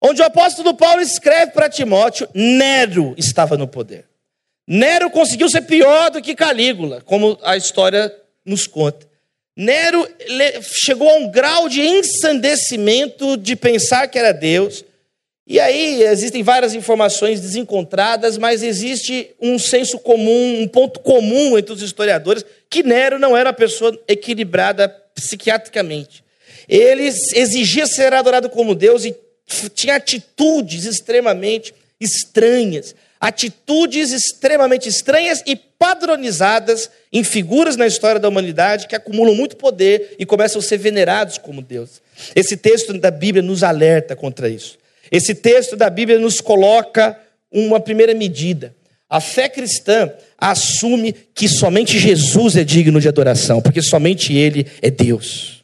onde 0.00 0.22
o 0.22 0.24
apóstolo 0.24 0.72
Paulo 0.72 1.02
escreve 1.02 1.52
para 1.52 1.68
Timóteo, 1.68 2.26
Nero 2.32 3.14
estava 3.18 3.54
no 3.54 3.68
poder. 3.68 4.06
Nero 4.66 5.10
conseguiu 5.10 5.50
ser 5.50 5.60
pior 5.60 6.10
do 6.10 6.22
que 6.22 6.34
Calígula, 6.34 7.02
como 7.02 7.38
a 7.42 7.54
história 7.58 8.10
nos 8.42 8.66
conta. 8.66 9.06
Nero 9.54 10.08
chegou 10.62 11.10
a 11.10 11.16
um 11.16 11.30
grau 11.30 11.68
de 11.68 11.82
ensandecimento 11.82 13.36
de 13.36 13.54
pensar 13.54 14.08
que 14.08 14.18
era 14.18 14.32
Deus, 14.32 14.86
e 15.46 15.60
aí 15.60 16.02
existem 16.04 16.42
várias 16.42 16.74
informações 16.74 17.42
desencontradas, 17.42 18.38
mas 18.38 18.62
existe 18.62 19.34
um 19.38 19.58
senso 19.58 19.98
comum, 19.98 20.62
um 20.62 20.66
ponto 20.66 21.00
comum 21.00 21.58
entre 21.58 21.74
os 21.74 21.82
historiadores, 21.82 22.42
que 22.70 22.82
Nero 22.82 23.18
não 23.18 23.36
era 23.36 23.50
uma 23.50 23.54
pessoa 23.54 24.00
equilibrada 24.08 24.88
psiquiatricamente. 25.14 26.24
Ele 26.70 27.02
exigia 27.02 27.84
ser 27.84 28.14
adorado 28.14 28.48
como 28.48 28.76
Deus 28.76 29.04
e 29.04 29.12
tinha 29.74 29.96
atitudes 29.96 30.84
extremamente 30.84 31.74
estranhas. 32.00 32.94
atitudes 33.20 34.12
extremamente 34.12 34.88
estranhas 34.88 35.42
e 35.44 35.54
padronizadas 35.54 36.88
em 37.12 37.22
figuras 37.22 37.76
na 37.76 37.86
história 37.86 38.18
da 38.18 38.28
humanidade 38.28 38.86
que 38.86 38.96
acumulam 38.96 39.34
muito 39.34 39.56
poder 39.56 40.14
e 40.18 40.24
começam 40.24 40.58
a 40.58 40.62
ser 40.62 40.78
venerados 40.78 41.36
como 41.36 41.60
Deus. 41.60 42.00
Esse 42.34 42.56
texto 42.56 42.96
da 42.98 43.10
Bíblia 43.10 43.42
nos 43.42 43.62
alerta 43.62 44.16
contra 44.16 44.48
isso. 44.48 44.78
Esse 45.10 45.34
texto 45.34 45.76
da 45.76 45.90
Bíblia 45.90 46.18
nos 46.18 46.40
coloca 46.40 47.18
uma 47.52 47.78
primeira 47.78 48.14
medida. 48.14 48.74
A 49.08 49.20
fé 49.20 49.48
cristã 49.48 50.10
assume 50.38 51.12
que 51.34 51.48
somente 51.48 51.98
Jesus 51.98 52.56
é 52.56 52.64
digno 52.64 53.00
de 53.00 53.08
adoração, 53.08 53.60
porque 53.60 53.82
somente 53.82 54.32
Ele 54.32 54.66
é 54.80 54.88
Deus. 54.88 55.59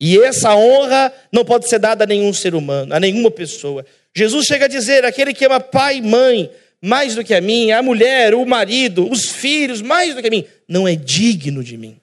E 0.00 0.18
essa 0.18 0.54
honra 0.54 1.12
não 1.32 1.44
pode 1.44 1.68
ser 1.68 1.78
dada 1.78 2.04
a 2.04 2.06
nenhum 2.06 2.32
ser 2.32 2.54
humano, 2.54 2.94
a 2.94 3.00
nenhuma 3.00 3.30
pessoa. 3.30 3.84
Jesus 4.14 4.46
chega 4.46 4.66
a 4.66 4.68
dizer: 4.68 5.04
aquele 5.04 5.32
que 5.32 5.44
ama 5.44 5.60
pai 5.60 5.98
e 5.98 6.02
mãe 6.02 6.50
mais 6.80 7.14
do 7.14 7.24
que 7.24 7.34
a 7.34 7.40
mim, 7.40 7.70
a 7.70 7.82
mulher, 7.82 8.34
o 8.34 8.44
marido, 8.44 9.10
os 9.10 9.30
filhos 9.30 9.80
mais 9.80 10.14
do 10.14 10.20
que 10.20 10.28
a 10.28 10.30
mim, 10.30 10.44
não 10.68 10.86
é 10.86 10.94
digno 10.94 11.64
de 11.64 11.76
mim. 11.76 11.98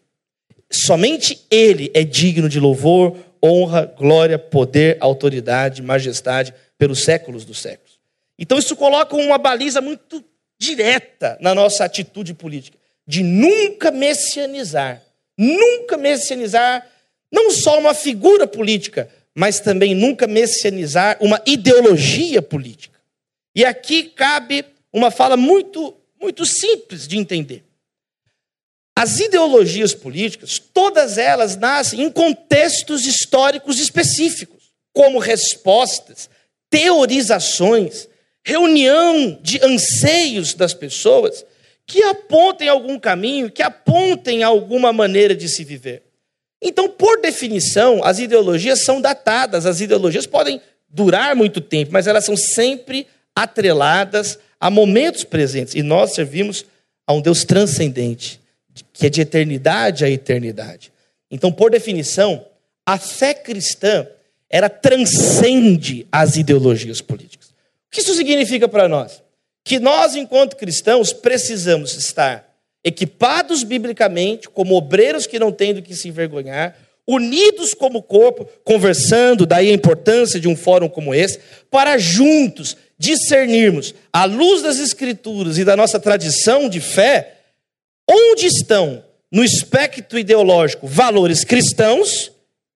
Somente 0.71 1.39
Ele 1.51 1.91
é 1.93 2.03
digno 2.03 2.49
de 2.49 2.59
louvor, 2.59 3.15
honra, 3.43 3.85
glória, 3.85 4.39
poder, 4.39 4.97
autoridade, 4.99 5.81
majestade 5.81 6.53
pelos 6.77 7.03
séculos 7.03 7.45
dos 7.45 7.59
séculos. 7.59 7.99
Então 8.39 8.57
isso 8.57 8.75
coloca 8.75 9.15
uma 9.15 9.37
baliza 9.37 9.79
muito 9.81 10.23
direta 10.57 11.37
na 11.39 11.53
nossa 11.53 11.85
atitude 11.85 12.33
política, 12.33 12.77
de 13.05 13.21
nunca 13.21 13.91
messianizar, 13.91 15.01
nunca 15.37 15.97
messianizar 15.97 16.85
não 17.33 17.49
só 17.49 17.79
uma 17.79 17.95
figura 17.95 18.45
política, 18.45 19.09
mas 19.33 19.59
também 19.59 19.95
nunca 19.95 20.27
messianizar 20.27 21.17
uma 21.19 21.41
ideologia 21.47 22.41
política. 22.41 22.99
E 23.55 23.65
aqui 23.65 24.03
cabe 24.03 24.63
uma 24.93 25.09
fala 25.09 25.35
muito 25.35 25.95
muito 26.21 26.45
simples 26.45 27.05
de 27.05 27.17
entender. 27.17 27.65
As 28.95 29.19
ideologias 29.19 29.93
políticas, 29.93 30.57
todas 30.57 31.17
elas 31.17 31.57
nascem 31.57 32.01
em 32.01 32.09
contextos 32.09 33.05
históricos 33.05 33.77
específicos, 33.77 34.71
como 34.93 35.19
respostas, 35.19 36.29
teorizações 36.69 38.07
reunião 38.45 39.39
de 39.41 39.63
anseios 39.63 40.53
das 40.53 40.73
pessoas 40.73 41.45
que 41.85 42.03
apontem 42.03 42.69
algum 42.69 42.99
caminho, 42.99 43.51
que 43.51 43.61
apontem 43.61 44.43
alguma 44.43 44.93
maneira 44.93 45.35
de 45.35 45.49
se 45.49 45.63
viver. 45.63 46.03
Então, 46.63 46.89
por 46.89 47.19
definição, 47.21 48.03
as 48.03 48.19
ideologias 48.19 48.83
são 48.83 49.01
datadas, 49.01 49.65
as 49.65 49.81
ideologias 49.81 50.25
podem 50.25 50.61
durar 50.89 51.35
muito 51.35 51.59
tempo, 51.59 51.91
mas 51.91 52.07
elas 52.07 52.23
são 52.23 52.37
sempre 52.37 53.05
atreladas 53.35 54.39
a 54.59 54.69
momentos 54.69 55.23
presentes. 55.23 55.75
E 55.75 55.83
nós 55.83 56.13
servimos 56.13 56.65
a 57.05 57.13
um 57.13 57.21
Deus 57.21 57.43
transcendente, 57.43 58.39
que 58.93 59.07
é 59.07 59.09
de 59.09 59.21
eternidade 59.21 60.05
a 60.05 60.09
eternidade. 60.09 60.91
Então, 61.29 61.51
por 61.51 61.69
definição, 61.69 62.45
a 62.85 62.97
fé 62.97 63.33
cristã, 63.33 64.07
ela 64.49 64.69
transcende 64.69 66.07
as 66.11 66.37
ideologias 66.37 67.01
políticas 67.01 67.43
que 67.93 68.01
isso 68.01 68.15
significa 68.15 68.67
para 68.67 68.89
nós? 68.89 69.21
Que 69.63 69.79
nós, 69.79 70.15
enquanto 70.15 70.57
cristãos, 70.57 71.13
precisamos 71.13 71.95
estar 71.95 72.43
equipados 72.83 73.63
biblicamente, 73.63 74.49
como 74.49 74.75
obreiros 74.75 75.25
que 75.25 75.39
não 75.39 75.51
têm 75.51 75.73
do 75.73 75.81
que 75.81 75.95
se 75.95 76.09
envergonhar, 76.09 76.75
unidos 77.07 77.73
como 77.73 78.01
corpo, 78.01 78.47
conversando, 78.63 79.45
daí 79.45 79.69
a 79.69 79.73
importância 79.73 80.39
de 80.39 80.47
um 80.47 80.55
fórum 80.55 80.89
como 80.89 81.13
esse, 81.13 81.39
para 81.69 81.97
juntos 81.97 82.77
discernirmos, 82.97 83.93
à 84.11 84.25
luz 84.25 84.61
das 84.61 84.79
Escrituras 84.79 85.57
e 85.57 85.65
da 85.65 85.75
nossa 85.75 85.99
tradição 85.99 86.69
de 86.69 86.79
fé, 86.79 87.37
onde 88.09 88.45
estão 88.45 89.03
no 89.31 89.43
espectro 89.43 90.19
ideológico 90.19 90.87
valores 90.87 91.43
cristãos 91.43 92.31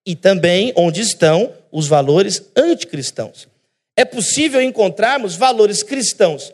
e 0.06 0.16
também 0.16 0.72
onde 0.76 1.00
estão 1.00 1.52
os 1.70 1.86
valores 1.86 2.42
anticristãos. 2.56 3.46
É 3.96 4.04
possível 4.04 4.60
encontrarmos 4.60 5.36
valores 5.36 5.82
cristãos, 5.82 6.52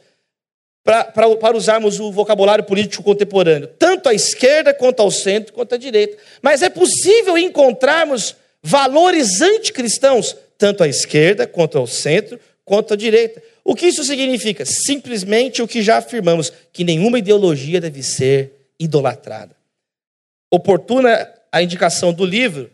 pra, 0.84 1.02
pra, 1.04 1.34
para 1.36 1.56
usarmos 1.56 1.98
o 1.98 2.12
vocabulário 2.12 2.62
político 2.62 3.02
contemporâneo, 3.02 3.66
tanto 3.66 4.08
à 4.08 4.14
esquerda, 4.14 4.74
quanto 4.74 5.00
ao 5.00 5.10
centro, 5.10 5.54
quanto 5.54 5.74
à 5.74 5.78
direita. 5.78 6.18
Mas 6.42 6.60
é 6.62 6.68
possível 6.68 7.38
encontrarmos 7.38 8.36
valores 8.62 9.40
anticristãos, 9.40 10.36
tanto 10.58 10.84
à 10.84 10.88
esquerda, 10.88 11.46
quanto 11.46 11.78
ao 11.78 11.86
centro, 11.86 12.38
quanto 12.64 12.92
à 12.92 12.96
direita. 12.96 13.42
O 13.64 13.74
que 13.74 13.86
isso 13.86 14.04
significa? 14.04 14.64
Simplesmente 14.66 15.62
o 15.62 15.66
que 15.66 15.82
já 15.82 15.96
afirmamos, 15.96 16.52
que 16.70 16.84
nenhuma 16.84 17.18
ideologia 17.18 17.80
deve 17.80 18.02
ser 18.02 18.52
idolatrada. 18.78 19.56
Oportuna 20.50 21.28
a 21.50 21.62
indicação 21.62 22.12
do 22.12 22.26
livro 22.26 22.70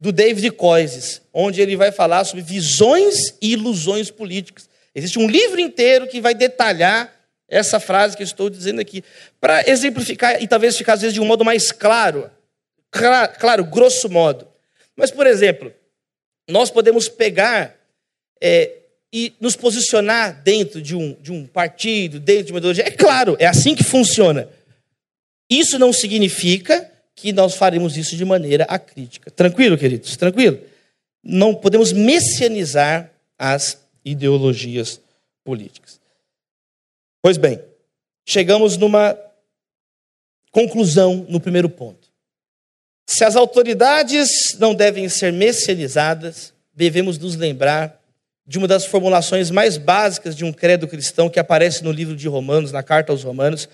do 0.00 0.12
David 0.12 0.50
Coises, 0.52 1.20
onde 1.32 1.60
ele 1.60 1.76
vai 1.76 1.90
falar 1.90 2.24
sobre 2.24 2.42
visões 2.42 3.34
e 3.40 3.52
ilusões 3.52 4.10
políticas. 4.10 4.68
Existe 4.94 5.18
um 5.18 5.28
livro 5.28 5.60
inteiro 5.60 6.06
que 6.06 6.20
vai 6.20 6.34
detalhar 6.34 7.21
essa 7.52 7.78
frase 7.78 8.16
que 8.16 8.22
eu 8.22 8.26
estou 8.26 8.48
dizendo 8.48 8.80
aqui, 8.80 9.04
para 9.38 9.68
exemplificar 9.68 10.42
e 10.42 10.48
talvez 10.48 10.74
ficar 10.74 10.94
às 10.94 11.02
vezes 11.02 11.12
de 11.12 11.20
um 11.20 11.26
modo 11.26 11.44
mais 11.44 11.70
claro, 11.70 12.30
claro, 12.90 13.32
claro 13.38 13.64
grosso 13.64 14.08
modo. 14.08 14.48
Mas, 14.96 15.10
por 15.10 15.26
exemplo, 15.26 15.70
nós 16.48 16.70
podemos 16.70 17.10
pegar 17.10 17.76
é, 18.42 18.72
e 19.12 19.34
nos 19.38 19.54
posicionar 19.54 20.42
dentro 20.42 20.80
de 20.80 20.96
um, 20.96 21.12
de 21.20 21.30
um 21.30 21.46
partido, 21.46 22.18
dentro 22.18 22.46
de 22.46 22.52
uma 22.52 22.58
ideologia. 22.58 22.86
É 22.86 22.90
claro, 22.90 23.36
é 23.38 23.46
assim 23.46 23.74
que 23.74 23.84
funciona. 23.84 24.48
Isso 25.50 25.78
não 25.78 25.92
significa 25.92 26.90
que 27.14 27.34
nós 27.34 27.54
faremos 27.54 27.98
isso 27.98 28.16
de 28.16 28.24
maneira 28.24 28.64
acrítica. 28.64 29.30
Tranquilo, 29.30 29.76
queridos? 29.76 30.16
Tranquilo? 30.16 30.58
Não 31.22 31.54
podemos 31.54 31.92
messianizar 31.92 33.12
as 33.38 33.78
ideologias 34.02 34.98
políticas. 35.44 36.01
Pois 37.22 37.36
bem, 37.36 37.62
chegamos 38.26 38.76
numa 38.76 39.16
conclusão 40.50 41.24
no 41.28 41.40
primeiro 41.40 41.70
ponto. 41.70 42.08
Se 43.06 43.24
as 43.24 43.36
autoridades 43.36 44.28
não 44.58 44.74
devem 44.74 45.08
ser 45.08 45.32
messianizadas, 45.32 46.52
devemos 46.74 47.18
nos 47.18 47.36
lembrar 47.36 48.00
de 48.44 48.58
uma 48.58 48.66
das 48.66 48.84
formulações 48.84 49.50
mais 49.50 49.76
básicas 49.78 50.34
de 50.34 50.44
um 50.44 50.52
credo 50.52 50.88
cristão 50.88 51.30
que 51.30 51.38
aparece 51.38 51.84
no 51.84 51.92
livro 51.92 52.16
de 52.16 52.26
Romanos, 52.26 52.72
na 52.72 52.82
carta 52.82 53.12
aos 53.12 53.22
Romanos: 53.22 53.68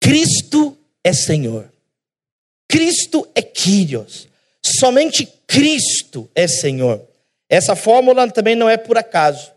Cristo 0.00 0.76
é 1.04 1.12
Senhor. 1.12 1.70
Cristo 2.68 3.28
é 3.34 3.42
Kyrios. 3.42 4.28
Somente 4.62 5.26
Cristo 5.46 6.28
é 6.34 6.48
Senhor. 6.48 7.06
Essa 7.48 7.76
fórmula 7.76 8.28
também 8.30 8.54
não 8.54 8.68
é 8.68 8.76
por 8.76 8.98
acaso, 8.98 9.52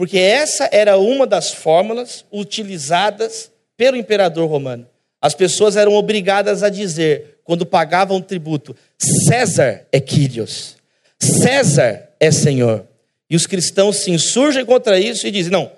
porque 0.00 0.16
essa 0.16 0.66
era 0.72 0.96
uma 0.96 1.26
das 1.26 1.52
fórmulas 1.52 2.24
utilizadas 2.32 3.52
pelo 3.76 3.98
imperador 3.98 4.48
romano. 4.48 4.88
As 5.20 5.34
pessoas 5.34 5.76
eram 5.76 5.92
obrigadas 5.92 6.62
a 6.62 6.70
dizer, 6.70 7.40
quando 7.44 7.66
pagavam 7.66 8.18
tributo, 8.22 8.74
César 8.96 9.86
é 9.92 10.00
Kyrios. 10.00 10.76
César 11.18 12.08
é 12.18 12.30
Senhor. 12.30 12.86
E 13.28 13.36
os 13.36 13.46
cristãos 13.46 13.96
se 13.96 14.10
insurgem 14.10 14.64
contra 14.64 14.98
isso 14.98 15.26
e 15.26 15.30
dizem: 15.30 15.52
não, 15.52 15.70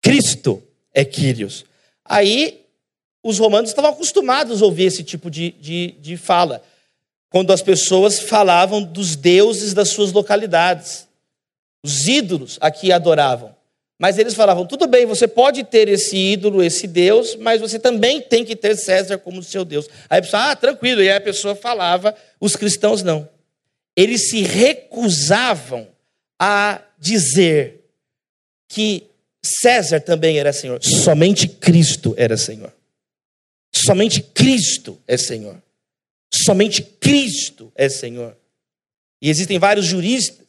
Cristo 0.00 0.62
é 0.94 1.04
Kyrios. 1.04 1.66
Aí 2.02 2.62
os 3.22 3.38
romanos 3.38 3.68
estavam 3.68 3.90
acostumados 3.90 4.62
a 4.62 4.64
ouvir 4.64 4.84
esse 4.84 5.04
tipo 5.04 5.30
de, 5.30 5.50
de, 5.60 5.96
de 6.00 6.16
fala, 6.16 6.64
quando 7.28 7.52
as 7.52 7.60
pessoas 7.60 8.20
falavam 8.20 8.82
dos 8.82 9.16
deuses 9.16 9.74
das 9.74 9.90
suas 9.90 10.12
localidades, 10.12 11.09
os 11.84 12.06
ídolos 12.06 12.58
a 12.60 12.70
que 12.70 12.92
adoravam. 12.92 13.54
Mas 13.98 14.16
eles 14.16 14.34
falavam: 14.34 14.66
tudo 14.66 14.86
bem, 14.86 15.04
você 15.04 15.28
pode 15.28 15.62
ter 15.64 15.88
esse 15.88 16.16
ídolo, 16.16 16.62
esse 16.62 16.86
Deus, 16.86 17.36
mas 17.36 17.60
você 17.60 17.78
também 17.78 18.20
tem 18.20 18.44
que 18.44 18.56
ter 18.56 18.74
César 18.76 19.18
como 19.18 19.42
seu 19.42 19.64
Deus. 19.64 19.88
Aí 20.08 20.18
a 20.18 20.22
pessoa, 20.22 20.50
ah, 20.50 20.56
tranquilo. 20.56 21.02
E 21.02 21.08
aí 21.10 21.16
a 21.16 21.20
pessoa 21.20 21.54
falava, 21.54 22.14
os 22.40 22.56
cristãos 22.56 23.02
não. 23.02 23.28
Eles 23.94 24.30
se 24.30 24.42
recusavam 24.42 25.86
a 26.40 26.80
dizer 26.98 27.84
que 28.68 29.04
César 29.44 30.00
também 30.00 30.38
era 30.38 30.52
Senhor, 30.52 30.82
somente 30.82 31.46
Cristo 31.46 32.14
era 32.16 32.36
Senhor. 32.36 32.72
Somente 33.74 34.22
Cristo 34.22 34.98
é 35.06 35.16
Senhor. 35.16 35.62
Somente 36.32 36.82
Cristo 36.82 37.72
é 37.74 37.88
Senhor. 37.88 38.36
E 39.22 39.28
existem 39.28 39.58
vários 39.58 39.86
juristas 39.86 40.39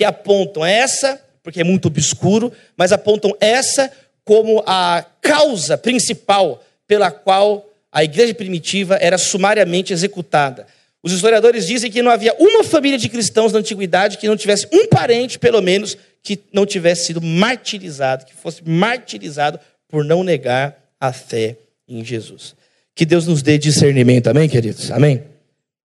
que 0.00 0.04
apontam 0.06 0.64
essa, 0.64 1.20
porque 1.42 1.60
é 1.60 1.64
muito 1.64 1.88
obscuro, 1.88 2.50
mas 2.74 2.90
apontam 2.90 3.36
essa 3.38 3.92
como 4.24 4.64
a 4.66 5.04
causa 5.20 5.76
principal 5.76 6.64
pela 6.86 7.10
qual 7.10 7.68
a 7.92 8.02
igreja 8.02 8.32
primitiva 8.32 8.96
era 8.98 9.18
sumariamente 9.18 9.92
executada. 9.92 10.66
Os 11.02 11.12
historiadores 11.12 11.66
dizem 11.66 11.90
que 11.90 12.00
não 12.00 12.10
havia 12.10 12.34
uma 12.38 12.64
família 12.64 12.96
de 12.96 13.10
cristãos 13.10 13.52
na 13.52 13.58
antiguidade 13.58 14.16
que 14.16 14.26
não 14.26 14.38
tivesse 14.38 14.66
um 14.72 14.86
parente, 14.86 15.38
pelo 15.38 15.60
menos, 15.60 15.98
que 16.22 16.40
não 16.50 16.64
tivesse 16.64 17.04
sido 17.04 17.20
martirizado, 17.20 18.24
que 18.24 18.34
fosse 18.34 18.66
martirizado 18.66 19.60
por 19.86 20.02
não 20.02 20.24
negar 20.24 20.82
a 20.98 21.12
fé 21.12 21.58
em 21.86 22.02
Jesus. 22.02 22.54
Que 22.94 23.04
Deus 23.04 23.26
nos 23.26 23.42
dê 23.42 23.58
discernimento, 23.58 24.28
amém, 24.28 24.48
queridos? 24.48 24.90
Amém? 24.90 25.24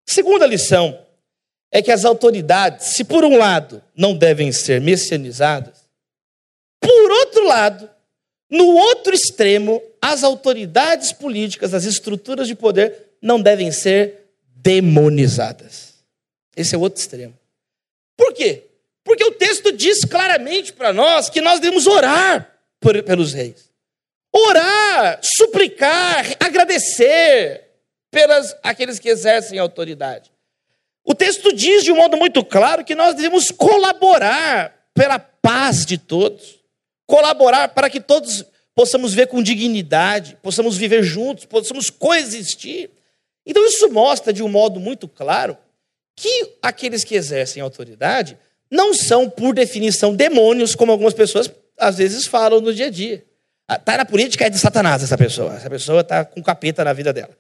Segunda 0.06 0.46
lição 0.46 1.05
é 1.76 1.82
que 1.82 1.92
as 1.92 2.06
autoridades, 2.06 2.96
se 2.96 3.04
por 3.04 3.26
um 3.26 3.38
lado 3.38 3.84
não 3.94 4.18
devem 4.18 4.50
ser 4.50 4.80
messianizadas, 4.80 5.90
por 6.80 7.12
outro 7.12 7.46
lado, 7.46 7.90
no 8.50 8.78
outro 8.78 9.14
extremo, 9.14 9.84
as 10.02 10.24
autoridades 10.24 11.12
políticas, 11.12 11.74
as 11.74 11.84
estruturas 11.84 12.48
de 12.48 12.56
poder 12.56 13.18
não 13.22 13.42
devem 13.42 13.74
ser 13.74 14.30
demonizadas. 14.56 15.96
Esse 16.56 16.76
é 16.76 16.78
o 16.78 16.82
outro 16.82 17.02
extremo. 17.02 17.38
Por 18.16 18.34
quê? 18.34 18.68
Porque 19.04 19.26
o 19.26 19.34
texto 19.34 19.74
diz 19.74 20.06
claramente 20.06 20.72
para 20.72 20.94
nós 20.94 21.30
que 21.30 21.42
nós 21.42 21.60
devemos 21.60 21.88
orar 21.88 22.58
por, 22.80 23.04
pelos 23.04 23.34
reis. 23.34 23.70
Orar, 24.34 25.20
suplicar, 25.22 26.26
agradecer 26.40 27.66
pelas 28.10 28.56
aqueles 28.64 28.98
que 28.98 29.10
exercem 29.10 29.60
autoridade. 29.60 30.35
O 31.06 31.14
texto 31.14 31.54
diz 31.54 31.84
de 31.84 31.92
um 31.92 31.98
modo 31.98 32.18
muito 32.18 32.44
claro 32.44 32.84
que 32.84 32.96
nós 32.96 33.14
devemos 33.14 33.52
colaborar 33.52 34.74
pela 34.92 35.20
paz 35.20 35.86
de 35.86 36.00
todos, 36.00 36.60
colaborar 37.06 37.70
para 37.70 37.90
que 37.92 38.02
todos 38.02 38.44
possamos 38.74 39.14
ver 39.14 39.28
com 39.28 39.44
dignidade, 39.44 40.36
possamos 40.42 40.76
viver 40.76 41.04
juntos, 41.04 41.46
possamos 41.46 41.92
coexistir. 41.92 42.90
Então, 43.46 43.64
isso 43.64 43.88
mostra 43.92 44.34
de 44.34 44.42
um 44.42 44.50
modo 44.50 44.80
muito 44.80 45.08
claro 45.08 45.56
que 46.16 46.56
aqueles 46.60 47.04
que 47.04 47.14
exercem 47.14 47.62
autoridade 47.62 48.36
não 48.72 48.92
são, 48.92 49.30
por 49.30 49.54
definição, 49.54 50.16
demônios, 50.16 50.74
como 50.74 50.92
algumas 50.92 51.14
pessoas 51.14 51.52
às 51.78 51.98
vezes 51.98 52.26
falam 52.26 52.60
no 52.60 52.74
dia 52.74 52.88
a 52.88 52.90
dia. 52.90 53.24
Está 53.70 53.94
ah, 53.94 53.98
na 53.98 54.06
política, 54.06 54.46
é 54.46 54.50
de 54.50 54.58
Satanás 54.58 55.04
essa 55.04 55.18
pessoa. 55.18 55.56
Essa 55.56 55.70
pessoa 55.70 56.02
está 56.02 56.26
com 56.26 56.42
capeta 56.42 56.84
na 56.84 56.94
vida 56.94 57.14
dela. 57.14 57.36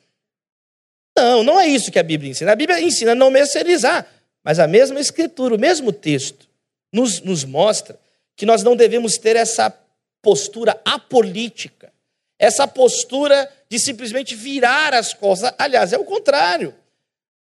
Não, 1.17 1.43
não 1.43 1.59
é 1.59 1.67
isso 1.67 1.91
que 1.91 1.99
a 1.99 2.03
Bíblia 2.03 2.31
ensina. 2.31 2.51
A 2.51 2.55
Bíblia 2.55 2.81
ensina 2.81 3.13
a 3.13 3.15
não 3.15 3.31
mercerizar. 3.31 4.05
Mas 4.43 4.59
a 4.59 4.67
mesma 4.67 4.99
escritura, 4.99 5.55
o 5.55 5.59
mesmo 5.59 5.91
texto, 5.91 6.47
nos, 6.91 7.21
nos 7.21 7.43
mostra 7.43 7.99
que 8.35 8.45
nós 8.45 8.63
não 8.63 8.75
devemos 8.75 9.17
ter 9.17 9.35
essa 9.35 9.73
postura 10.21 10.79
apolítica, 10.83 11.91
essa 12.39 12.67
postura 12.67 13.51
de 13.69 13.79
simplesmente 13.79 14.35
virar 14.35 14.93
as 14.93 15.13
costas. 15.13 15.53
Aliás, 15.57 15.93
é 15.93 15.97
o 15.97 16.03
contrário. 16.03 16.73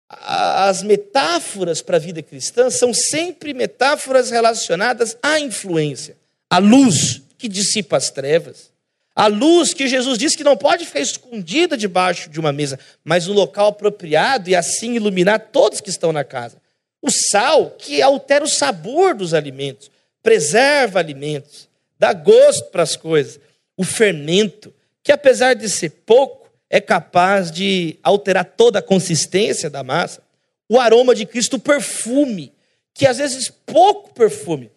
As 0.08 0.82
metáforas 0.82 1.80
para 1.80 1.96
a 1.96 2.00
vida 2.00 2.22
cristã 2.22 2.70
são 2.70 2.92
sempre 2.92 3.54
metáforas 3.54 4.30
relacionadas 4.30 5.16
à 5.22 5.38
influência, 5.38 6.16
à 6.50 6.58
luz 6.58 7.22
que 7.38 7.48
dissipa 7.48 7.96
as 7.96 8.10
trevas, 8.10 8.71
a 9.14 9.26
luz 9.26 9.74
que 9.74 9.86
Jesus 9.86 10.16
disse 10.18 10.36
que 10.36 10.44
não 10.44 10.56
pode 10.56 10.86
ficar 10.86 11.00
escondida 11.00 11.76
debaixo 11.76 12.30
de 12.30 12.40
uma 12.40 12.52
mesa, 12.52 12.78
mas 13.04 13.26
no 13.26 13.34
local 13.34 13.68
apropriado 13.68 14.48
e 14.48 14.56
assim 14.56 14.94
iluminar 14.94 15.38
todos 15.52 15.80
que 15.80 15.90
estão 15.90 16.12
na 16.12 16.24
casa. 16.24 16.56
O 17.00 17.10
sal 17.10 17.70
que 17.70 18.00
altera 18.00 18.44
o 18.44 18.48
sabor 18.48 19.14
dos 19.14 19.34
alimentos, 19.34 19.90
preserva 20.22 20.98
alimentos, 20.98 21.68
dá 21.98 22.12
gosto 22.12 22.70
para 22.70 22.82
as 22.82 22.96
coisas. 22.96 23.38
O 23.76 23.84
fermento, 23.84 24.72
que 25.02 25.12
apesar 25.12 25.54
de 25.54 25.68
ser 25.68 25.90
pouco, 26.06 26.50
é 26.70 26.80
capaz 26.80 27.50
de 27.50 27.98
alterar 28.02 28.44
toda 28.44 28.78
a 28.78 28.82
consistência 28.82 29.68
da 29.68 29.82
massa. 29.82 30.22
O 30.68 30.80
aroma 30.80 31.14
de 31.14 31.26
Cristo, 31.26 31.56
o 31.56 31.60
perfume, 31.60 32.50
que 32.94 33.06
às 33.06 33.18
vezes 33.18 33.50
pouco 33.50 34.14
perfume. 34.14 34.70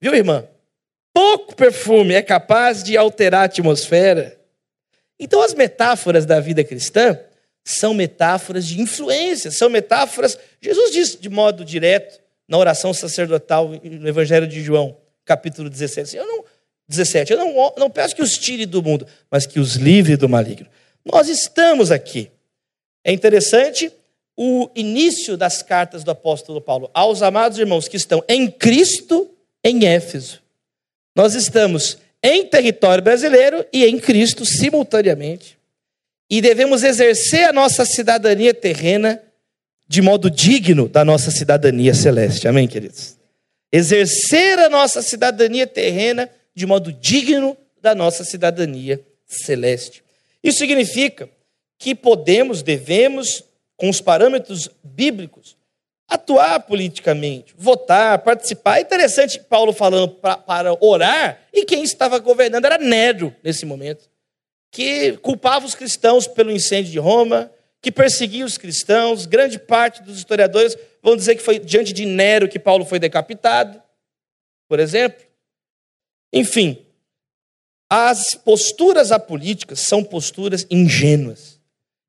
Viu, 0.00 0.14
irmã? 0.14 0.46
Pouco 1.14 1.54
perfume 1.54 2.12
é 2.12 2.20
capaz 2.20 2.82
de 2.82 2.96
alterar 2.96 3.42
a 3.42 3.44
atmosfera. 3.44 4.36
Então, 5.18 5.40
as 5.40 5.54
metáforas 5.54 6.26
da 6.26 6.40
vida 6.40 6.64
cristã 6.64 7.18
são 7.64 7.94
metáforas 7.94 8.66
de 8.66 8.80
influência, 8.80 9.50
são 9.52 9.70
metáforas. 9.70 10.36
Jesus 10.60 10.90
diz 10.90 11.18
de 11.18 11.30
modo 11.30 11.64
direto 11.64 12.20
na 12.46 12.58
oração 12.58 12.92
sacerdotal 12.92 13.68
no 13.68 14.08
Evangelho 14.08 14.46
de 14.46 14.60
João, 14.60 14.96
capítulo 15.24 15.70
17. 15.70 16.16
Eu 16.16 16.26
não, 16.26 16.44
17, 16.88 17.32
eu 17.32 17.38
não, 17.38 17.74
não 17.78 17.88
peço 17.88 18.14
que 18.14 18.22
os 18.22 18.36
tire 18.36 18.66
do 18.66 18.82
mundo, 18.82 19.06
mas 19.30 19.46
que 19.46 19.60
os 19.60 19.76
livre 19.76 20.16
do 20.16 20.28
maligno. 20.28 20.68
Nós 21.04 21.28
estamos 21.28 21.90
aqui. 21.90 22.30
É 23.04 23.12
interessante 23.12 23.90
o 24.36 24.68
início 24.74 25.36
das 25.36 25.62
cartas 25.62 26.02
do 26.02 26.10
apóstolo 26.10 26.60
Paulo 26.60 26.90
aos 26.92 27.22
amados 27.22 27.58
irmãos 27.58 27.86
que 27.86 27.96
estão 27.96 28.22
em 28.28 28.50
Cristo 28.50 29.30
em 29.62 29.86
Éfeso. 29.86 30.43
Nós 31.14 31.34
estamos 31.34 31.98
em 32.22 32.46
território 32.46 33.04
brasileiro 33.04 33.64
e 33.72 33.84
em 33.84 33.98
Cristo 33.98 34.44
simultaneamente. 34.44 35.58
E 36.28 36.40
devemos 36.40 36.82
exercer 36.82 37.48
a 37.48 37.52
nossa 37.52 37.84
cidadania 37.84 38.52
terrena 38.52 39.22
de 39.86 40.00
modo 40.00 40.30
digno 40.30 40.88
da 40.88 41.04
nossa 41.04 41.30
cidadania 41.30 41.94
celeste. 41.94 42.48
Amém, 42.48 42.66
queridos? 42.66 43.16
Exercer 43.70 44.58
a 44.58 44.68
nossa 44.68 45.02
cidadania 45.02 45.66
terrena 45.66 46.30
de 46.54 46.66
modo 46.66 46.92
digno 46.92 47.56
da 47.80 47.94
nossa 47.94 48.24
cidadania 48.24 49.04
celeste. 49.26 50.02
Isso 50.42 50.58
significa 50.58 51.28
que 51.78 51.94
podemos, 51.94 52.62
devemos, 52.62 53.44
com 53.76 53.90
os 53.90 54.00
parâmetros 54.00 54.70
bíblicos, 54.82 55.56
atuar 56.08 56.60
politicamente, 56.60 57.54
votar, 57.56 58.18
participar. 58.18 58.78
É 58.78 58.82
interessante 58.82 59.40
Paulo 59.40 59.72
falando 59.72 60.08
pra, 60.08 60.36
para 60.36 60.76
orar, 60.84 61.40
e 61.52 61.64
quem 61.64 61.82
estava 61.82 62.18
governando 62.18 62.64
era 62.64 62.78
Nero 62.78 63.34
nesse 63.42 63.64
momento, 63.64 64.08
que 64.70 65.16
culpava 65.18 65.66
os 65.66 65.74
cristãos 65.74 66.26
pelo 66.26 66.50
incêndio 66.50 66.92
de 66.92 66.98
Roma, 66.98 67.50
que 67.80 67.92
perseguia 67.92 68.44
os 68.44 68.58
cristãos. 68.58 69.26
Grande 69.26 69.58
parte 69.58 70.02
dos 70.02 70.16
historiadores 70.18 70.76
vão 71.02 71.16
dizer 71.16 71.36
que 71.36 71.42
foi 71.42 71.58
diante 71.58 71.92
de 71.92 72.06
Nero 72.06 72.48
que 72.48 72.58
Paulo 72.58 72.84
foi 72.84 72.98
decapitado, 72.98 73.80
por 74.68 74.80
exemplo. 74.80 75.24
Enfim, 76.32 76.84
as 77.88 78.34
posturas 78.34 79.12
apolíticas 79.12 79.80
são 79.80 80.02
posturas 80.02 80.66
ingênuas. 80.70 81.60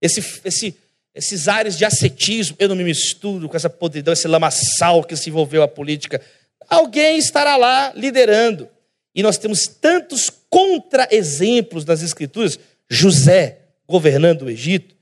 Esse, 0.02 0.42
esse 0.44 0.78
esses 1.15 1.47
ares 1.47 1.78
de 1.78 1.86
ascetismo, 1.86 2.58
eu 2.60 2.67
não 2.67 2.75
me 2.75 2.84
misturo 2.84 3.47
com 3.47 3.56
essa 3.56 3.69
podridão, 3.69 4.12
esse 4.12 4.28
lamaçal 4.28 5.01
que 5.01 5.15
se 5.15 5.30
envolveu 5.30 5.63
a 5.63 5.67
política. 5.67 6.21
Alguém 6.69 7.17
estará 7.17 7.56
lá 7.56 7.93
liderando. 7.95 8.67
E 9.15 9.23
nós 9.23 9.38
temos 9.38 9.65
tantos 9.65 10.30
contra-exemplos 10.49 11.86
nas 11.86 12.01
Escrituras. 12.01 12.60
José 12.89 13.60
governando 13.88 14.43
o 14.43 14.49
Egito, 14.49 14.95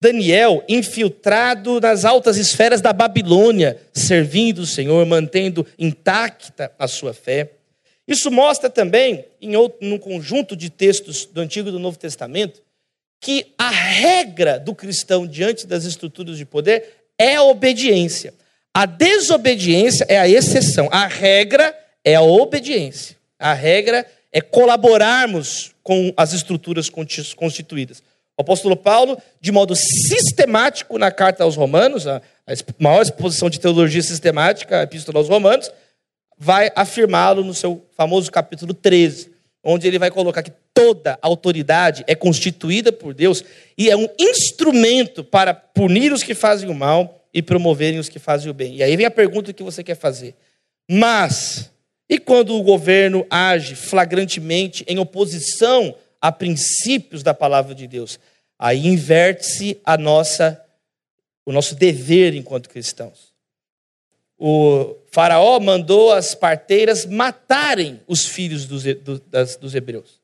Daniel 0.00 0.62
infiltrado 0.68 1.80
nas 1.80 2.04
altas 2.04 2.36
esferas 2.36 2.80
da 2.80 2.92
Babilônia, 2.92 3.80
servindo 3.92 4.60
o 4.60 4.66
Senhor, 4.66 5.04
mantendo 5.06 5.66
intacta 5.78 6.70
a 6.78 6.86
sua 6.86 7.12
fé. 7.12 7.52
Isso 8.06 8.30
mostra 8.30 8.70
também, 8.70 9.24
em 9.40 9.56
outro, 9.56 9.78
num 9.86 9.98
conjunto 9.98 10.56
de 10.56 10.70
textos 10.70 11.26
do 11.26 11.40
Antigo 11.40 11.68
e 11.68 11.72
do 11.72 11.78
Novo 11.78 11.98
Testamento, 11.98 12.62
que 13.20 13.52
a 13.58 13.70
regra 13.70 14.58
do 14.58 14.74
cristão 14.74 15.26
diante 15.26 15.66
das 15.66 15.84
estruturas 15.84 16.36
de 16.36 16.44
poder 16.44 16.84
é 17.18 17.36
a 17.36 17.42
obediência. 17.42 18.32
A 18.72 18.86
desobediência 18.86 20.06
é 20.08 20.18
a 20.18 20.28
exceção. 20.28 20.88
A 20.92 21.06
regra 21.06 21.76
é 22.04 22.14
a 22.14 22.22
obediência. 22.22 23.16
A 23.38 23.52
regra 23.52 24.06
é 24.32 24.40
colaborarmos 24.40 25.74
com 25.82 26.12
as 26.16 26.32
estruturas 26.32 26.88
constituídas. 27.34 28.02
O 28.36 28.42
apóstolo 28.42 28.76
Paulo, 28.76 29.20
de 29.40 29.50
modo 29.50 29.74
sistemático 29.74 30.96
na 30.96 31.10
carta 31.10 31.42
aos 31.42 31.56
Romanos, 31.56 32.06
a 32.06 32.22
maior 32.78 33.02
exposição 33.02 33.50
de 33.50 33.58
teologia 33.58 34.02
sistemática, 34.02 34.78
a 34.78 34.82
epístola 34.84 35.18
aos 35.18 35.28
Romanos, 35.28 35.72
vai 36.38 36.70
afirmá-lo 36.76 37.42
no 37.42 37.52
seu 37.52 37.84
famoso 37.96 38.30
capítulo 38.30 38.72
13 38.72 39.37
onde 39.70 39.86
ele 39.86 39.98
vai 39.98 40.10
colocar 40.10 40.42
que 40.42 40.52
toda 40.72 41.18
autoridade 41.20 42.02
é 42.06 42.14
constituída 42.14 42.90
por 42.90 43.12
Deus 43.12 43.44
e 43.76 43.90
é 43.90 43.96
um 43.96 44.08
instrumento 44.18 45.22
para 45.22 45.52
punir 45.52 46.10
os 46.12 46.22
que 46.22 46.34
fazem 46.34 46.70
o 46.70 46.74
mal 46.74 47.28
e 47.34 47.42
promoverem 47.42 47.98
os 47.98 48.08
que 48.08 48.18
fazem 48.18 48.50
o 48.50 48.54
bem. 48.54 48.76
E 48.76 48.82
aí 48.82 48.96
vem 48.96 49.04
a 49.04 49.10
pergunta 49.10 49.52
que 49.52 49.62
você 49.62 49.84
quer 49.84 49.94
fazer. 49.94 50.34
Mas, 50.90 51.70
e 52.08 52.18
quando 52.18 52.54
o 52.54 52.62
governo 52.62 53.26
age 53.28 53.74
flagrantemente 53.74 54.84
em 54.88 54.98
oposição 54.98 55.94
a 56.20 56.32
princípios 56.32 57.22
da 57.22 57.34
palavra 57.34 57.74
de 57.74 57.86
Deus? 57.86 58.18
Aí 58.58 58.86
inverte-se 58.86 59.78
a 59.84 59.98
nossa 59.98 60.64
o 61.44 61.52
nosso 61.52 61.74
dever 61.74 62.34
enquanto 62.34 62.68
cristãos. 62.68 63.27
O 64.38 64.94
Faraó 65.10 65.58
mandou 65.58 66.12
as 66.12 66.34
parteiras 66.34 67.04
matarem 67.04 68.00
os 68.06 68.24
filhos 68.26 68.66
dos, 68.66 68.84
das, 69.26 69.56
dos 69.56 69.74
hebreus. 69.74 70.20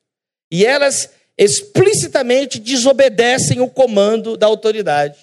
E 0.49 0.65
elas 0.65 1.09
explicitamente 1.37 2.59
desobedecem 2.59 3.59
o 3.59 3.69
comando 3.69 4.37
da 4.37 4.47
autoridade. 4.47 5.17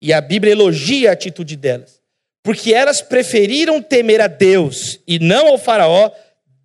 E 0.00 0.12
a 0.12 0.20
Bíblia 0.20 0.52
elogia 0.52 1.10
a 1.10 1.12
atitude 1.12 1.56
delas. 1.56 2.00
Porque 2.42 2.72
elas 2.74 3.02
preferiram 3.02 3.80
temer 3.80 4.20
a 4.20 4.26
Deus 4.26 4.98
e 5.06 5.18
não 5.18 5.48
ao 5.48 5.58
Faraó, 5.58 6.10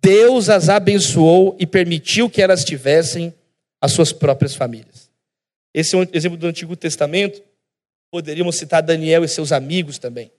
Deus 0.02 0.48
as 0.48 0.68
abençoou 0.68 1.56
e 1.58 1.66
permitiu 1.66 2.30
que 2.30 2.42
elas 2.42 2.64
tivessem 2.64 3.32
as 3.80 3.92
suas 3.92 4.12
próprias 4.12 4.54
famílias. 4.54 5.08
Esse 5.72 5.94
é 5.94 5.98
um 5.98 6.06
exemplo 6.12 6.36
do 6.36 6.46
Antigo 6.46 6.74
Testamento. 6.74 7.42
Poderíamos 8.10 8.56
citar 8.56 8.82
Daniel 8.82 9.22
e 9.22 9.28
seus 9.28 9.52
amigos 9.52 9.98
também, 9.98 10.32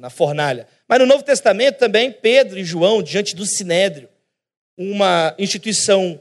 na 0.00 0.10
fornalha. 0.10 0.66
Mas 0.88 0.98
no 0.98 1.06
Novo 1.06 1.22
Testamento 1.22 1.78
também, 1.78 2.10
Pedro 2.10 2.58
e 2.58 2.64
João, 2.64 3.02
diante 3.02 3.34
do 3.34 3.46
Sinédrio, 3.46 4.08
uma 4.76 5.34
instituição 5.38 6.20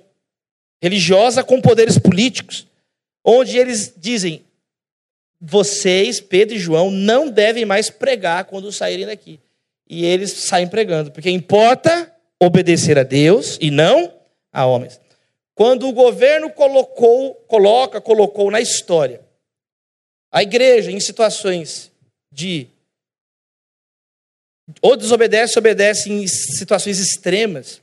religiosa 0.81 1.43
com 1.43 1.61
poderes 1.61 1.97
políticos, 1.97 2.67
onde 3.23 3.57
eles 3.57 3.93
dizem: 3.95 4.43
vocês, 5.39 6.19
Pedro 6.19 6.55
e 6.55 6.59
João, 6.59 6.91
não 6.91 7.29
devem 7.29 7.65
mais 7.65 7.89
pregar 7.89 8.45
quando 8.45 8.71
saírem 8.71 9.05
daqui. 9.05 9.39
E 9.89 10.05
eles 10.05 10.31
saem 10.31 10.67
pregando, 10.67 11.11
porque 11.11 11.29
importa 11.29 12.11
obedecer 12.41 12.97
a 12.97 13.03
Deus 13.03 13.57
e 13.61 13.69
não 13.69 14.13
a 14.51 14.65
homens. 14.65 14.99
Quando 15.55 15.87
o 15.87 15.93
governo 15.93 16.49
colocou, 16.49 17.35
coloca, 17.47 18.01
colocou 18.01 18.49
na 18.49 18.59
história 18.59 19.21
a 20.31 20.41
igreja 20.41 20.91
em 20.91 20.99
situações 20.99 21.91
de 22.31 22.67
ou 24.81 24.95
desobedece, 24.95 25.59
obedece 25.59 26.11
em 26.11 26.25
situações 26.27 26.99
extremas, 26.99 27.81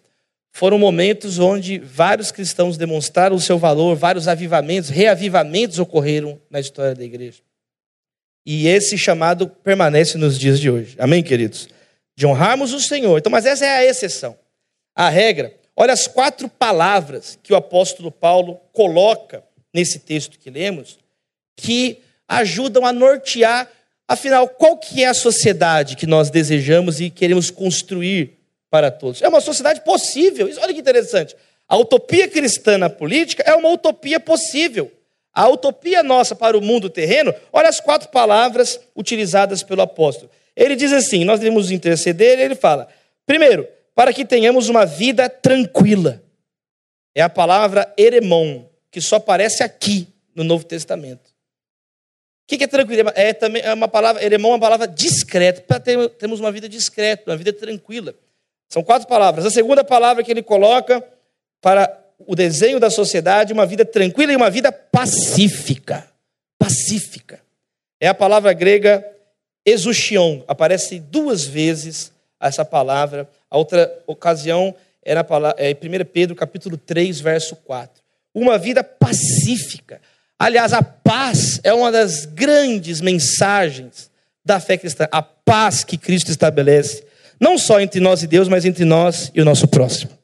foram 0.53 0.79
momentos 0.79 1.39
onde 1.39 1.79
vários 1.79 2.33
cristãos 2.33 2.77
demonstraram 2.77 3.37
o 3.37 3.41
seu 3.41 3.59
valor, 3.59 3.97
vários 3.97 4.27
avivamentos, 4.27 4.91
reavivamentos 4.91 5.79
ocorreram 5.79 6.41
na 6.51 6.59
história 6.59 6.95
da 6.95 7.05
igreja. 7.05 7.41
E 8.45 8.67
esse 8.67 8.99
chamado 8.99 9.47
permanece 9.47 10.19
nos 10.19 10.39
dias 10.39 10.59
de 10.59 10.71
hoje. 10.71 10.97
Amém, 10.99 11.23
queridos? 11.23 11.69
De 12.17 12.27
honrarmos 12.27 12.73
o 12.73 12.81
Senhor. 12.81 13.19
Então, 13.19 13.31
mas 13.31 13.47
essa 13.47 13.65
é 13.65 13.71
a 13.71 13.85
exceção. 13.85 14.37
A 14.95 15.09
regra, 15.09 15.55
olha 15.77 15.93
as 15.93 16.07
quatro 16.07 16.49
palavras 16.49 17.39
que 17.43 17.53
o 17.53 17.57
apóstolo 17.57 18.11
Paulo 18.11 18.61
coloca 18.73 19.45
nesse 19.73 20.01
texto 20.01 20.39
que 20.39 20.51
lemos, 20.51 20.99
que 21.57 22.01
ajudam 22.27 22.85
a 22.85 22.93
nortear, 22.93 23.71
afinal, 24.11 24.49
qual 24.49 24.77
que 24.77 25.05
é 25.05 25.07
a 25.07 25.15
sociedade 25.15 25.95
que 25.95 26.05
nós 26.05 26.31
desejamos 26.31 27.01
e 27.01 27.11
queremos 27.11 27.49
construir 27.49 28.41
para 28.69 28.91
todos. 28.91 29.23
É 29.23 29.29
uma 29.29 29.41
sociedade 29.41 29.83
possível. 29.83 30.51
Olha 30.61 30.75
que 30.75 30.81
interessante. 30.81 31.37
A 31.69 31.77
utopia 31.77 32.27
cristã 32.27 32.77
na 32.77 32.91
política 32.91 33.45
é 33.47 33.55
uma 33.55 33.69
utopia 33.69 34.19
possível. 34.19 34.91
A 35.33 35.49
utopia 35.49 36.03
nossa 36.03 36.35
para 36.35 36.59
o 36.59 36.61
mundo 36.61 36.91
terreno, 36.91 37.33
olha 37.53 37.69
as 37.69 37.79
quatro 37.79 38.09
palavras 38.09 38.81
utilizadas 38.97 39.63
pelo 39.63 39.83
apóstolo. 39.83 40.29
Ele 40.57 40.75
diz 40.75 40.93
assim: 40.93 41.25
nós 41.25 41.39
devemos 41.39 41.71
interceder, 41.71 42.41
ele 42.41 42.57
fala, 42.57 42.89
primeiro, 43.25 43.67
para 43.95 44.13
que 44.13 44.25
tenhamos 44.25 44.69
uma 44.69 44.85
vida 44.85 45.29
tranquila. 45.29 46.21
É 47.15 47.23
a 47.23 47.29
palavra 47.29 47.93
eremon, 47.97 48.65
que 48.91 49.01
só 49.01 49.17
aparece 49.17 49.63
aqui 49.63 50.09
no 50.35 50.43
Novo 50.43 50.65
Testamento. 50.65 51.30
O 52.51 52.59
que 52.59 52.65
é 52.65 52.67
tranquilo? 52.67 53.13
É 53.15 53.33
também 53.33 53.63
é 53.63 53.73
uma 53.73 53.87
palavra, 53.87 54.25
eremon 54.25 54.49
é 54.49 54.53
uma 54.55 54.61
palavra 54.61 54.89
discreta, 54.89 55.61
para 55.61 55.79
ter, 55.79 56.09
termos 56.11 56.41
uma 56.41 56.51
vida 56.51 56.69
discreta, 56.69 57.31
uma 57.31 57.37
vida 57.37 57.53
tranquila. 57.53 58.13
São 58.69 58.83
quatro 58.83 59.07
palavras. 59.07 59.47
A 59.47 59.51
segunda 59.51 59.85
palavra 59.85 60.25
que 60.25 60.31
ele 60.33 60.43
coloca 60.43 61.05
para 61.61 61.97
o 62.27 62.35
desenho 62.35 62.81
da 62.81 62.91
sociedade, 62.91 63.53
uma 63.53 63.65
vida 63.65 63.85
tranquila 63.85 64.33
e 64.33 64.37
uma 64.37 64.51
vida 64.51 64.73
pacífica. 64.73 66.09
Pacífica. 66.59 67.41
É 68.01 68.09
a 68.09 68.15
palavra 68.15 68.53
grega 68.53 69.05
exuchion. 69.65 70.43
Aparece 70.49 70.99
duas 70.99 71.45
vezes 71.45 72.13
essa 72.41 72.65
palavra. 72.65 73.29
A 73.49 73.57
outra 73.57 74.03
ocasião 74.07 74.75
é, 75.03 75.23
palavra, 75.23 75.57
é 75.63 75.71
em 75.71 75.75
1 75.75 76.05
Pedro 76.13 76.35
capítulo 76.35 76.77
3, 76.77 77.21
verso 77.21 77.55
4. 77.57 78.03
Uma 78.35 78.59
vida 78.59 78.83
pacífica. 78.83 80.01
Aliás, 80.41 80.73
a 80.73 80.83
paz 80.83 81.61
é 81.63 81.75
uma 81.75 81.93
das 81.93 82.25
grandes 82.25 83.03
mensagens 83.03 84.11
da 84.43 84.59
fé 84.59 84.79
cristã. 84.79 85.07
A 85.13 85.21
paz 85.21 85.85
que 85.85 85.99
Cristo 85.99 86.31
estabelece 86.31 87.05
não 87.39 87.59
só 87.59 87.79
entre 87.79 88.01
nós 88.01 88.23
e 88.23 88.27
Deus, 88.27 88.49
mas 88.49 88.65
entre 88.65 88.87
nós 88.87 89.31
e 89.35 89.43
o 89.43 89.45
nosso 89.45 89.69
próximo. 89.69 90.19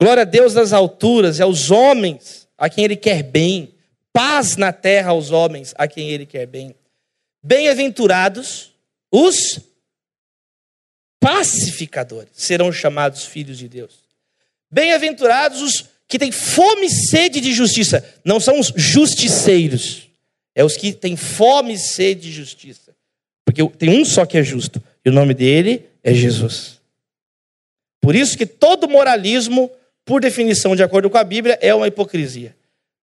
Glória 0.00 0.22
a 0.22 0.24
Deus 0.24 0.54
nas 0.54 0.72
alturas 0.72 1.38
e 1.38 1.42
aos 1.42 1.70
homens 1.70 2.48
a 2.58 2.68
quem 2.68 2.84
Ele 2.84 2.96
quer 2.96 3.22
bem. 3.22 3.72
Paz 4.12 4.56
na 4.56 4.72
terra 4.72 5.10
aos 5.10 5.30
homens 5.30 5.72
a 5.78 5.86
quem 5.86 6.10
Ele 6.10 6.26
quer 6.26 6.46
bem. 6.46 6.74
Bem-aventurados 7.40 8.72
os 9.12 9.60
pacificadores 11.20 12.32
serão 12.32 12.72
chamados 12.72 13.24
filhos 13.24 13.58
de 13.58 13.68
Deus. 13.68 14.02
Bem-aventurados 14.68 15.62
os 15.62 15.91
que 16.12 16.18
têm 16.18 16.30
fome 16.30 16.88
e 16.88 16.90
sede 16.90 17.40
de 17.40 17.54
justiça. 17.54 18.04
Não 18.22 18.38
são 18.38 18.60
os 18.60 18.70
justiceiros, 18.76 20.10
é 20.54 20.62
os 20.62 20.76
que 20.76 20.92
têm 20.92 21.16
fome 21.16 21.72
e 21.72 21.78
sede 21.78 22.28
de 22.28 22.32
justiça. 22.32 22.94
Porque 23.46 23.66
tem 23.78 23.88
um 23.88 24.04
só 24.04 24.26
que 24.26 24.36
é 24.36 24.42
justo, 24.42 24.82
e 25.02 25.08
o 25.08 25.12
nome 25.12 25.32
dele 25.32 25.86
é 26.04 26.12
Jesus. 26.12 26.78
Por 27.98 28.14
isso 28.14 28.36
que 28.36 28.44
todo 28.44 28.86
moralismo, 28.86 29.70
por 30.04 30.20
definição, 30.20 30.76
de 30.76 30.82
acordo 30.82 31.08
com 31.08 31.16
a 31.16 31.24
Bíblia, 31.24 31.58
é 31.62 31.74
uma 31.74 31.88
hipocrisia. 31.88 32.54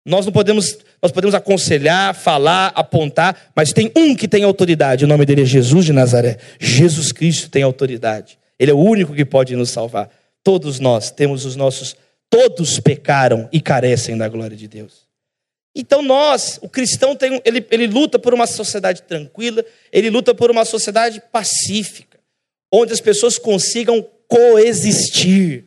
Nós 0.03 0.25
não 0.25 0.33
podemos, 0.33 0.75
nós 0.99 1.11
podemos 1.11 1.35
aconselhar, 1.35 2.15
falar, 2.15 2.71
apontar, 2.73 3.51
mas 3.55 3.71
tem 3.71 3.91
um 3.95 4.15
que 4.15 4.27
tem 4.27 4.43
autoridade, 4.43 5.05
o 5.05 5.07
nome 5.07 5.27
dele 5.27 5.43
é 5.43 5.45
Jesus 5.45 5.85
de 5.85 5.93
Nazaré. 5.93 6.39
Jesus 6.59 7.11
Cristo 7.11 7.51
tem 7.51 7.61
autoridade. 7.61 8.39
Ele 8.57 8.71
é 8.71 8.73
o 8.73 8.79
único 8.79 9.13
que 9.13 9.23
pode 9.23 9.55
nos 9.55 9.69
salvar. 9.69 10.09
Todos 10.43 10.79
nós 10.79 11.11
temos 11.11 11.45
os 11.45 11.55
nossos, 11.55 11.95
todos 12.29 12.79
pecaram 12.79 13.49
e 13.51 13.61
carecem 13.61 14.17
da 14.17 14.27
glória 14.27 14.55
de 14.55 14.67
Deus. 14.67 15.05
Então 15.75 16.01
nós, 16.01 16.57
o 16.61 16.69
cristão 16.69 17.15
tem, 17.15 17.41
ele, 17.43 17.65
ele 17.69 17.87
luta 17.87 18.17
por 18.17 18.33
uma 18.33 18.47
sociedade 18.47 19.01
tranquila, 19.01 19.63
ele 19.91 20.09
luta 20.09 20.33
por 20.33 20.49
uma 20.49 20.63
sociedade 20.63 21.21
pacífica, 21.31 22.17
onde 22.71 22.93
as 22.93 23.01
pessoas 23.01 23.37
consigam 23.37 24.01
coexistir, 24.27 25.65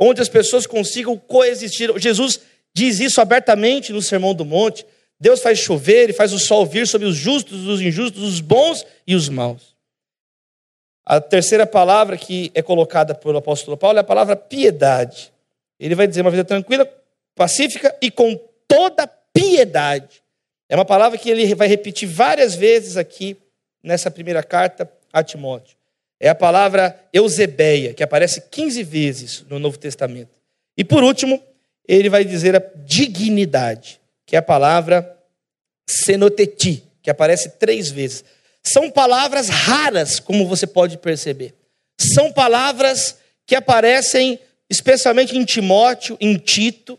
onde 0.00 0.20
as 0.20 0.28
pessoas 0.28 0.66
consigam 0.66 1.16
coexistir. 1.16 1.96
Jesus 1.98 2.40
diz 2.74 2.98
isso 2.98 3.20
abertamente 3.20 3.92
no 3.92 4.02
Sermão 4.02 4.34
do 4.34 4.44
Monte. 4.44 4.84
Deus 5.20 5.40
faz 5.40 5.58
chover 5.58 6.10
e 6.10 6.14
faz 6.14 6.32
o 6.32 6.38
sol 6.38 6.66
vir 6.66 6.88
sobre 6.88 7.06
os 7.06 7.14
justos, 7.14 7.66
os 7.66 7.80
injustos, 7.80 8.22
os 8.22 8.40
bons 8.40 8.84
e 9.06 9.14
os 9.14 9.28
maus. 9.28 9.76
A 11.04 11.20
terceira 11.20 11.66
palavra 11.66 12.16
que 12.16 12.50
é 12.54 12.62
colocada 12.62 13.14
pelo 13.14 13.38
apóstolo 13.38 13.76
Paulo 13.76 13.98
é 13.98 14.00
a 14.00 14.04
palavra 14.04 14.34
piedade. 14.34 15.32
Ele 15.80 15.94
vai 15.94 16.06
dizer 16.06 16.20
uma 16.20 16.30
vida 16.30 16.44
tranquila, 16.44 16.86
pacífica 17.34 17.96
e 18.02 18.10
com 18.10 18.36
toda 18.68 19.06
piedade. 19.32 20.22
É 20.68 20.76
uma 20.76 20.84
palavra 20.84 21.18
que 21.18 21.30
ele 21.30 21.54
vai 21.54 21.66
repetir 21.66 22.08
várias 22.08 22.54
vezes 22.54 22.96
aqui 22.96 23.36
nessa 23.82 24.10
primeira 24.10 24.42
carta 24.42 24.88
a 25.12 25.24
Timóteo. 25.24 25.76
É 26.20 26.28
a 26.28 26.34
palavra 26.34 27.00
eusebeia, 27.12 27.94
que 27.94 28.02
aparece 28.02 28.42
15 28.42 28.82
vezes 28.82 29.44
no 29.48 29.58
Novo 29.58 29.78
Testamento. 29.78 30.30
E 30.76 30.84
por 30.84 31.02
último, 31.02 31.42
ele 31.88 32.10
vai 32.10 32.24
dizer 32.24 32.54
a 32.54 32.62
dignidade, 32.84 33.98
que 34.26 34.36
é 34.36 34.38
a 34.38 34.42
palavra 34.42 35.18
senoteti, 35.88 36.84
que 37.02 37.10
aparece 37.10 37.58
três 37.58 37.90
vezes. 37.90 38.22
São 38.62 38.90
palavras 38.90 39.48
raras, 39.48 40.20
como 40.20 40.46
você 40.46 40.66
pode 40.66 40.98
perceber. 40.98 41.54
São 41.98 42.30
palavras 42.32 43.16
que 43.46 43.54
aparecem 43.54 44.38
especialmente 44.70 45.36
em 45.36 45.44
Timóteo, 45.44 46.16
em 46.20 46.36
Tito. 46.38 46.98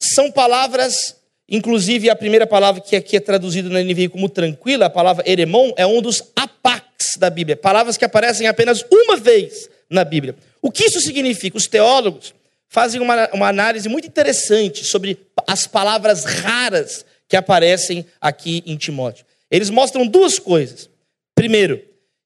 São 0.00 0.30
palavras 0.30 1.16
Inclusive, 1.52 2.08
a 2.08 2.16
primeira 2.16 2.46
palavra 2.46 2.80
que 2.80 2.96
aqui 2.96 3.14
é 3.14 3.20
traduzida 3.20 3.68
na 3.68 3.82
NVI 3.82 4.08
como 4.08 4.26
tranquila, 4.26 4.86
a 4.86 4.90
palavra 4.90 5.22
eremon, 5.28 5.70
é 5.76 5.86
um 5.86 6.00
dos 6.00 6.22
apax 6.34 7.16
da 7.18 7.28
Bíblia. 7.28 7.54
Palavras 7.54 7.98
que 7.98 8.06
aparecem 8.06 8.46
apenas 8.46 8.82
uma 8.90 9.18
vez 9.18 9.68
na 9.90 10.02
Bíblia. 10.02 10.34
O 10.62 10.70
que 10.70 10.84
isso 10.84 10.98
significa? 11.02 11.58
Os 11.58 11.66
teólogos 11.66 12.32
fazem 12.68 13.02
uma, 13.02 13.28
uma 13.34 13.48
análise 13.48 13.86
muito 13.86 14.08
interessante 14.08 14.82
sobre 14.82 15.18
as 15.46 15.66
palavras 15.66 16.24
raras 16.24 17.04
que 17.28 17.36
aparecem 17.36 18.06
aqui 18.18 18.62
em 18.64 18.74
Timóteo. 18.78 19.26
Eles 19.50 19.68
mostram 19.68 20.06
duas 20.06 20.38
coisas. 20.38 20.88
Primeiro, 21.34 21.82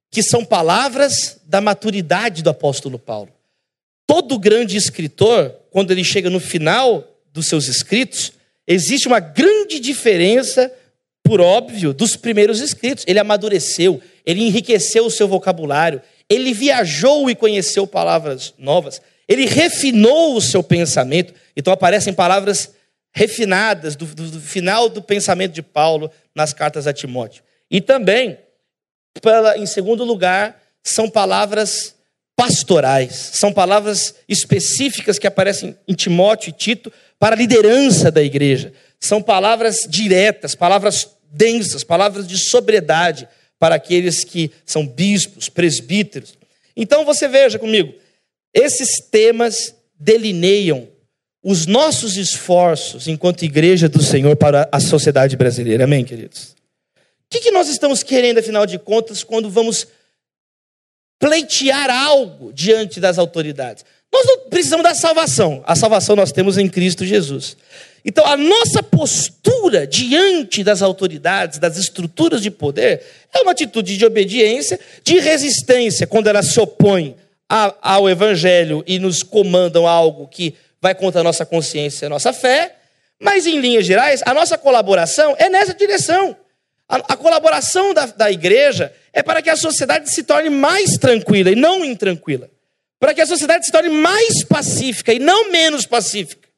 que 0.08 0.22
são 0.22 0.44
palavras 0.44 1.40
da 1.44 1.60
maturidade 1.60 2.44
do 2.44 2.50
apóstolo 2.50 2.96
Paulo. 2.96 3.32
Todo 4.22 4.38
grande 4.38 4.76
escritor, 4.76 5.54
quando 5.70 5.90
ele 5.90 6.04
chega 6.04 6.30
no 6.30 6.40
final 6.40 7.04
dos 7.32 7.46
seus 7.46 7.68
escritos, 7.68 8.32
Existe 8.66 9.06
uma 9.06 9.20
grande 9.20 9.78
diferença, 9.78 10.72
por 11.22 11.40
óbvio, 11.40 11.94
dos 11.94 12.16
primeiros 12.16 12.60
escritos. 12.60 13.04
Ele 13.06 13.18
amadureceu, 13.18 14.02
ele 14.24 14.42
enriqueceu 14.42 15.06
o 15.06 15.10
seu 15.10 15.28
vocabulário, 15.28 16.02
ele 16.28 16.52
viajou 16.52 17.30
e 17.30 17.36
conheceu 17.36 17.86
palavras 17.86 18.52
novas, 18.58 19.00
ele 19.28 19.46
refinou 19.46 20.34
o 20.34 20.40
seu 20.40 20.62
pensamento. 20.64 21.32
Então 21.56 21.72
aparecem 21.72 22.12
palavras 22.12 22.74
refinadas 23.14 23.94
do, 23.94 24.04
do, 24.06 24.30
do 24.32 24.40
final 24.40 24.88
do 24.88 25.00
pensamento 25.00 25.52
de 25.52 25.62
Paulo 25.62 26.10
nas 26.34 26.52
cartas 26.52 26.86
a 26.86 26.92
Timóteo. 26.92 27.44
E 27.70 27.80
também, 27.80 28.36
pela, 29.22 29.56
em 29.56 29.66
segundo 29.66 30.04
lugar, 30.04 30.60
são 30.82 31.08
palavras 31.08 31.94
pastorais. 32.36 33.30
São 33.32 33.52
palavras 33.52 34.14
específicas 34.28 35.18
que 35.18 35.26
aparecem 35.26 35.74
em 35.88 35.94
Timóteo 35.94 36.50
e 36.50 36.52
Tito 36.52 36.92
para 37.18 37.34
a 37.34 37.38
liderança 37.38 38.10
da 38.10 38.22
igreja. 38.22 38.72
São 39.00 39.22
palavras 39.22 39.86
diretas, 39.88 40.54
palavras 40.54 41.08
densas, 41.32 41.82
palavras 41.82 42.26
de 42.28 42.38
sobriedade 42.38 43.26
para 43.58 43.74
aqueles 43.74 44.22
que 44.22 44.50
são 44.64 44.86
bispos, 44.86 45.48
presbíteros. 45.48 46.36
Então 46.76 47.04
você 47.04 47.26
veja 47.26 47.58
comigo, 47.58 47.94
esses 48.52 49.00
temas 49.00 49.74
delineiam 49.98 50.88
os 51.42 51.64
nossos 51.64 52.16
esforços 52.16 53.06
enquanto 53.08 53.44
igreja 53.44 53.88
do 53.88 54.02
Senhor 54.02 54.36
para 54.36 54.68
a 54.70 54.80
sociedade 54.80 55.36
brasileira. 55.36 55.84
Amém, 55.84 56.04
queridos? 56.04 56.54
O 56.96 57.30
que, 57.30 57.40
que 57.40 57.50
nós 57.50 57.68
estamos 57.68 58.02
querendo, 58.02 58.38
afinal 58.38 58.66
de 58.66 58.78
contas, 58.78 59.24
quando 59.24 59.48
vamos 59.48 59.86
pleitear 61.18 61.90
algo 61.90 62.52
diante 62.52 63.00
das 63.00 63.18
autoridades? 63.18 63.84
Nós 64.12 64.24
não 64.26 64.38
precisamos 64.48 64.82
da 64.84 64.94
salvação. 64.94 65.62
A 65.66 65.74
salvação 65.74 66.16
nós 66.16 66.32
temos 66.32 66.56
em 66.56 66.68
Cristo 66.68 67.04
Jesus. 67.04 67.56
Então, 68.04 68.24
a 68.24 68.36
nossa 68.36 68.82
postura 68.82 69.86
diante 69.86 70.62
das 70.62 70.80
autoridades, 70.80 71.58
das 71.58 71.76
estruturas 71.76 72.40
de 72.40 72.52
poder, 72.52 73.02
é 73.34 73.42
uma 73.42 73.50
atitude 73.50 73.96
de 73.96 74.06
obediência, 74.06 74.78
de 75.02 75.18
resistência, 75.18 76.06
quando 76.06 76.28
elas 76.28 76.46
se 76.52 76.60
opõem 76.60 77.16
ao 77.48 78.08
Evangelho 78.08 78.84
e 78.86 78.98
nos 78.98 79.22
comandam 79.22 79.86
algo 79.86 80.28
que 80.28 80.54
vai 80.80 80.94
contra 80.94 81.20
a 81.20 81.24
nossa 81.24 81.44
consciência, 81.44 82.06
a 82.06 82.08
nossa 82.08 82.32
fé. 82.32 82.76
Mas, 83.20 83.44
em 83.44 83.58
linhas 83.58 83.84
gerais, 83.84 84.22
a 84.24 84.32
nossa 84.32 84.56
colaboração 84.56 85.34
é 85.38 85.48
nessa 85.48 85.74
direção. 85.74 86.36
A, 86.88 87.16
colaboração 87.16 87.92
da, 87.92 88.06
da 88.06 88.30
igreja 88.30 88.92
é 89.12 89.22
para 89.22 89.42
que 89.42 89.50
a 89.50 89.56
sociedade 89.56 90.10
se 90.10 90.22
torne 90.22 90.50
mais 90.50 90.96
tranquila 90.98 91.50
e 91.50 91.56
não 91.56 91.84
intranquila. 91.84 92.48
Para 93.00 93.12
que 93.12 93.20
a 93.20 93.26
sociedade 93.26 93.66
se 93.66 93.72
torne 93.72 93.88
mais 93.88 94.44
pacífica 94.44 95.12
e 95.12 95.18
não 95.18 95.50
menos 95.50 95.84
pacífica. 95.84 96.48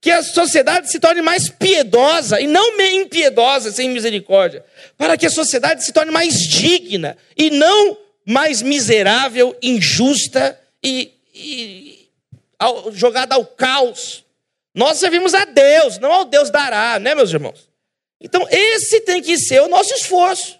Que 0.00 0.10
a 0.10 0.22
sociedade 0.22 0.90
se 0.90 0.98
torne 0.98 1.22
mais 1.22 1.48
piedosa 1.48 2.40
e 2.40 2.46
não 2.46 2.76
impiedosa, 3.06 3.72
sem 3.72 3.88
misericórdia. 3.90 4.64
Para 4.98 5.16
que 5.16 5.26
a 5.26 5.30
sociedade 5.30 5.84
se 5.84 5.92
torne 5.92 6.10
mais 6.10 6.38
digna 6.38 7.16
e 7.36 7.50
não 7.50 7.96
mais 8.24 8.60
miserável, 8.60 9.56
injusta 9.62 10.58
e, 10.82 11.12
e 11.34 12.08
ao, 12.58 12.92
jogada 12.92 13.34
ao 13.34 13.46
caos. 13.46 14.24
Nós 14.74 14.98
servimos 14.98 15.32
a 15.32 15.44
Deus, 15.44 15.98
não 15.98 16.12
ao 16.12 16.24
Deus 16.24 16.50
dará, 16.50 16.98
né, 16.98 17.14
meus 17.14 17.32
irmãos? 17.32 17.65
Então, 18.20 18.46
esse 18.50 19.00
tem 19.00 19.22
que 19.22 19.38
ser 19.38 19.60
o 19.62 19.68
nosso 19.68 19.92
esforço. 19.94 20.58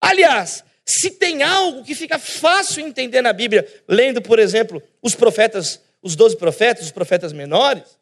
Aliás, 0.00 0.64
se 0.86 1.10
tem 1.10 1.42
algo 1.42 1.82
que 1.82 1.94
fica 1.94 2.18
fácil 2.18 2.86
entender 2.86 3.22
na 3.22 3.32
Bíblia, 3.32 3.66
lendo, 3.88 4.20
por 4.20 4.38
exemplo, 4.38 4.82
os 5.02 5.14
profetas, 5.14 5.80
os 6.02 6.14
doze 6.14 6.36
profetas, 6.36 6.84
os 6.84 6.92
profetas 6.92 7.32
menores, 7.32 7.98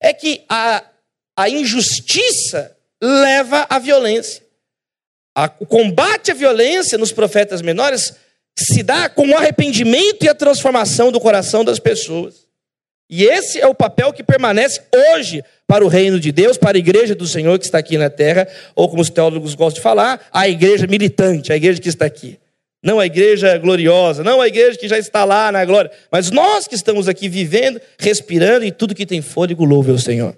é 0.00 0.12
que 0.12 0.44
a, 0.48 0.84
a 1.36 1.48
injustiça 1.48 2.76
leva 3.02 3.66
à 3.68 3.78
violência. 3.78 4.44
A, 5.34 5.50
o 5.58 5.66
combate 5.66 6.30
à 6.30 6.34
violência 6.34 6.98
nos 6.98 7.12
profetas 7.12 7.62
menores 7.62 8.14
se 8.58 8.82
dá 8.82 9.08
com 9.08 9.28
o 9.28 9.36
arrependimento 9.36 10.24
e 10.24 10.28
a 10.28 10.34
transformação 10.34 11.10
do 11.10 11.20
coração 11.20 11.64
das 11.64 11.78
pessoas. 11.78 12.46
E 13.10 13.24
esse 13.24 13.60
é 13.60 13.66
o 13.66 13.74
papel 13.74 14.12
que 14.12 14.22
permanece 14.22 14.80
hoje 14.94 15.42
para 15.66 15.84
o 15.84 15.88
reino 15.88 16.20
de 16.20 16.30
Deus, 16.30 16.56
para 16.56 16.78
a 16.78 16.78
igreja 16.78 17.12
do 17.12 17.26
Senhor 17.26 17.58
que 17.58 17.64
está 17.64 17.76
aqui 17.76 17.98
na 17.98 18.08
terra, 18.08 18.46
ou 18.72 18.88
como 18.88 19.02
os 19.02 19.10
teólogos 19.10 19.56
gostam 19.56 19.80
de 19.80 19.82
falar, 19.82 20.24
a 20.32 20.48
igreja 20.48 20.86
militante, 20.86 21.52
a 21.52 21.56
igreja 21.56 21.80
que 21.80 21.88
está 21.88 22.06
aqui. 22.06 22.38
Não 22.80 23.00
a 23.00 23.06
igreja 23.06 23.58
gloriosa, 23.58 24.22
não 24.22 24.40
a 24.40 24.46
igreja 24.46 24.78
que 24.78 24.86
já 24.86 24.96
está 24.96 25.24
lá 25.24 25.50
na 25.50 25.64
glória, 25.64 25.90
mas 26.10 26.30
nós 26.30 26.68
que 26.68 26.74
estamos 26.76 27.08
aqui 27.08 27.28
vivendo, 27.28 27.80
respirando 27.98 28.64
e 28.64 28.70
tudo 28.70 28.94
que 28.94 29.04
tem 29.04 29.20
fôlego 29.20 29.64
louve 29.64 29.90
ao 29.90 29.98
Senhor. 29.98 30.36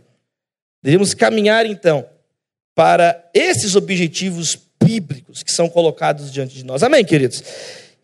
Devemos 0.82 1.12
caminhar 1.12 1.66
então 1.66 2.06
para 2.74 3.22
esses 3.34 3.76
objetivos 3.76 4.58
bíblicos 4.82 5.42
que 5.42 5.52
são 5.52 5.68
colocados 5.68 6.32
diante 6.32 6.54
de 6.54 6.64
nós. 6.64 6.82
Amém, 6.82 7.04
queridos? 7.04 7.44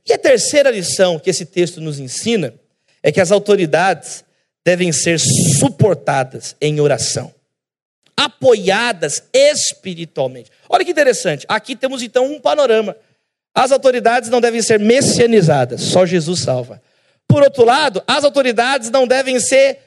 E 0.07 0.13
a 0.13 0.19
terceira 0.19 0.71
lição 0.71 1.19
que 1.19 1.31
esse 1.31 1.47
texto 1.47 1.81
nos 1.81 1.99
ensina 1.99 2.53
é 3.03 3.11
que 3.11 3.21
as 3.21 3.33
autoridades 3.33 4.28
devem 4.69 4.93
ser 4.93 5.19
suportadas 5.19 6.55
em 6.61 6.79
oração, 6.79 7.33
apoiadas 8.15 9.23
espiritualmente. 9.33 10.51
Olha 10.69 10.85
que 10.85 10.91
interessante, 10.91 11.47
aqui 11.49 11.75
temos 11.75 12.03
então 12.03 12.27
um 12.27 12.39
panorama. 12.39 12.95
As 13.55 13.73
autoridades 13.73 14.29
não 14.29 14.43
devem 14.43 14.61
ser 14.61 14.79
messianizadas, 14.79 15.81
só 15.81 16.05
Jesus 16.05 16.41
salva. 16.41 16.83
Por 17.27 17.43
outro 17.43 17.65
lado, 17.65 18.03
as 18.07 18.25
autoridades 18.25 18.91
não 18.91 19.07
devem 19.07 19.41
ser 19.41 19.79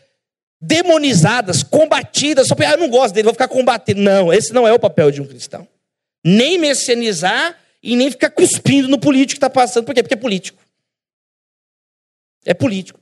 demonizadas, 0.59 1.61
combatidas, 1.61 2.47
só 2.47 2.55
porque 2.55 2.67
ah, 2.67 2.73
eu 2.73 2.79
não 2.79 2.89
gosto 2.89 3.13
dele, 3.13 3.25
vou 3.25 3.33
ficar 3.33 3.47
combatendo. 3.47 4.01
Não, 4.01 4.33
esse 4.33 4.51
não 4.51 4.67
é 4.67 4.73
o 4.73 4.79
papel 4.79 5.11
de 5.11 5.21
um 5.21 5.27
cristão. 5.27 5.67
Nem 6.25 6.57
messianizar 6.57 7.55
e 7.83 7.95
nem 7.95 8.09
ficar 8.09 8.31
cuspindo 8.31 8.87
no 8.87 8.99
político 8.99 9.39
que 9.39 9.45
está 9.45 9.49
passando. 9.49 9.85
Por 9.85 9.93
quê? 9.93 10.01
Porque 10.01 10.15
é 10.15 10.17
político. 10.17 10.59
É 12.43 12.55
político. 12.55 13.00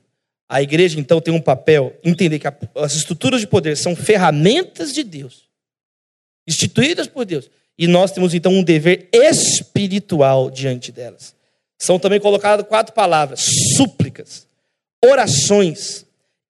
A 0.50 0.60
igreja, 0.60 0.98
então, 0.98 1.20
tem 1.20 1.32
um 1.32 1.40
papel, 1.40 1.96
entender 2.02 2.40
que 2.40 2.48
as 2.74 2.96
estruturas 2.96 3.40
de 3.40 3.46
poder 3.46 3.76
são 3.76 3.94
ferramentas 3.94 4.92
de 4.92 5.04
Deus, 5.04 5.44
instituídas 6.44 7.06
por 7.06 7.24
Deus. 7.24 7.48
E 7.78 7.86
nós 7.86 8.10
temos, 8.10 8.34
então, 8.34 8.52
um 8.52 8.64
dever 8.64 9.08
espiritual 9.12 10.50
diante 10.50 10.90
delas. 10.90 11.36
São 11.78 12.00
também 12.00 12.18
colocadas 12.18 12.66
quatro 12.66 12.92
palavras: 12.92 13.44
súplicas, 13.76 14.48
orações, 15.04 16.04